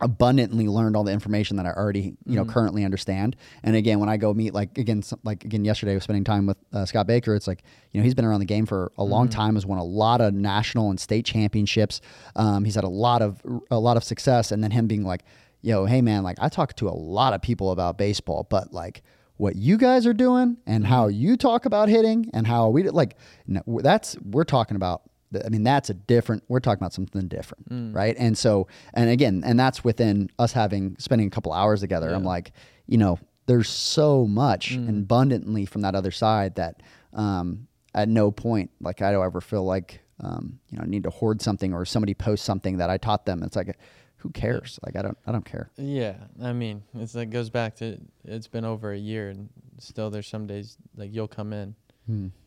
abundantly 0.00 0.68
learned 0.68 0.96
all 0.96 1.04
the 1.04 1.12
information 1.12 1.56
that 1.56 1.66
I 1.66 1.70
already, 1.70 2.16
you 2.26 2.36
know, 2.36 2.44
currently 2.44 2.84
understand. 2.84 3.36
And 3.62 3.74
again, 3.76 3.98
when 3.98 4.08
I 4.08 4.16
go 4.16 4.34
meet, 4.34 4.52
like 4.52 4.76
again, 4.76 5.02
like 5.24 5.44
again, 5.44 5.64
yesterday 5.64 5.92
I 5.92 5.94
was 5.94 6.04
spending 6.04 6.24
time 6.24 6.46
with 6.46 6.58
uh, 6.72 6.84
Scott 6.84 7.06
Baker. 7.06 7.34
It's 7.34 7.46
like, 7.46 7.62
you 7.92 8.00
know, 8.00 8.04
he's 8.04 8.14
been 8.14 8.24
around 8.24 8.40
the 8.40 8.46
game 8.46 8.66
for 8.66 8.92
a 8.98 9.04
long 9.04 9.28
time. 9.28 9.54
Has 9.54 9.64
won 9.64 9.78
a 9.78 9.84
lot 9.84 10.20
of 10.20 10.34
national 10.34 10.90
and 10.90 11.00
state 11.00 11.24
championships. 11.24 12.00
Um, 12.34 12.64
he's 12.64 12.74
had 12.74 12.84
a 12.84 12.88
lot 12.88 13.22
of 13.22 13.42
a 13.70 13.78
lot 13.78 13.96
of 13.96 14.04
success. 14.04 14.52
And 14.52 14.62
then 14.62 14.70
him 14.70 14.86
being 14.86 15.04
like, 15.04 15.22
yo, 15.62 15.86
hey 15.86 16.02
man, 16.02 16.22
like 16.22 16.36
I 16.40 16.48
talk 16.48 16.74
to 16.76 16.88
a 16.88 16.90
lot 16.90 17.32
of 17.32 17.40
people 17.40 17.70
about 17.70 17.96
baseball, 17.96 18.46
but 18.48 18.72
like 18.72 19.02
what 19.38 19.56
you 19.56 19.76
guys 19.76 20.06
are 20.06 20.14
doing 20.14 20.56
and 20.66 20.86
how 20.86 21.08
you 21.08 21.36
talk 21.36 21.66
about 21.66 21.88
hitting 21.88 22.30
and 22.32 22.46
how 22.46 22.68
we 22.68 22.88
like 22.90 23.16
no, 23.46 23.62
that's 23.82 24.16
we're 24.22 24.44
talking 24.44 24.76
about 24.76 25.02
I 25.44 25.48
mean, 25.48 25.64
that's 25.64 25.90
a 25.90 25.94
different. 25.94 26.44
We're 26.48 26.60
talking 26.60 26.80
about 26.80 26.92
something 26.92 27.28
different, 27.28 27.94
right? 27.94 28.14
And 28.18 28.36
so, 28.38 28.68
and 28.94 29.10
again, 29.10 29.42
and 29.44 29.58
that's 29.58 29.82
within 29.84 30.30
us 30.38 30.52
having 30.52 30.96
spending 30.98 31.26
a 31.26 31.30
couple 31.30 31.52
hours 31.52 31.80
together. 31.80 32.12
I'm 32.14 32.24
like, 32.24 32.52
you 32.86 32.98
know, 32.98 33.18
there's 33.46 33.68
so 33.68 34.26
much 34.26 34.72
and 34.72 34.88
abundantly 35.04 35.66
from 35.66 35.82
that 35.82 35.94
other 35.94 36.10
side 36.10 36.56
that 36.56 36.82
um, 37.12 37.66
at 37.94 38.08
no 38.08 38.30
point 38.30 38.70
like 38.80 39.02
I 39.02 39.10
don't 39.12 39.24
ever 39.24 39.40
feel 39.40 39.64
like 39.64 40.00
um, 40.20 40.58
you 40.70 40.78
know 40.78 40.84
I 40.84 40.86
need 40.86 41.02
to 41.04 41.10
hoard 41.10 41.40
something 41.42 41.72
or 41.74 41.84
somebody 41.84 42.14
posts 42.14 42.44
something 42.46 42.78
that 42.78 42.90
I 42.90 42.96
taught 42.98 43.26
them. 43.26 43.42
It's 43.42 43.56
like, 43.56 43.76
who 44.18 44.30
cares? 44.30 44.78
Like 44.84 44.96
I 44.96 45.02
don't, 45.02 45.18
I 45.26 45.32
don't 45.32 45.44
care. 45.44 45.70
Yeah, 45.76 46.14
I 46.42 46.52
mean, 46.52 46.82
it's 46.94 47.14
like 47.14 47.30
goes 47.30 47.50
back 47.50 47.76
to 47.76 47.98
it's 48.24 48.48
been 48.48 48.64
over 48.64 48.92
a 48.92 48.98
year, 48.98 49.28
and 49.30 49.48
still 49.78 50.10
there's 50.10 50.26
some 50.28 50.46
days 50.46 50.76
like 50.96 51.12
you'll 51.12 51.28
come 51.28 51.52
in, 51.52 51.74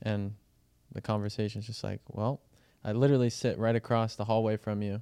and 0.02 0.34
the 0.94 1.02
conversation's 1.02 1.68
just 1.68 1.84
like, 1.84 2.00
well, 2.08 2.42
I 2.90 2.94
literally 2.94 3.30
sit 3.30 3.60
right 3.60 3.76
across 3.76 4.16
the 4.16 4.26
hallway 4.26 4.58
from 4.58 4.82
you 4.82 5.02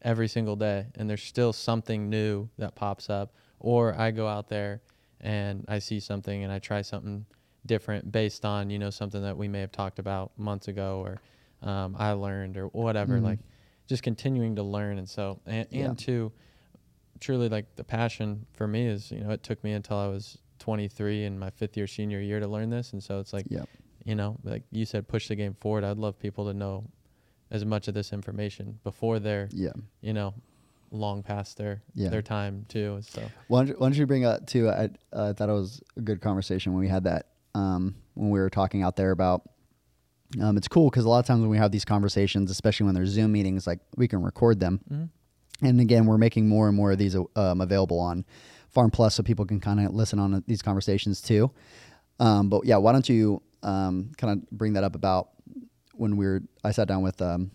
every 0.00 0.26
single 0.26 0.56
day, 0.56 0.86
and 0.94 1.08
there's 1.10 1.22
still 1.22 1.52
something 1.52 2.08
new 2.08 2.48
that 2.56 2.74
pops 2.74 3.10
up, 3.10 3.34
or 3.60 3.94
I 3.94 4.10
go 4.10 4.26
out 4.26 4.48
there 4.48 4.80
and 5.20 5.64
I 5.68 5.78
see 5.80 6.00
something 6.00 6.44
and 6.44 6.50
I 6.52 6.58
try 6.60 6.80
something 6.80 7.26
different 7.66 8.10
based 8.12 8.44
on 8.46 8.70
you 8.70 8.78
know 8.78 8.88
something 8.90 9.20
that 9.22 9.36
we 9.36 9.48
may 9.48 9.60
have 9.60 9.70
talked 9.72 9.98
about 9.98 10.32
months 10.38 10.68
ago, 10.68 11.04
or 11.04 11.68
um, 11.68 11.94
I 11.98 12.12
learned 12.12 12.56
or 12.56 12.68
whatever, 12.68 13.20
like 13.20 13.40
just 13.86 14.02
continuing 14.02 14.56
to 14.56 14.62
learn, 14.62 14.96
and 14.96 15.08
so 15.08 15.40
and, 15.44 15.66
Yeah. 15.70 15.86
and 15.90 15.98
two 15.98 16.32
truly 17.20 17.48
like 17.50 17.76
the 17.76 17.84
passion 17.84 18.46
for 18.54 18.66
me 18.66 18.86
is 18.86 19.10
you 19.10 19.20
know 19.20 19.30
it 19.30 19.42
took 19.42 19.62
me 19.62 19.72
until 19.72 19.98
I 19.98 20.06
was 20.06 20.38
23 20.58 21.24
in 21.24 21.38
my 21.38 21.50
fifth 21.50 21.76
year 21.76 21.86
senior 21.86 22.20
year 22.20 22.40
to 22.40 22.48
learn 22.48 22.70
this. 22.70 22.92
And 22.94 23.02
so 23.02 23.20
it's 23.20 23.34
like 23.34 23.44
Yep. 23.50 23.68
you 24.06 24.14
know 24.14 24.38
like 24.42 24.62
you 24.70 24.86
said 24.86 25.06
push 25.06 25.28
the 25.28 25.36
game 25.36 25.54
forward. 25.60 25.84
I'd 25.84 25.98
love 25.98 26.18
people 26.18 26.46
to 26.46 26.54
know 26.54 26.88
as 27.50 27.64
much 27.64 27.88
of 27.88 27.94
this 27.94 28.12
information 28.12 28.78
before 28.84 29.18
they're 29.18 29.48
Yeah. 29.52 29.72
you 30.00 30.12
know 30.12 30.34
long 30.90 31.22
past 31.22 31.56
their 31.58 31.82
Yeah. 31.94 32.08
their 32.10 32.22
time 32.22 32.64
too 32.68 33.00
so 33.02 33.22
Why 33.48 33.60
don't, 33.60 33.68
you- 33.68 33.74
why 33.78 33.88
don't 33.88 33.96
you 33.98 34.06
bring 34.06 34.24
up 34.24 34.46
too? 34.46 34.68
I 34.68 34.90
uh, 35.12 35.32
thought 35.32 35.48
it 35.48 35.52
was 35.52 35.82
a 35.96 36.00
good 36.00 36.20
conversation 36.20 36.72
when 36.72 36.80
we 36.80 36.88
had 36.88 37.04
that 37.04 37.26
um, 37.54 37.94
when 38.14 38.30
we 38.30 38.38
were 38.38 38.50
talking 38.50 38.82
out 38.82 38.96
there 38.96 39.10
about. 39.12 39.42
Um, 40.40 40.56
it's 40.56 40.68
cool 40.68 40.90
because 40.90 41.04
a 41.04 41.08
lot 41.08 41.20
of 41.20 41.26
times 41.26 41.40
when 41.40 41.50
we 41.50 41.56
have 41.56 41.70
these 41.70 41.84
conversations, 41.84 42.50
especially 42.50 42.84
when 42.86 42.94
there's 42.94 43.10
Zoom 43.10 43.30
meetings, 43.32 43.66
like 43.66 43.78
we 43.96 44.08
can 44.08 44.22
record 44.22 44.58
them. 44.60 45.10
And 45.62 45.80
again, 45.80 46.04
we're 46.04 46.18
making 46.18 46.48
more 46.48 46.66
and 46.68 46.76
more 46.76 46.92
of 46.92 46.98
these 46.98 47.14
um, 47.14 47.60
available 47.60 47.98
on 48.00 48.24
Farm 48.68 48.90
Plus, 48.90 49.14
so 49.14 49.22
people 49.22 49.46
can 49.46 49.60
kind 49.60 49.80
of 49.80 49.94
listen 49.94 50.18
on 50.18 50.42
these 50.46 50.62
conversations 50.62 51.20
too. 51.22 51.50
Um, 52.20 52.48
but 52.50 52.64
yeah, 52.66 52.76
why 52.76 52.92
don't 52.92 53.08
you 53.08 53.40
um, 53.62 54.10
kind 54.18 54.32
of 54.42 54.50
bring 54.50 54.72
that 54.74 54.84
up 54.84 54.94
about 54.96 55.28
when 55.96 56.16
we 56.16 56.26
were? 56.26 56.42
I 56.64 56.70
sat 56.72 56.88
down 56.88 57.02
with 57.02 57.20
um, 57.22 57.50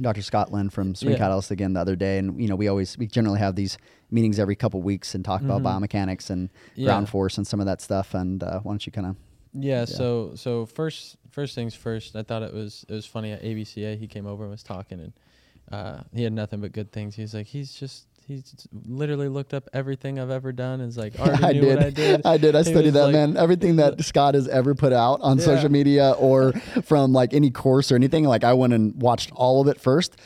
Dr. 0.00 0.22
Scott 0.22 0.52
Lynn 0.52 0.70
from 0.70 0.94
Swing 0.94 1.12
Yeah. 1.12 1.18
Catalyst 1.18 1.50
again 1.50 1.72
the 1.74 1.80
other 1.80 1.96
day, 1.96 2.18
and 2.18 2.40
you 2.40 2.48
know 2.48 2.56
we 2.56 2.68
always 2.68 2.96
we 2.98 3.06
generally 3.06 3.38
have 3.38 3.56
these 3.56 3.78
meetings 4.10 4.38
every 4.38 4.56
couple 4.56 4.80
weeks 4.82 5.14
and 5.14 5.24
talk 5.24 5.42
about 5.42 5.62
biomechanics 5.62 6.30
and 6.30 6.50
Yeah. 6.74 6.86
ground 6.86 7.08
force 7.08 7.36
and 7.38 7.46
some 7.46 7.60
of 7.60 7.66
that 7.66 7.80
stuff. 7.80 8.14
And 8.14 8.42
uh, 8.42 8.60
why 8.60 8.72
don't 8.72 8.84
you 8.86 8.92
kind 8.92 9.06
of 9.06 9.16
yeah, 9.54 9.84
so 9.84 10.32
so 10.34 10.64
first 10.64 11.16
first 11.30 11.54
things 11.54 11.74
first 11.74 12.16
I 12.16 12.22
thought 12.22 12.42
it 12.42 12.54
was 12.54 12.86
it 12.88 12.94
was 12.94 13.04
funny 13.04 13.32
at 13.32 13.42
ABCA 13.42 13.98
he 13.98 14.06
came 14.06 14.26
over 14.26 14.44
and 14.44 14.50
was 14.50 14.62
talking 14.62 14.98
and 15.00 15.12
uh, 15.70 16.02
he 16.14 16.22
had 16.22 16.32
nothing 16.32 16.60
but 16.62 16.72
good 16.72 16.90
things 16.90 17.14
he's 17.16 17.34
like 17.34 17.46
he's 17.46 17.72
just 17.74 18.06
he's 18.26 18.66
literally 18.86 19.28
looked 19.28 19.54
up 19.54 19.68
everything 19.72 20.18
I've 20.18 20.30
ever 20.30 20.52
done 20.52 20.80
and 20.80 20.88
is 20.88 20.96
like 20.96 21.14
I 21.20 21.52
knew 21.52 21.60
did. 21.62 21.76
what 21.76 21.86
I 21.86 21.90
did 21.90 22.22
I 22.26 22.36
did. 22.36 22.54
I 22.54 22.62
He 22.62 22.70
studied 22.70 22.90
that, 22.90 23.04
like- 23.04 23.12
man. 23.12 23.36
Everything 23.36 23.76
that 23.76 24.02
Scott 24.04 24.34
has 24.34 24.48
ever 24.48 24.74
put 24.74 24.92
out 24.92 25.20
on 25.22 25.38
Yeah. 25.38 25.44
social 25.44 25.70
media 25.70 26.12
or 26.12 26.52
from 26.84 27.12
like 27.12 27.34
any 27.34 27.50
course 27.50 27.90
or 27.92 27.96
anything, 27.96 28.24
like 28.24 28.44
I 28.44 28.52
went 28.52 28.72
and 28.72 29.00
watched 29.00 29.32
all 29.32 29.60
of 29.60 29.68
it 29.68 29.80
first. 29.80 30.16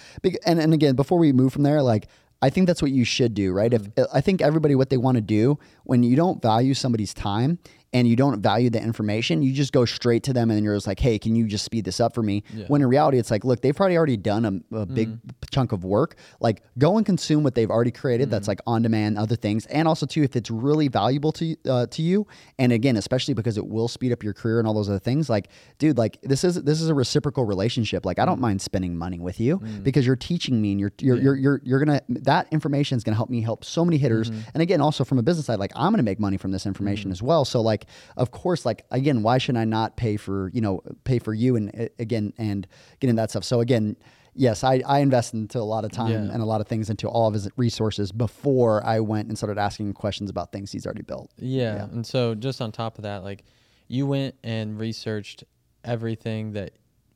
And 0.45 0.61
and 0.61 0.73
again, 0.75 0.95
before 0.95 1.19
we 1.19 1.33
move 1.33 1.53
from 1.53 1.63
there, 1.63 1.83
like 1.83 2.09
I 2.43 2.51
think 2.51 2.67
that's 2.67 2.83
what 2.83 2.91
you 2.91 3.05
should 3.05 3.35
do, 3.35 3.53
right? 3.53 3.73
If 3.73 3.83
mm-hmm. 3.83 4.17
I 4.17 4.21
think 4.21 4.43
everybody 4.43 4.75
what 4.75 4.91
they 4.91 4.99
want 4.99 5.17
to 5.17 5.23
do 5.23 5.59
when 5.85 6.03
you 6.03 6.17
don't 6.17 6.43
value 6.43 6.75
somebody's 6.75 7.15
time 7.15 7.59
and 7.97 8.07
you 8.07 8.15
don't 8.15 8.43
value 8.43 8.69
the 8.69 8.79
information, 8.81 9.43
you 9.43 9.55
just 9.55 9.73
go 9.73 9.87
straight 9.87 10.23
to 10.25 10.35
them 10.35 10.51
and 10.51 10.63
you're 10.63 10.77
just 10.77 10.87
like, 10.87 11.01
hey, 11.01 11.19
can 11.19 11.35
you 11.35 11.47
just 11.47 11.65
speed 11.65 11.87
this 11.87 11.99
up 11.99 12.15
for 12.15 12.23
me? 12.23 12.43
Yeah. 12.53 12.67
When 12.69 12.83
in 12.83 12.89
reality, 12.89 13.19
it's 13.19 13.31
like, 13.31 13.43
look, 13.43 13.63
they've 13.63 13.75
probably 13.75 13.97
already 13.97 14.19
done 14.19 14.45
a, 14.45 14.77
a 14.77 14.87
mm. 14.87 14.95
big 14.95 15.19
chunk 15.51 15.73
of 15.73 15.83
work. 15.83 16.17
Like, 16.39 16.63
go 16.77 16.99
and 16.99 17.07
consume 17.07 17.43
what 17.43 17.55
they've 17.55 17.71
already 17.71 17.91
created. 17.91 18.31
That's 18.31 18.45
mm. 18.45 18.49
like 18.49 18.61
on 18.67 18.83
demand, 18.83 19.17
other 19.17 19.35
things, 19.35 19.65
and 19.67 19.89
also 19.89 20.05
too, 20.05 20.23
if 20.23 20.37
it's 20.37 20.51
really 20.51 20.89
valuable 20.89 21.33
to 21.33 21.47
you- 21.47 21.57
uh, 21.67 21.87
to 21.87 22.03
you, 22.03 22.27
and 22.59 22.71
again, 22.71 22.97
especially 22.97 23.33
because 23.33 23.57
it 23.57 23.67
will 23.67 23.89
speed 23.89 24.13
up 24.13 24.23
your 24.23 24.35
career 24.35 24.59
and 24.59 24.69
all 24.69 24.75
those 24.75 24.91
other 24.91 24.99
things. 24.99 25.31
Like, 25.31 25.49
dude, 25.79 25.97
like 25.97 26.21
this 26.21 26.45
is 26.45 26.63
this 26.65 26.83
is 26.83 26.91
a 26.91 26.95
reciprocal 26.95 27.47
relationship. 27.47 28.05
Like, 28.05 28.19
I 28.19 28.27
don't 28.27 28.37
mm. 28.37 28.43
mind 28.43 28.61
spending 28.61 28.99
money 28.99 29.21
with 29.21 29.41
you 29.41 29.57
because 29.83 30.05
you're 30.05 30.17
teaching 30.17 30.61
me, 30.61 30.73
and 30.73 30.81
you're 30.81 30.93
you're 31.01 31.17
you're, 31.17 31.37
you're 31.37 31.61
you're 31.65 31.79
gonna 31.79 32.03
that 32.09 32.47
information 32.53 32.99
is 32.99 33.05
gonna 33.05 33.17
help 33.17 33.31
me 33.31 33.41
help 33.41 33.65
so 33.65 33.87
many 33.87 33.97
hitters. 33.97 34.31
Mm-hmm. 34.31 34.51
And 34.53 34.63
again, 34.63 34.83
also 34.83 35.03
from 35.03 35.19
a 35.19 35.23
business 35.23 35.47
side, 35.47 35.59
like 35.59 35.73
I'm 35.75 35.93
gonna 35.93 36.03
make 36.03 36.21
money 36.21 36.37
from 36.37 36.51
this 36.51 36.67
information 36.67 37.05
mm-hmm. 37.05 37.13
as 37.13 37.23
well. 37.23 37.47
So 37.47 37.63
like, 37.63 37.86
of 38.17 38.31
course, 38.31 38.65
like 38.67 38.85
again, 38.91 39.23
why 39.23 39.39
should 39.39 39.57
I 39.57 39.65
not 39.65 39.97
pay 39.97 40.17
for 40.17 40.51
you 40.53 40.61
know 40.61 40.83
pay 41.05 41.19
for 41.19 41.35
you 41.35 41.57
and 41.57 41.89
again 41.99 42.33
and 42.39 42.63
get 42.63 43.01
getting 43.01 43.17
that 43.17 43.31
stuff? 43.31 43.45
So 43.45 43.61
again. 43.61 43.97
Yes, 44.39 44.63
I, 44.65 44.83
I 44.87 44.99
invested 44.99 45.39
into 45.39 45.59
a 45.59 45.65
lot 45.65 45.87
of 45.87 45.93
time 45.93 46.11
Yeah. 46.13 46.31
and 46.31 46.43
a 46.43 46.45
lot 46.45 46.61
of 46.61 46.67
things 46.69 46.91
into 46.91 47.09
all 47.09 47.27
of 47.27 47.33
his 47.33 47.49
resources 47.57 48.13
before 48.13 48.85
I 48.85 49.01
went 49.01 49.29
and 49.29 49.39
started 49.39 49.57
asking 49.57 49.95
questions 49.95 50.29
about 50.29 50.53
things 50.53 50.71
he's 50.71 50.85
already 50.85 51.01
built. 51.01 51.31
Yeah. 51.39 51.85
And 51.85 52.07
so 52.07 52.35
just 52.35 52.61
on 52.61 52.71
top 52.71 52.99
of 52.99 53.05
that, 53.05 53.25
like 53.25 53.45
you 53.89 54.07
went 54.07 54.35
and 54.45 54.79
researched 54.79 55.45
everything 55.85 56.53
that 56.53 56.73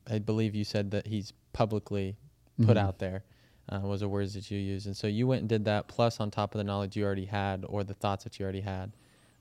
I 0.09 0.17
believe 0.17 0.55
you 0.55 0.63
said 0.63 0.89
that 0.91 1.05
he's 1.05 1.31
publicly 1.53 2.17
put 2.65 2.75
out 2.75 2.97
there 2.97 3.23
uh, 3.69 3.81
was 3.81 4.01
the 4.01 4.09
words 4.09 4.33
that 4.33 4.49
you 4.49 4.57
used. 4.57 4.87
And 4.87 4.97
so 4.97 5.05
you 5.05 5.27
went 5.27 5.41
and 5.41 5.49
did 5.49 5.65
that 5.65 5.87
plus 5.87 6.19
on 6.19 6.31
top 6.31 6.55
of 6.55 6.57
the 6.57 6.63
knowledge 6.63 6.95
you 6.95 7.03
already 7.05 7.25
had 7.25 7.65
or 7.69 7.83
the 7.83 7.93
thoughts 7.93 8.23
that 8.23 8.39
you 8.39 8.43
already 8.45 8.61
had. 8.61 8.93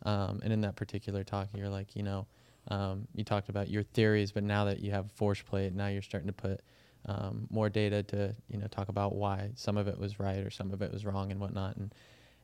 Um, 0.05 0.41
and 0.43 0.53
in 0.53 0.61
that 0.63 0.77
particular 0.77 1.25
talk, 1.25 1.49
you're 1.55 1.69
like, 1.69 1.95
you 1.95 2.03
know, 2.03 2.27
um, 2.69 3.07
you 3.15 3.25
talked 3.25 3.49
about 3.49 3.69
your 3.69 3.83
theories, 3.83 4.33
but 4.33 4.43
now 4.43 4.65
that 4.67 4.81
you 4.81 4.91
have 4.91 5.11
force 5.13 5.43
plate, 5.43 5.75
now 5.75 5.89
you're 5.89 6.03
starting 6.03 6.29
to 6.29 6.33
put 6.33 6.61
um, 7.07 7.47
more 7.51 7.69
data 7.69 8.03
to, 8.05 8.35
you 8.49 8.59
know, 8.59 8.67
talk 8.67 8.89
about 8.89 9.15
why 9.15 9.51
some 9.55 9.77
of 9.77 9.89
it 9.89 9.99
was 9.99 10.21
right 10.21 10.39
or 10.39 10.51
some 10.51 10.73
of 10.73 10.83
it 10.83 10.93
was 10.93 11.05
wrong 11.05 11.31
and 11.31 11.41
whatnot. 11.41 11.77
And, 11.77 11.95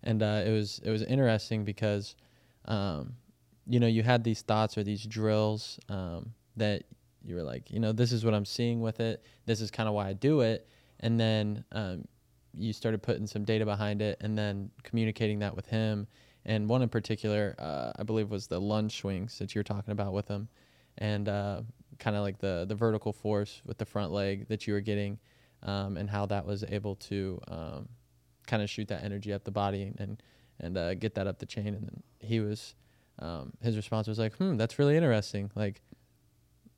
and 0.03 0.23
uh, 0.23 0.43
it 0.45 0.51
was, 0.51 0.81
it 0.85 0.91
was 0.91 1.03
interesting 1.03 1.65
because, 1.65 2.15
um, 2.67 3.15
you 3.67 3.81
know, 3.81 3.87
you 3.87 4.03
had 4.03 4.25
these 4.25 4.43
thoughts 4.43 4.79
or 4.79 4.83
these 4.83 5.05
drills 5.05 5.79
um, 5.89 6.33
that 6.57 6.85
you 7.25 7.35
were 7.35 7.43
like, 7.43 7.71
you 7.71 7.81
know, 7.81 7.93
this 7.93 8.13
is 8.13 8.25
what 8.25 8.35
I'm 8.35 8.45
seeing 8.45 8.81
with 8.81 9.01
it. 9.01 9.23
This 9.45 9.61
is 9.61 9.71
kind 9.71 9.89
of 9.89 9.95
why 9.95 10.09
I 10.09 10.13
do 10.13 10.41
it. 10.41 10.69
And 11.01 11.19
then 11.21 11.65
um, 11.73 12.07
you 12.55 12.73
started 12.73 13.03
putting 13.03 13.27
some 13.27 13.45
data 13.45 13.65
behind 13.65 14.01
it 14.01 14.19
and 14.21 14.39
then 14.39 14.71
communicating 14.83 15.41
that 15.41 15.55
with 15.55 15.67
him. 15.67 16.07
And 16.47 16.69
one 16.69 16.81
in 16.81 16.89
particular, 16.89 17.57
uh, 17.59 17.93
I 17.99 18.05
believe, 18.05 18.31
was 18.31 18.47
the 18.47 18.61
lunge 18.61 18.97
swings 18.99 19.39
that 19.41 19.55
you 19.55 19.59
were 19.59 19.65
talking 19.65 19.91
about 19.91 20.13
with 20.13 20.29
him, 20.29 20.49
and 20.97 21.29
uh, 21.29 21.63
kind 21.99 22.17
of 22.17 22.23
like 22.23 22.39
the 22.39 22.65
the 22.69 22.75
vertical 22.77 23.13
force 23.13 23.61
with 23.67 23.79
the 23.79 23.85
front 23.85 24.13
leg 24.13 24.47
that 24.49 24.67
you 24.67 24.73
were 24.73 24.81
getting, 24.81 25.19
um, 25.65 25.97
and 25.97 26.09
how 26.09 26.25
that 26.27 26.47
was 26.47 26.63
able 26.69 26.95
to 26.95 27.41
um, 27.49 27.89
kind 28.47 28.63
of 28.63 28.71
shoot 28.71 28.87
that 28.89 29.03
energy 29.03 29.33
up 29.33 29.43
the 29.43 29.51
body 29.51 29.93
and 29.99 30.23
and 30.61 30.79
uh, 30.79 30.95
get 30.95 31.17
that 31.17 31.27
up 31.27 31.41
the 31.41 31.47
chain. 31.47 31.67
And 31.67 31.83
then 31.83 32.03
he 32.21 32.39
was, 32.39 32.77
um, 33.19 33.53
his 33.61 33.77
response 33.77 34.07
was 34.07 34.21
like, 34.21 34.37
"Hmm, 34.37 34.57
that's 34.57 34.79
really 34.79 34.95
interesting." 34.97 35.51
Like, 35.57 35.83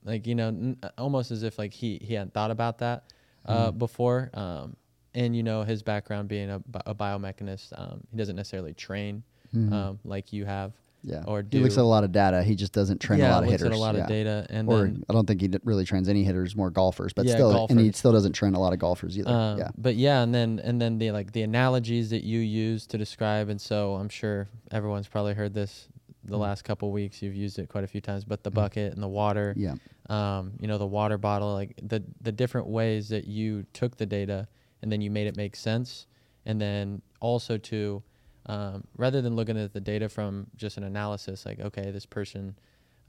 like 0.02 0.26
you 0.26 0.34
know, 0.34 0.48
n- 0.48 0.78
almost 0.96 1.30
as 1.30 1.42
if 1.42 1.58
like 1.58 1.74
he 1.74 1.98
he 2.02 2.14
hadn't 2.14 2.32
thought 2.32 2.50
about 2.50 2.78
that 2.78 3.04
uh, 3.44 3.70
before. 3.70 4.30
Um, 4.32 4.76
and 5.14 5.36
you 5.36 5.42
know, 5.42 5.62
his 5.62 5.82
background 5.82 6.28
being 6.28 6.50
a, 6.50 6.58
bi- 6.60 6.82
a 6.86 6.94
biomechanist, 6.94 7.78
um, 7.78 8.00
he 8.10 8.16
doesn't 8.16 8.36
necessarily 8.36 8.72
train 8.72 9.24
um, 9.54 9.98
like 10.04 10.32
you 10.32 10.44
have. 10.44 10.72
Yeah. 11.04 11.22
Or 11.28 11.44
he 11.48 11.60
looks 11.60 11.78
at 11.78 11.82
a 11.82 11.86
lot 11.86 12.02
of 12.02 12.10
data. 12.10 12.42
He 12.42 12.56
just 12.56 12.72
doesn't 12.72 13.00
train 13.00 13.20
yeah, 13.20 13.30
a 13.30 13.34
lot 13.34 13.42
of 13.44 13.48
looks 13.50 13.62
hitters. 13.62 13.76
at 13.76 13.78
a 13.78 13.80
lot 13.80 13.94
yeah. 13.94 14.02
of 14.02 14.08
data, 14.08 14.46
and 14.50 14.68
or 14.68 14.82
then 14.82 15.04
I 15.08 15.12
don't 15.12 15.26
think 15.26 15.40
he 15.40 15.46
d- 15.48 15.58
really 15.62 15.84
trains 15.84 16.08
any 16.08 16.24
hitters, 16.24 16.56
more 16.56 16.70
golfers, 16.70 17.12
but 17.12 17.24
Yeah, 17.24 17.34
still, 17.34 17.66
and 17.70 17.78
he 17.78 17.92
still 17.92 18.10
doesn't 18.12 18.32
train 18.32 18.54
a 18.54 18.60
lot 18.60 18.72
of 18.72 18.80
golfers 18.80 19.16
either. 19.16 19.30
Um, 19.30 19.58
yeah. 19.58 19.68
But 19.78 19.94
yeah, 19.94 20.22
and 20.22 20.34
then 20.34 20.60
and 20.62 20.82
then 20.82 20.98
the 20.98 21.12
like 21.12 21.30
the 21.32 21.42
analogies 21.42 22.10
that 22.10 22.24
you 22.24 22.40
use 22.40 22.84
to 22.88 22.98
describe, 22.98 23.48
and 23.48 23.60
so 23.60 23.94
I'm 23.94 24.08
sure 24.08 24.48
everyone's 24.72 25.06
probably 25.06 25.34
heard 25.34 25.54
this 25.54 25.88
the 26.24 26.36
Mm. 26.36 26.40
last 26.40 26.62
couple 26.64 26.90
weeks. 26.90 27.22
You've 27.22 27.36
used 27.36 27.60
it 27.60 27.68
quite 27.68 27.84
a 27.84 27.88
few 27.88 28.00
times, 28.00 28.24
but 28.24 28.42
the 28.42 28.50
bucket 28.50 28.92
and 28.92 29.00
the 29.02 29.08
water, 29.08 29.54
Yeah. 29.56 29.76
um, 30.10 30.52
you 30.60 30.66
know, 30.66 30.78
the 30.78 30.86
water 30.86 31.16
bottle, 31.16 31.54
like 31.54 31.78
the 31.80 32.02
the 32.20 32.32
different 32.32 32.66
ways 32.66 33.08
that 33.10 33.24
you 33.26 33.64
took 33.72 33.96
the 33.98 34.04
data 34.06 34.48
and 34.82 34.90
then 34.90 35.00
you 35.00 35.10
made 35.12 35.28
it 35.28 35.36
make 35.36 35.54
sense, 35.54 36.06
and 36.44 36.60
then 36.60 37.02
also 37.20 37.56
to 37.56 38.02
um, 38.48 38.84
rather 38.96 39.20
than 39.22 39.36
looking 39.36 39.58
at 39.58 39.72
the 39.72 39.80
data 39.80 40.08
from 40.08 40.46
just 40.56 40.76
an 40.76 40.84
analysis, 40.84 41.44
like 41.46 41.60
okay, 41.60 41.90
this 41.90 42.06
person, 42.06 42.56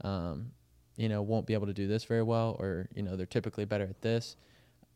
um, 0.02 0.52
you 0.96 1.08
know, 1.08 1.22
won't 1.22 1.46
be 1.46 1.54
able 1.54 1.66
to 1.66 1.72
do 1.74 1.86
this 1.88 2.04
very 2.04 2.22
well, 2.22 2.56
or 2.60 2.88
you 2.94 3.02
know, 3.02 3.16
they're 3.16 3.26
typically 3.26 3.64
better 3.64 3.84
at 3.84 4.00
this. 4.02 4.36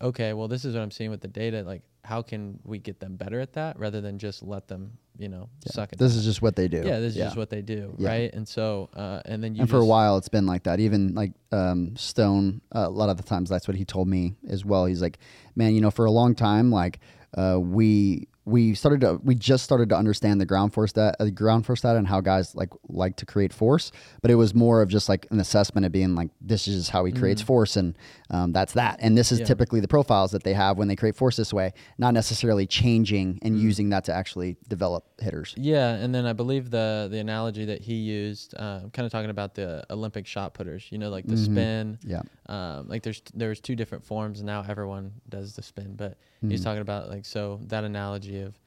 Okay, 0.02 0.32
well, 0.32 0.48
this 0.48 0.64
is 0.64 0.74
what 0.74 0.82
I'm 0.82 0.90
seeing 0.90 1.10
with 1.10 1.20
the 1.20 1.28
data. 1.28 1.62
Like, 1.62 1.82
how 2.02 2.20
can 2.20 2.58
we 2.64 2.78
get 2.78 3.00
them 3.00 3.16
better 3.16 3.40
at 3.40 3.52
that 3.54 3.78
rather 3.78 4.00
than 4.00 4.18
just 4.18 4.42
let 4.42 4.66
them, 4.68 4.98
you 5.16 5.28
know, 5.28 5.48
Yeah. 5.64 5.72
suck 5.72 5.92
at 5.92 5.98
This 5.98 6.12
that? 6.12 6.18
is 6.18 6.24
just 6.24 6.42
what 6.42 6.56
they 6.56 6.68
do. 6.68 6.82
yeah, 6.84 6.98
this 6.98 7.14
is 7.14 7.22
just 7.22 7.36
what 7.36 7.48
they 7.48 7.62
do, 7.62 7.94
Yeah. 7.96 8.08
right? 8.08 8.34
And 8.34 8.46
so, 8.46 8.90
uh, 8.94 9.22
and 9.24 9.42
then 9.42 9.54
you 9.54 9.62
and 9.62 9.70
for 9.70 9.78
a 9.78 9.86
while, 9.86 10.18
it's 10.18 10.28
been 10.28 10.46
like 10.46 10.64
that. 10.64 10.80
Even 10.80 11.14
like 11.14 11.32
um, 11.52 11.94
Stone, 11.96 12.60
uh, 12.74 12.80
a 12.80 12.90
lot 12.90 13.08
of 13.08 13.16
the 13.16 13.22
times, 13.22 13.48
that's 13.48 13.66
what 13.68 13.76
he 13.76 13.84
told 13.84 14.08
me 14.08 14.34
as 14.48 14.64
well. 14.64 14.84
He's 14.84 15.00
like, 15.00 15.18
man, 15.54 15.74
you 15.74 15.80
know, 15.80 15.92
for 15.92 16.04
a 16.04 16.10
long 16.10 16.34
time, 16.34 16.70
like 16.72 16.98
uh, 17.38 17.58
we 17.62 18.26
we 18.46 18.74
started 18.74 19.00
to 19.00 19.20
we 19.22 19.34
just 19.34 19.64
started 19.64 19.88
to 19.88 19.96
understand 19.96 20.40
the 20.40 20.44
ground 20.46 20.74
force 20.74 20.92
that 20.92 21.16
uh, 21.18 21.24
the 21.24 21.30
ground 21.30 21.64
force 21.64 21.80
data 21.80 21.98
and 21.98 22.06
how 22.06 22.20
guys 22.20 22.54
like 22.54 22.68
like 22.88 23.16
to 23.16 23.26
create 23.26 23.52
force, 23.52 23.90
but 24.22 24.30
it 24.30 24.34
was 24.34 24.54
more 24.54 24.82
of 24.82 24.88
just 24.88 25.08
like 25.08 25.26
an 25.30 25.40
assessment 25.40 25.86
of 25.86 25.92
being 25.92 26.14
like 26.14 26.30
this 26.40 26.68
is 26.68 26.88
how 26.90 27.04
he 27.04 27.12
creates 27.12 27.40
force 27.40 27.76
and 27.76 27.96
um, 28.30 28.52
that's 28.52 28.74
that. 28.74 28.96
And 29.00 29.16
this 29.16 29.32
is 29.32 29.38
Mm. 29.38 29.40
Yeah. 29.42 29.46
typically 29.46 29.80
the 29.80 29.88
profiles 29.88 30.30
that 30.32 30.42
they 30.44 30.52
have 30.54 30.76
when 30.78 30.88
they 30.88 30.96
create 30.96 31.16
force 31.16 31.36
this 31.36 31.52
way, 31.52 31.72
not 31.98 32.14
necessarily 32.14 32.66
changing 32.66 33.38
and 33.42 33.58
using 33.58 33.88
that 33.90 34.04
to 34.04 34.12
actually 34.12 34.56
develop 34.68 35.04
hitters. 35.20 35.54
Yeah, 35.56 35.94
and 35.94 36.14
then 36.14 36.26
I 36.26 36.32
believe 36.34 36.70
the 36.70 37.08
the 37.10 37.18
analogy 37.18 37.64
that 37.66 37.80
he 37.80 37.94
used, 37.94 38.54
uh, 38.56 38.80
kind 38.92 39.06
of 39.06 39.12
talking 39.12 39.30
about 39.30 39.54
the 39.54 39.84
Olympic 39.90 40.26
shot 40.26 40.54
putters. 40.54 40.86
You 40.90 40.98
know, 40.98 41.08
like 41.10 41.26
the 41.26 41.36
spin. 41.36 41.98
Yeah. 42.04 42.22
Um, 42.46 42.88
like 42.88 43.02
there's 43.02 43.22
there's 43.34 43.60
two 43.60 43.74
different 43.74 44.04
forms, 44.04 44.40
and 44.40 44.46
now 44.46 44.64
everyone 44.68 45.12
does 45.28 45.54
the 45.56 45.62
spin. 45.62 45.94
But 45.96 46.18
he's 46.50 46.64
talking 46.64 46.82
about 46.82 47.08
like 47.08 47.24
so 47.24 47.60
that 47.68 47.84
analogy 47.84 48.40
of, 48.40 48.58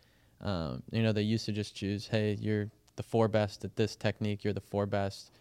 um, 0.42 0.84
you 0.92 1.04
know, 1.04 1.12
they 1.12 1.22
used 1.22 1.46
to 1.46 1.52
just 1.52 1.76
choose, 1.76 2.08
hey, 2.08 2.38
you're 2.40 2.70
the 2.96 3.04
four 3.04 3.28
best 3.28 3.64
at 3.66 3.76
this 3.76 3.96
technique, 3.96 4.44
you're 4.44 4.54
the 4.54 4.62
four 4.62 4.86
best, 4.86 5.32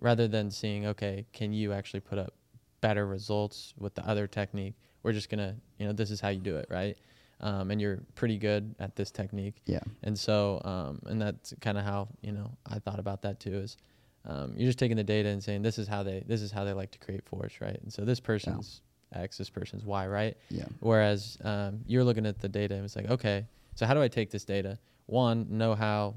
rather 0.00 0.28
than 0.28 0.50
seeing, 0.50 0.86
okay, 0.86 1.26
can 1.32 1.52
you 1.52 1.72
actually 1.72 2.00
put 2.00 2.18
up 2.18 2.34
better 2.80 3.06
results 3.06 3.74
with 3.78 3.94
the 3.94 4.06
other 4.06 4.26
technique? 4.26 4.74
We're 5.02 5.12
just 5.12 5.28
gonna, 5.28 5.56
you 5.78 5.86
know, 5.86 5.92
this 5.92 6.10
is 6.10 6.20
how 6.20 6.28
you 6.28 6.40
do 6.40 6.56
it, 6.56 6.66
right? 6.70 6.96
Um, 7.40 7.70
and 7.70 7.80
you're 7.80 8.00
pretty 8.14 8.38
good 8.38 8.74
at 8.78 8.96
this 8.96 9.10
technique. 9.10 9.56
Yeah. 9.66 9.80
And 10.02 10.18
so, 10.18 10.62
um, 10.64 11.00
and 11.06 11.20
that's 11.20 11.52
kind 11.60 11.76
of 11.76 11.84
how 11.84 12.08
you 12.22 12.32
know 12.32 12.50
I 12.66 12.78
thought 12.78 12.98
about 12.98 13.22
that 13.22 13.40
too. 13.40 13.54
Is 13.54 13.76
um, 14.24 14.54
you're 14.56 14.68
just 14.68 14.78
taking 14.78 14.96
the 14.96 15.04
data 15.04 15.28
and 15.28 15.42
saying 15.42 15.62
this 15.62 15.78
is 15.78 15.88
how 15.88 16.02
they 16.02 16.24
this 16.26 16.40
is 16.40 16.50
how 16.50 16.64
they 16.64 16.72
like 16.72 16.90
to 16.92 16.98
create 16.98 17.24
force, 17.24 17.60
right? 17.60 17.78
And 17.82 17.92
so 17.92 18.04
this 18.04 18.20
person's 18.20 18.80
X, 19.14 19.38
this 19.38 19.50
person's 19.50 19.84
Y, 19.84 20.06
right? 20.06 20.36
Yeah. 20.50 20.64
Whereas 20.80 21.38
um, 21.44 21.80
you're 21.86 22.04
looking 22.04 22.26
at 22.26 22.40
the 22.40 22.48
data 22.48 22.74
and 22.74 22.84
it's 22.84 22.96
like, 22.96 23.10
okay, 23.10 23.46
so 23.74 23.86
how 23.86 23.94
do 23.94 24.02
I 24.02 24.08
take 24.08 24.30
this 24.30 24.44
data? 24.44 24.78
One, 25.06 25.46
know 25.50 25.74
how 25.74 26.14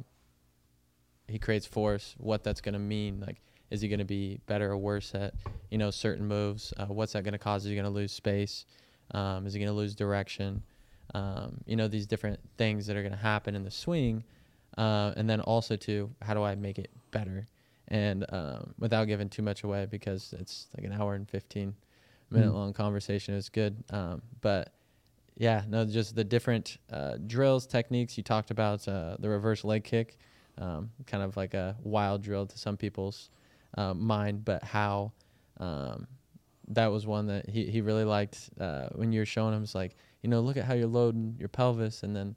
he 1.28 1.40
creates 1.40 1.66
force, 1.66 2.16
what 2.18 2.44
that's 2.44 2.62
going 2.62 2.74
to 2.74 2.80
mean. 2.80 3.20
Like, 3.20 3.42
is 3.70 3.82
he 3.82 3.90
going 3.90 4.00
to 4.00 4.06
be 4.06 4.40
better 4.46 4.72
or 4.72 4.78
worse 4.78 5.14
at, 5.14 5.34
you 5.70 5.78
know, 5.78 5.92
certain 5.92 6.26
moves? 6.26 6.74
Uh, 6.78 6.86
what's 6.86 7.14
that 7.14 7.24
going 7.24 7.34
to 7.34 7.40
cause? 7.40 7.66
Is 7.66 7.70
he 7.70 7.76
going 7.76 7.86
to 7.86 7.92
lose 7.92 8.12
space? 8.12 8.66
Um, 9.12 9.46
is 9.46 9.54
he 9.54 9.60
going 9.60 9.70
to 9.70 9.76
lose 9.76 9.96
direction? 9.96 10.64
Um, 11.14 11.58
you 11.66 11.76
know, 11.76 11.88
these 11.88 12.06
different 12.06 12.40
things 12.58 12.88
that 12.88 12.96
are 12.96 13.02
going 13.02 13.14
to 13.14 13.18
happen 13.18 13.56
in 13.56 13.64
the 13.64 13.72
swing. 13.72 14.24
Uh, 14.78 15.14
and 15.18 15.30
then 15.30 15.42
also, 15.42 15.76
too, 15.76 16.12
how 16.22 16.34
do 16.34 16.44
I 16.44 16.56
make 16.56 16.78
it 16.80 16.92
better? 17.12 17.46
And 17.90 18.26
um, 18.30 18.74
without 18.78 19.06
giving 19.06 19.30
too 19.30 19.42
much 19.42 19.64
away, 19.64 19.88
because 19.90 20.34
it's 20.40 20.68
like 20.78 20.86
an 20.86 20.94
hour 20.94 21.16
and 21.16 21.28
15 21.28 21.74
minute 22.30 22.54
long 22.54 22.74
conversation, 22.74 23.34
it 23.34 23.38
was 23.38 23.50
good. 23.50 23.84
Um, 23.90 24.22
but 24.42 24.74
yeah, 25.36 25.64
no, 25.68 25.86
just 25.86 26.16
the 26.16 26.24
different 26.24 26.78
uh, 26.92 27.18
drills, 27.26 27.68
techniques. 27.68 28.18
You 28.18 28.24
talked 28.24 28.52
about 28.52 28.88
uh, 28.88 29.18
the 29.20 29.30
reverse 29.30 29.64
leg 29.64 29.84
kick, 29.84 30.18
um, 30.58 30.90
kind 31.06 31.24
of 31.24 31.38
like 31.38 31.54
a 31.54 31.76
wild 31.84 32.24
drill 32.24 32.46
to 32.48 32.58
some 32.58 32.78
people's 32.78 33.30
uh, 33.78 33.94
mind, 33.94 34.44
but 34.44 34.64
how 34.64 35.12
um, 35.60 36.08
that 36.70 36.88
was 36.88 37.06
one 37.06 37.28
that 37.28 37.50
he, 37.50 37.66
he 37.66 37.82
really 37.82 38.04
liked 38.04 38.50
uh, 38.60 38.88
when 38.96 39.12
you 39.12 39.22
were 39.22 39.26
showing 39.26 39.54
him. 39.54 39.64
It's 39.64 39.76
like, 39.76 39.96
you 40.22 40.30
know, 40.30 40.40
look 40.42 40.58
at 40.58 40.66
how 40.66 40.74
you're 40.74 40.88
loading 40.88 41.36
your 41.38 41.50
pelvis, 41.50 42.04
and 42.04 42.16
then 42.16 42.36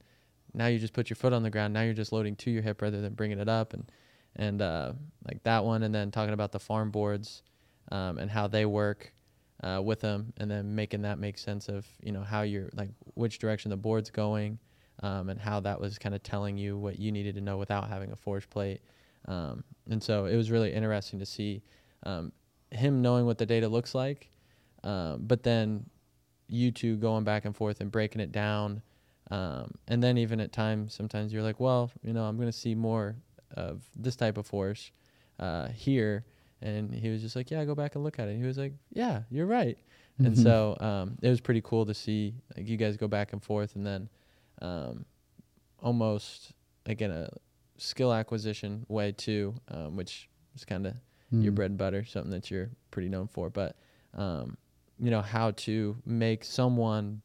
now 0.52 0.66
you 0.66 0.78
just 0.78 0.92
put 0.92 1.08
your 1.08 1.16
foot 1.16 1.32
on 1.32 1.42
the 1.42 1.50
ground. 1.50 1.72
Now 1.72 1.82
you're 1.82 1.94
just 1.94 2.12
loading 2.12 2.36
to 2.36 2.50
your 2.50 2.62
hip 2.62 2.82
rather 2.82 3.00
than 3.00 3.14
bringing 3.14 3.38
it 3.38 3.48
up, 3.48 3.72
and 3.72 3.90
and 4.36 4.60
uh, 4.60 4.92
like 5.26 5.42
that 5.44 5.64
one, 5.64 5.82
and 5.82 5.94
then 5.94 6.10
talking 6.10 6.34
about 6.34 6.52
the 6.52 6.60
farm 6.60 6.90
boards 6.90 7.42
um, 7.90 8.18
and 8.18 8.30
how 8.30 8.46
they 8.46 8.66
work 8.66 9.12
uh, 9.62 9.80
with 9.82 10.00
them, 10.00 10.32
and 10.38 10.50
then 10.50 10.74
making 10.74 11.02
that 11.02 11.18
make 11.18 11.38
sense 11.38 11.68
of 11.68 11.86
you 12.02 12.12
know 12.12 12.22
how 12.22 12.42
you're 12.42 12.70
like 12.74 12.90
which 13.14 13.38
direction 13.38 13.70
the 13.70 13.76
board's 13.76 14.10
going, 14.10 14.58
um, 15.02 15.28
and 15.28 15.40
how 15.40 15.60
that 15.60 15.80
was 15.80 15.98
kind 15.98 16.14
of 16.14 16.22
telling 16.22 16.56
you 16.56 16.76
what 16.76 16.98
you 16.98 17.12
needed 17.12 17.34
to 17.34 17.40
know 17.40 17.58
without 17.58 17.88
having 17.88 18.12
a 18.12 18.16
force 18.16 18.46
plate. 18.46 18.80
Um, 19.28 19.64
and 19.88 20.02
so 20.02 20.24
it 20.26 20.36
was 20.36 20.50
really 20.50 20.72
interesting 20.72 21.18
to 21.18 21.26
see 21.26 21.62
um, 22.04 22.32
him 22.70 23.02
knowing 23.02 23.26
what 23.26 23.38
the 23.38 23.46
data 23.46 23.68
looks 23.68 23.94
like, 23.94 24.30
um, 24.82 25.24
but 25.26 25.42
then 25.42 25.84
you 26.48 26.70
two 26.72 26.96
going 26.96 27.24
back 27.24 27.44
and 27.44 27.56
forth 27.56 27.80
and 27.80 27.90
breaking 27.90 28.20
it 28.20 28.32
down. 28.32 28.82
Um, 29.30 29.74
and 29.86 30.02
then 30.02 30.18
even 30.18 30.40
at 30.40 30.52
times, 30.52 30.92
sometimes 30.92 31.32
you're 31.32 31.42
like, 31.42 31.60
well, 31.60 31.90
you 32.02 32.12
know, 32.12 32.24
I'm 32.24 32.36
going 32.36 32.48
to 32.48 32.52
see 32.52 32.74
more 32.74 33.16
of 33.54 33.82
this 33.96 34.16
type 34.16 34.36
of 34.36 34.46
force 34.46 34.90
uh, 35.38 35.68
here. 35.68 36.24
And 36.62 36.94
he 36.94 37.08
was 37.08 37.22
just 37.22 37.36
like, 37.36 37.50
yeah, 37.50 37.64
go 37.64 37.74
back 37.74 37.94
and 37.94 38.04
look 38.04 38.18
at 38.18 38.28
it. 38.28 38.36
He 38.36 38.42
was 38.44 38.58
like, 38.58 38.74
yeah, 38.92 39.22
you're 39.30 39.46
right. 39.46 39.78
And 40.18 40.34
Mhm. 40.34 40.42
so 40.42 40.76
um, 40.80 41.16
it 41.22 41.28
was 41.30 41.40
pretty 41.40 41.62
cool 41.62 41.86
to 41.86 41.94
see 41.94 42.34
like 42.56 42.68
you 42.68 42.76
guys 42.76 42.96
go 42.98 43.08
back 43.08 43.32
and 43.32 43.42
forth, 43.42 43.74
and 43.76 43.86
then 43.86 44.08
um, 44.60 45.06
almost 45.78 46.52
again 46.86 47.10
a 47.10 47.28
skill 47.78 48.12
acquisition 48.12 48.84
way 48.88 49.12
too, 49.12 49.54
um, 49.68 49.96
which 49.96 50.28
is 50.54 50.64
kind 50.64 50.86
of 50.86 50.94
your 51.32 51.52
Mm. 51.52 51.54
bread 51.54 51.70
and 51.70 51.78
butter, 51.78 52.04
something 52.04 52.32
that 52.32 52.50
you're 52.50 52.70
pretty 52.90 53.08
known 53.08 53.28
for. 53.28 53.48
But 53.50 53.76
um, 54.14 54.56
you 54.98 55.10
know 55.10 55.22
how 55.22 55.52
to 55.52 55.96
make 56.04 56.44
someone 56.44 57.22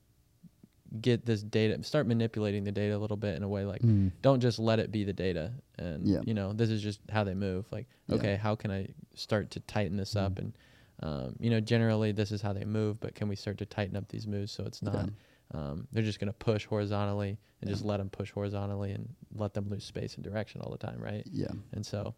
get 1.02 1.26
this 1.26 1.42
data, 1.44 1.82
start 1.84 2.08
manipulating 2.08 2.64
the 2.64 2.72
data 2.72 2.96
a 2.96 3.00
little 3.00 3.18
bit 3.18 3.36
in 3.36 3.44
a 3.44 3.48
way 3.50 3.66
like 3.66 3.82
Mm. 3.82 4.12
don't 4.22 4.40
just 4.40 4.60
let 4.60 4.80
it 4.80 4.92
be 4.92 5.04
the 5.04 5.14
data 5.14 5.52
and 5.78 6.08
Yeah. 6.08 6.22
you 6.26 6.34
know 6.34 6.54
this 6.54 6.70
is 6.70 6.82
just 6.82 7.00
how 7.10 7.24
they 7.24 7.34
move 7.34 7.66
like 7.72 7.88
Yeah. 8.08 8.16
okay 8.16 8.36
how 8.36 8.56
can 8.56 8.72
i 8.72 8.88
start 9.16 9.52
to 9.52 9.60
tighten 9.62 9.98
this 9.98 10.16
up 10.16 10.36
Mhm. 10.36 10.40
and 10.40 10.54
um, 11.02 11.36
you 11.40 11.50
know 11.50 11.60
generally 11.60 12.12
this 12.14 12.32
is 12.32 12.42
how 12.42 12.54
they 12.54 12.64
move 12.66 13.00
but 13.00 13.16
can 13.16 13.28
we 13.28 13.36
start 13.36 13.58
to 13.58 13.66
tighten 13.66 13.98
up 13.98 14.08
these 14.10 14.26
moves 14.28 14.52
so 14.52 14.64
it's 14.64 14.82
not 14.82 15.10
um, 15.54 15.88
they're 15.92 16.04
just 16.04 16.20
going 16.20 16.28
to 16.32 16.34
push 16.38 16.66
horizontally 16.66 17.38
and 17.62 17.70
just 17.70 17.84
let 17.84 17.98
them 17.98 18.10
push 18.10 18.32
horizontally 18.32 18.92
and 18.92 19.10
let 19.36 19.54
them 19.54 19.68
lose 19.70 19.84
space 19.84 20.16
and 20.16 20.24
direction 20.24 20.62
all 20.62 20.72
the 20.72 20.78
time 20.78 21.00
right 21.02 21.24
Yeah. 21.32 21.52
and 21.74 21.86
so 21.86 22.14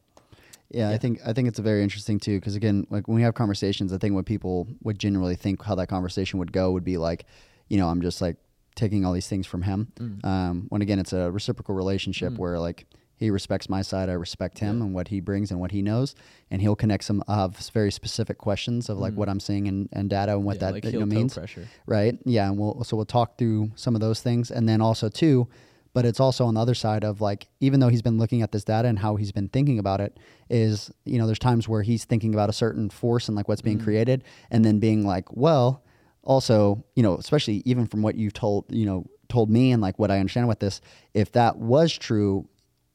Yeah, 0.69 0.89
I 0.89 0.97
think 0.97 1.19
I 1.25 1.31
think 1.33 1.47
it's 1.47 1.59
a 1.59 1.63
very 1.63 1.81
interesting 1.81 2.19
too 2.19 2.37
because 2.39 2.55
again, 2.55 2.85
like 2.89 3.07
when 3.07 3.15
we 3.15 3.21
have 3.23 3.33
conversations, 3.33 3.93
I 3.93 3.97
think 3.97 4.13
what 4.13 4.25
people 4.25 4.67
would 4.83 4.99
generally 4.99 5.35
think 5.37 5.63
how 5.63 5.75
that 5.75 5.87
conversation 5.87 6.39
would 6.39 6.51
go 6.51 6.71
would 6.71 6.83
be 6.83 6.97
like, 6.97 7.25
you 7.69 7.77
know, 7.77 7.87
I'm 7.87 8.01
just 8.01 8.21
like 8.21 8.35
taking 8.77 9.03
all 9.05 9.11
these 9.11 9.27
things 9.27 9.45
from 9.45 9.63
him. 9.63 9.87
mm, 9.99 10.23
Um, 10.25 10.65
when 10.69 10.81
again, 10.81 10.99
it's 10.99 11.11
a 11.11 11.29
reciprocal 11.31 11.75
relationship 11.75 12.33
Mm. 12.33 12.37
where 12.37 12.57
like 12.59 12.85
he 13.19 13.29
respects 13.31 13.67
my 13.67 13.81
side, 13.81 14.09
I 14.09 14.13
respect 14.13 14.59
him 14.59 14.77
Yeah. 14.77 14.85
and 14.85 14.93
what 14.93 15.07
he 15.07 15.19
brings 15.19 15.49
and 15.51 15.59
what 15.59 15.71
he 15.71 15.81
knows, 15.81 16.13
and 16.51 16.61
he'll 16.61 16.75
connect 16.75 17.03
some 17.03 17.23
of 17.27 17.57
very 17.73 17.91
specific 17.91 18.37
questions 18.37 18.89
of 18.89 18.99
like 18.99 19.13
Mm. 19.13 19.17
what 19.17 19.27
I'm 19.29 19.39
seeing 19.39 19.67
and, 19.67 19.89
and 19.91 20.09
data 20.09 20.33
and 20.35 20.45
what 20.45 20.57
yeah, 20.57 20.59
that 20.71 20.73
like 20.75 20.85
you 20.85 20.99
know, 20.99 21.05
means 21.07 21.33
pressure 21.33 21.67
right? 21.87 22.17
Yeah, 22.25 22.47
and 22.49 22.57
we'll 22.59 22.83
so 22.83 22.95
we'll 22.95 23.05
talk 23.07 23.37
through 23.39 23.71
some 23.75 23.95
of 23.95 24.01
those 24.01 24.21
things, 24.21 24.51
and 24.51 24.69
then 24.69 24.79
also 24.81 25.09
too, 25.09 25.47
but 25.93 26.05
it's 26.05 26.19
also 26.19 26.45
on 26.45 26.53
the 26.53 26.61
other 26.61 26.75
side 26.75 27.03
of 27.03 27.19
like 27.19 27.47
even 27.59 27.79
though 27.79 27.87
he's 27.87 28.03
been 28.03 28.19
looking 28.19 28.43
at 28.43 28.51
this 28.51 28.63
data 28.63 28.87
and 28.87 28.99
how 28.99 29.15
he's 29.15 29.31
been 29.31 29.49
thinking 29.49 29.79
about 29.79 29.99
it 29.99 30.15
is 30.47 30.91
you 31.05 31.17
know 31.17 31.25
there's 31.25 31.39
times 31.39 31.67
where 31.67 31.81
he's 31.81 32.05
thinking 32.05 32.35
about 32.35 32.49
a 32.49 32.53
certain 32.53 32.87
force 32.91 33.27
and 33.27 33.35
like 33.35 33.47
what's 33.47 33.63
being 33.63 33.79
Mhm. 33.79 33.83
created, 33.83 34.23
and 34.51 34.63
then 34.63 34.77
being 34.77 35.03
like, 35.07 35.35
well, 35.35 35.81
also 36.27 36.83
you 36.95 37.01
know 37.01 37.15
especially 37.15 37.63
even 37.65 37.87
from 37.87 38.01
what 38.03 38.15
you've 38.15 38.33
told 38.33 38.65
you 38.69 38.85
know 38.85 39.05
told 39.29 39.49
me 39.49 39.71
and 39.71 39.81
like 39.81 39.97
what 39.99 40.09
I 40.11 40.19
understand 40.19 40.47
with 40.47 40.59
this, 40.59 40.79
if 41.13 41.31
that 41.33 41.57
was 41.57 41.91
true 41.91 42.47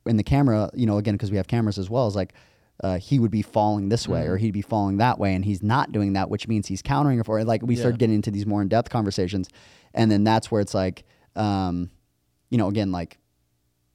in 0.06 0.16
the 0.16 0.22
camera, 0.22 0.70
you 0.72 0.86
know, 0.86 0.96
again 0.96 1.14
because 1.14 1.30
we 1.30 1.36
have 1.36 1.46
cameras 1.48 1.78
as 1.78 1.90
well, 1.90 2.06
is 2.06 2.14
like. 2.16 2.34
Uh, 2.82 2.98
he 2.98 3.20
would 3.20 3.30
be 3.30 3.42
falling 3.42 3.90
this 3.90 4.08
way 4.08 4.26
or 4.26 4.36
Mhm. 4.36 4.40
he'd 4.40 4.50
be 4.50 4.62
falling 4.62 4.96
that 4.96 5.16
way 5.16 5.34
and 5.36 5.44
he's 5.44 5.62
not 5.62 5.92
doing 5.92 6.14
that 6.14 6.28
which 6.28 6.48
means 6.48 6.66
he's 6.66 6.82
countering 6.82 7.20
it 7.20 7.26
for 7.26 7.44
like 7.44 7.62
we 7.62 7.74
Yeah. 7.74 7.80
start 7.80 7.98
getting 7.98 8.16
into 8.16 8.30
these 8.32 8.44
more 8.44 8.60
in-depth 8.60 8.90
conversations 8.90 9.48
and 9.94 10.10
then 10.10 10.24
that's 10.24 10.50
where 10.50 10.60
it's 10.60 10.74
like 10.74 11.04
um, 11.36 11.90
you 12.50 12.58
know 12.58 12.66
again 12.66 12.90
like 12.90 13.18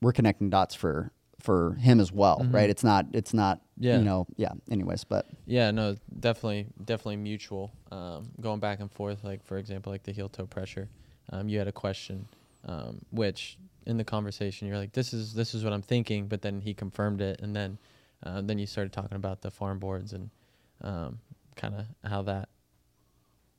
we're 0.01 0.13
connecting 0.13 0.49
dots 0.49 0.73
for 0.73 1.11
for 1.47 1.75
him 1.75 1.97
as 2.01 2.11
well 2.11 2.37
Mhm. 2.41 2.53
right 2.57 2.69
it's 2.69 2.83
not 2.83 3.05
it's 3.13 3.33
not 3.33 3.55
Yeah. 3.77 3.99
you 3.99 4.03
know 4.09 4.27
yeah 4.43 4.51
anyways 4.69 5.03
but 5.05 5.23
Yeah, 5.45 5.71
no, 5.71 5.95
definitely, 6.19 6.67
definitely 6.91 7.15
mutual. 7.31 7.71
Um, 7.97 8.19
going 8.41 8.59
back 8.59 8.81
and 8.81 8.91
forth, 8.91 9.19
like 9.23 9.41
for 9.49 9.57
example, 9.57 9.89
like 9.93 10.03
the 10.03 10.11
heel 10.11 10.27
toe 10.27 10.45
pressure. 10.45 10.87
Um, 11.31 11.47
you 11.47 11.57
had 11.61 11.69
a 11.69 11.77
question, 11.85 12.27
um, 12.65 12.99
which 13.11 13.57
in 13.85 13.95
the 13.95 14.03
conversation 14.03 14.67
you're 14.67 14.81
like, 14.83 14.91
"This 14.99 15.13
is 15.13 15.33
this 15.39 15.53
is 15.55 15.63
what 15.63 15.71
I'm 15.71 15.85
thinking," 15.93 16.27
but 16.27 16.41
then 16.41 16.59
he 16.67 16.73
confirmed 16.73 17.21
it, 17.21 17.39
and 17.43 17.55
then 17.55 17.77
uh, 18.25 18.41
then 18.47 18.57
you 18.59 18.65
started 18.67 18.91
talking 18.91 19.15
about 19.23 19.37
the 19.41 19.51
farm 19.59 19.79
boards 19.79 20.11
and 20.17 20.29
um, 20.81 21.19
kind 21.55 21.73
of 21.79 21.85
how 22.11 22.21
that 22.23 22.49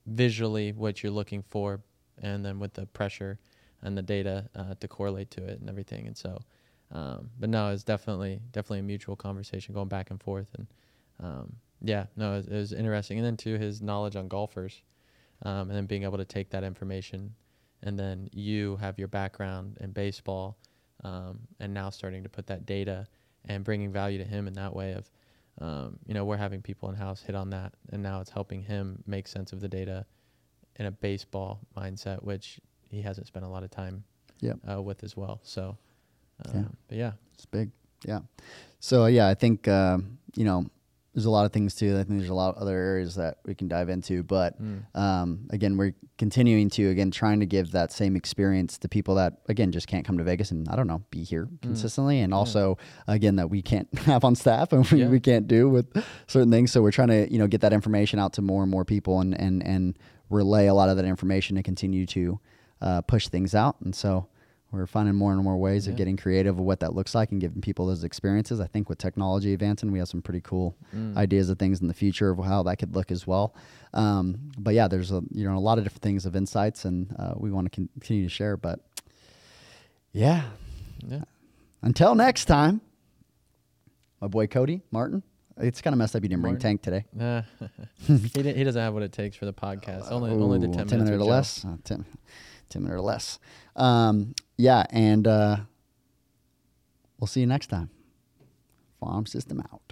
visually 0.06 0.72
what 0.72 1.02
you're 1.02 1.16
looking 1.20 1.42
for, 1.48 1.80
and 2.22 2.44
then 2.44 2.58
with 2.58 2.74
the 2.74 2.84
pressure 2.86 3.38
and 3.82 3.96
the 3.96 4.02
data 4.02 4.36
uh, 4.54 4.74
to 4.80 4.88
correlate 4.88 5.30
to 5.30 5.42
it 5.44 5.60
and 5.60 5.68
everything, 5.70 6.06
and 6.06 6.16
so. 6.18 6.38
Um, 6.90 7.30
but 7.38 7.50
no, 7.50 7.70
it's 7.70 7.84
definitely 7.84 8.40
definitely 8.52 8.78
a 8.80 8.84
mutual 8.84 9.14
conversation 9.16 9.74
going 9.74 9.88
back 9.88 10.10
and 10.10 10.20
forth, 10.22 10.48
and 10.56 10.66
um, 11.20 11.52
yeah, 11.82 12.06
no, 12.16 12.32
it, 12.34 12.36
was- 12.36 12.46
it 12.48 12.54
was 12.56 12.72
interesting. 12.72 13.18
And 13.18 13.26
then 13.26 13.36
too, 13.36 13.54
his 13.58 13.82
knowledge 13.82 14.16
on 14.16 14.28
golfers, 14.28 14.82
um, 15.42 15.68
and 15.68 15.72
then 15.72 15.86
being 15.86 16.04
able 16.04 16.16
to 16.18 16.24
take 16.24 16.48
that 16.50 16.64
information, 16.64 17.34
and 17.82 17.98
then 17.98 18.28
you 18.32 18.76
have 18.76 18.98
your 18.98 19.08
background 19.08 19.76
in 19.80 19.92
baseball, 19.92 20.56
um, 21.04 21.40
and 21.60 21.74
now 21.74 21.90
starting 21.90 22.22
to 22.22 22.28
put 22.28 22.46
that 22.46 22.64
data 22.66 23.06
and 23.44 23.64
bringing 23.64 23.92
value 23.92 24.18
to 24.18 24.24
him 24.24 24.46
in 24.48 24.54
that 24.54 24.74
way 24.74 24.92
of, 24.92 25.10
um, 25.60 25.98
you 26.06 26.14
know, 26.14 26.24
we're 26.24 26.36
having 26.36 26.60
people 26.62 26.88
in 26.88 26.94
house 26.94 27.22
hit 27.22 27.34
on 27.36 27.50
that, 27.50 27.72
and 27.92 28.02
now 28.02 28.20
it's 28.20 28.30
helping 28.30 28.62
him 28.62 29.02
make 29.06 29.28
sense 29.28 29.52
of 29.52 29.60
the 29.60 29.68
data 29.68 30.04
in 30.76 30.86
a 30.86 30.90
baseball 30.90 31.60
mindset, 31.76 32.22
which 32.22 32.60
he 32.90 33.02
hasn't 33.02 33.26
spent 33.26 33.44
a 33.44 33.48
lot 33.48 33.62
of 33.62 33.70
time 33.70 34.04
Yep. 34.40 34.58
uh, 34.70 34.82
with 34.82 35.02
as 35.04 35.16
well. 35.16 35.40
So, 35.42 35.76
um, 36.46 36.52
Yeah. 36.54 36.64
but 36.88 36.98
yeah, 36.98 37.12
it's 37.34 37.46
big. 37.46 37.70
Yeah. 38.06 38.20
So 38.80 39.06
yeah 39.06 39.26
i 39.28 39.34
think 39.34 39.66
um, 39.66 40.18
you 40.36 40.44
know 40.44 40.64
there's 41.14 41.24
a 41.24 41.30
lot 41.30 41.46
of 41.46 41.52
things 41.52 41.74
too. 41.74 41.94
I 41.98 42.04
think 42.04 42.20
there's 42.20 42.30
a 42.30 42.34
lot 42.34 42.54
of 42.54 42.62
other 42.62 42.78
areas 42.78 43.16
that 43.16 43.38
we 43.44 43.52
can 43.52 43.66
dive 43.66 43.88
into. 43.88 44.22
But 44.22 44.62
Mm. 44.62 44.82
um, 44.96 45.48
again 45.50 45.76
we're 45.76 45.94
continuing 46.16 46.70
to 46.70 46.90
again 46.90 47.10
trying 47.10 47.40
to 47.40 47.46
give 47.46 47.72
that 47.72 47.90
same 47.90 48.14
experience 48.14 48.78
to 48.78 48.88
people 48.88 49.16
that 49.16 49.38
again 49.48 49.72
just 49.72 49.88
can't 49.88 50.04
come 50.06 50.18
to 50.18 50.24
vegas 50.24 50.50
and 50.52 50.68
i 50.68 50.76
don't 50.76 50.86
know 50.86 51.02
be 51.10 51.24
here 51.24 51.48
consistently. 51.60 52.20
And 52.20 52.32
also 52.32 52.78
again 53.08 53.34
that 53.36 53.50
we 53.50 53.62
can't 53.62 53.88
have 54.06 54.22
on 54.24 54.36
staff 54.36 54.72
and 54.72 54.88
we, 54.92 55.00
Yeah. 55.00 55.08
we 55.08 55.18
can't 55.18 55.48
do 55.48 55.68
with 55.68 55.86
certain 56.28 56.52
things. 56.52 56.70
So 56.70 56.82
we're 56.82 56.92
trying 56.92 57.08
to 57.08 57.32
you 57.32 57.38
know 57.40 57.48
get 57.48 57.62
that 57.62 57.72
information 57.72 58.20
out 58.20 58.32
to 58.34 58.42
more 58.42 58.62
and 58.62 58.70
more 58.70 58.84
people 58.84 59.18
and 59.20 59.34
and 59.40 59.60
and 59.66 59.98
relay 60.30 60.66
a 60.68 60.74
lot 60.74 60.88
of 60.88 60.96
that 60.98 61.06
information 61.06 61.56
to 61.56 61.62
continue 61.64 62.06
to 62.06 62.38
uh, 62.80 63.00
push 63.00 63.26
things 63.26 63.56
out. 63.56 63.74
And 63.80 63.92
so 63.94 64.28
we're 64.70 64.86
finding 64.86 65.14
more 65.14 65.32
and 65.32 65.42
more 65.42 65.56
ways 65.56 65.86
of 65.88 65.96
getting 65.96 66.16
creative 66.18 66.58
of 66.58 66.64
what 66.64 66.80
that 66.80 66.94
looks 66.94 67.14
like 67.14 67.30
and 67.32 67.40
giving 67.40 67.62
people 67.62 67.86
those 67.86 68.04
experiences. 68.04 68.60
I 68.60 68.66
think 68.66 68.88
with 68.90 68.98
technology 68.98 69.54
advancing, 69.54 69.90
we 69.90 69.98
have 69.98 70.08
some 70.08 70.20
pretty 70.20 70.42
cool 70.42 70.76
Mm. 70.94 71.16
ideas 71.16 71.48
of 71.48 71.58
things 71.58 71.80
in 71.80 71.88
the 71.88 71.94
future 71.94 72.30
of 72.30 72.38
how 72.44 72.62
that 72.64 72.76
could 72.76 72.94
look 72.94 73.10
as 73.10 73.26
well. 73.26 73.54
Um, 73.94 74.50
but 74.58 74.74
yeah, 74.74 74.86
there's 74.88 75.10
a 75.10 75.22
you 75.32 75.48
know 75.48 75.56
a 75.56 75.58
lot 75.58 75.78
of 75.78 75.84
different 75.84 76.02
things 76.02 76.26
of 76.26 76.36
insights, 76.36 76.84
and 76.84 77.14
uh, 77.18 77.32
we 77.36 77.50
want 77.50 77.64
to 77.66 77.70
continue 77.70 78.24
to 78.24 78.28
share. 78.28 78.56
But 78.58 78.80
yeah, 80.12 80.42
yeah. 81.06 81.22
until 81.82 82.14
next 82.14 82.44
time, 82.46 82.80
my 84.20 84.26
boy 84.28 84.46
Kodee 84.46 84.82
Martin. 84.90 85.22
It's 85.60 85.80
kind 85.80 85.92
of 85.92 85.98
messed 85.98 86.14
up 86.14 86.22
you 86.22 86.28
didn't 86.28 86.42
bring 86.42 86.56
Tank 86.58 86.82
today. 86.82 87.04
Nah, 87.12 87.42
he 88.06 88.16
he 88.16 88.62
doesn't 88.64 88.80
have 88.80 88.94
what 88.94 89.02
it 89.02 89.10
takes 89.12 89.36
for 89.36 89.44
the 89.44 89.52
podcast. 89.52 90.10
Only 90.12 90.30
only 90.30 90.58
the 90.60 90.68
ten, 90.68 90.86
10 90.86 90.98
minutes 90.98 91.10
minute 91.10 91.18
with 91.18 91.20
or 91.26 91.30
less. 91.30 91.64
Uh, 91.64 91.76
10, 91.82 92.04
10 92.68 92.82
minute 92.82 92.94
or 92.94 93.00
less. 93.00 93.38
Um, 93.76 94.34
yeah, 94.56 94.84
and 94.90 95.26
uh, 95.26 95.56
we'll 97.18 97.26
see 97.26 97.40
you 97.40 97.46
next 97.46 97.68
time. 97.68 97.90
Farm 99.00 99.26
System 99.26 99.60
out. 99.72 99.87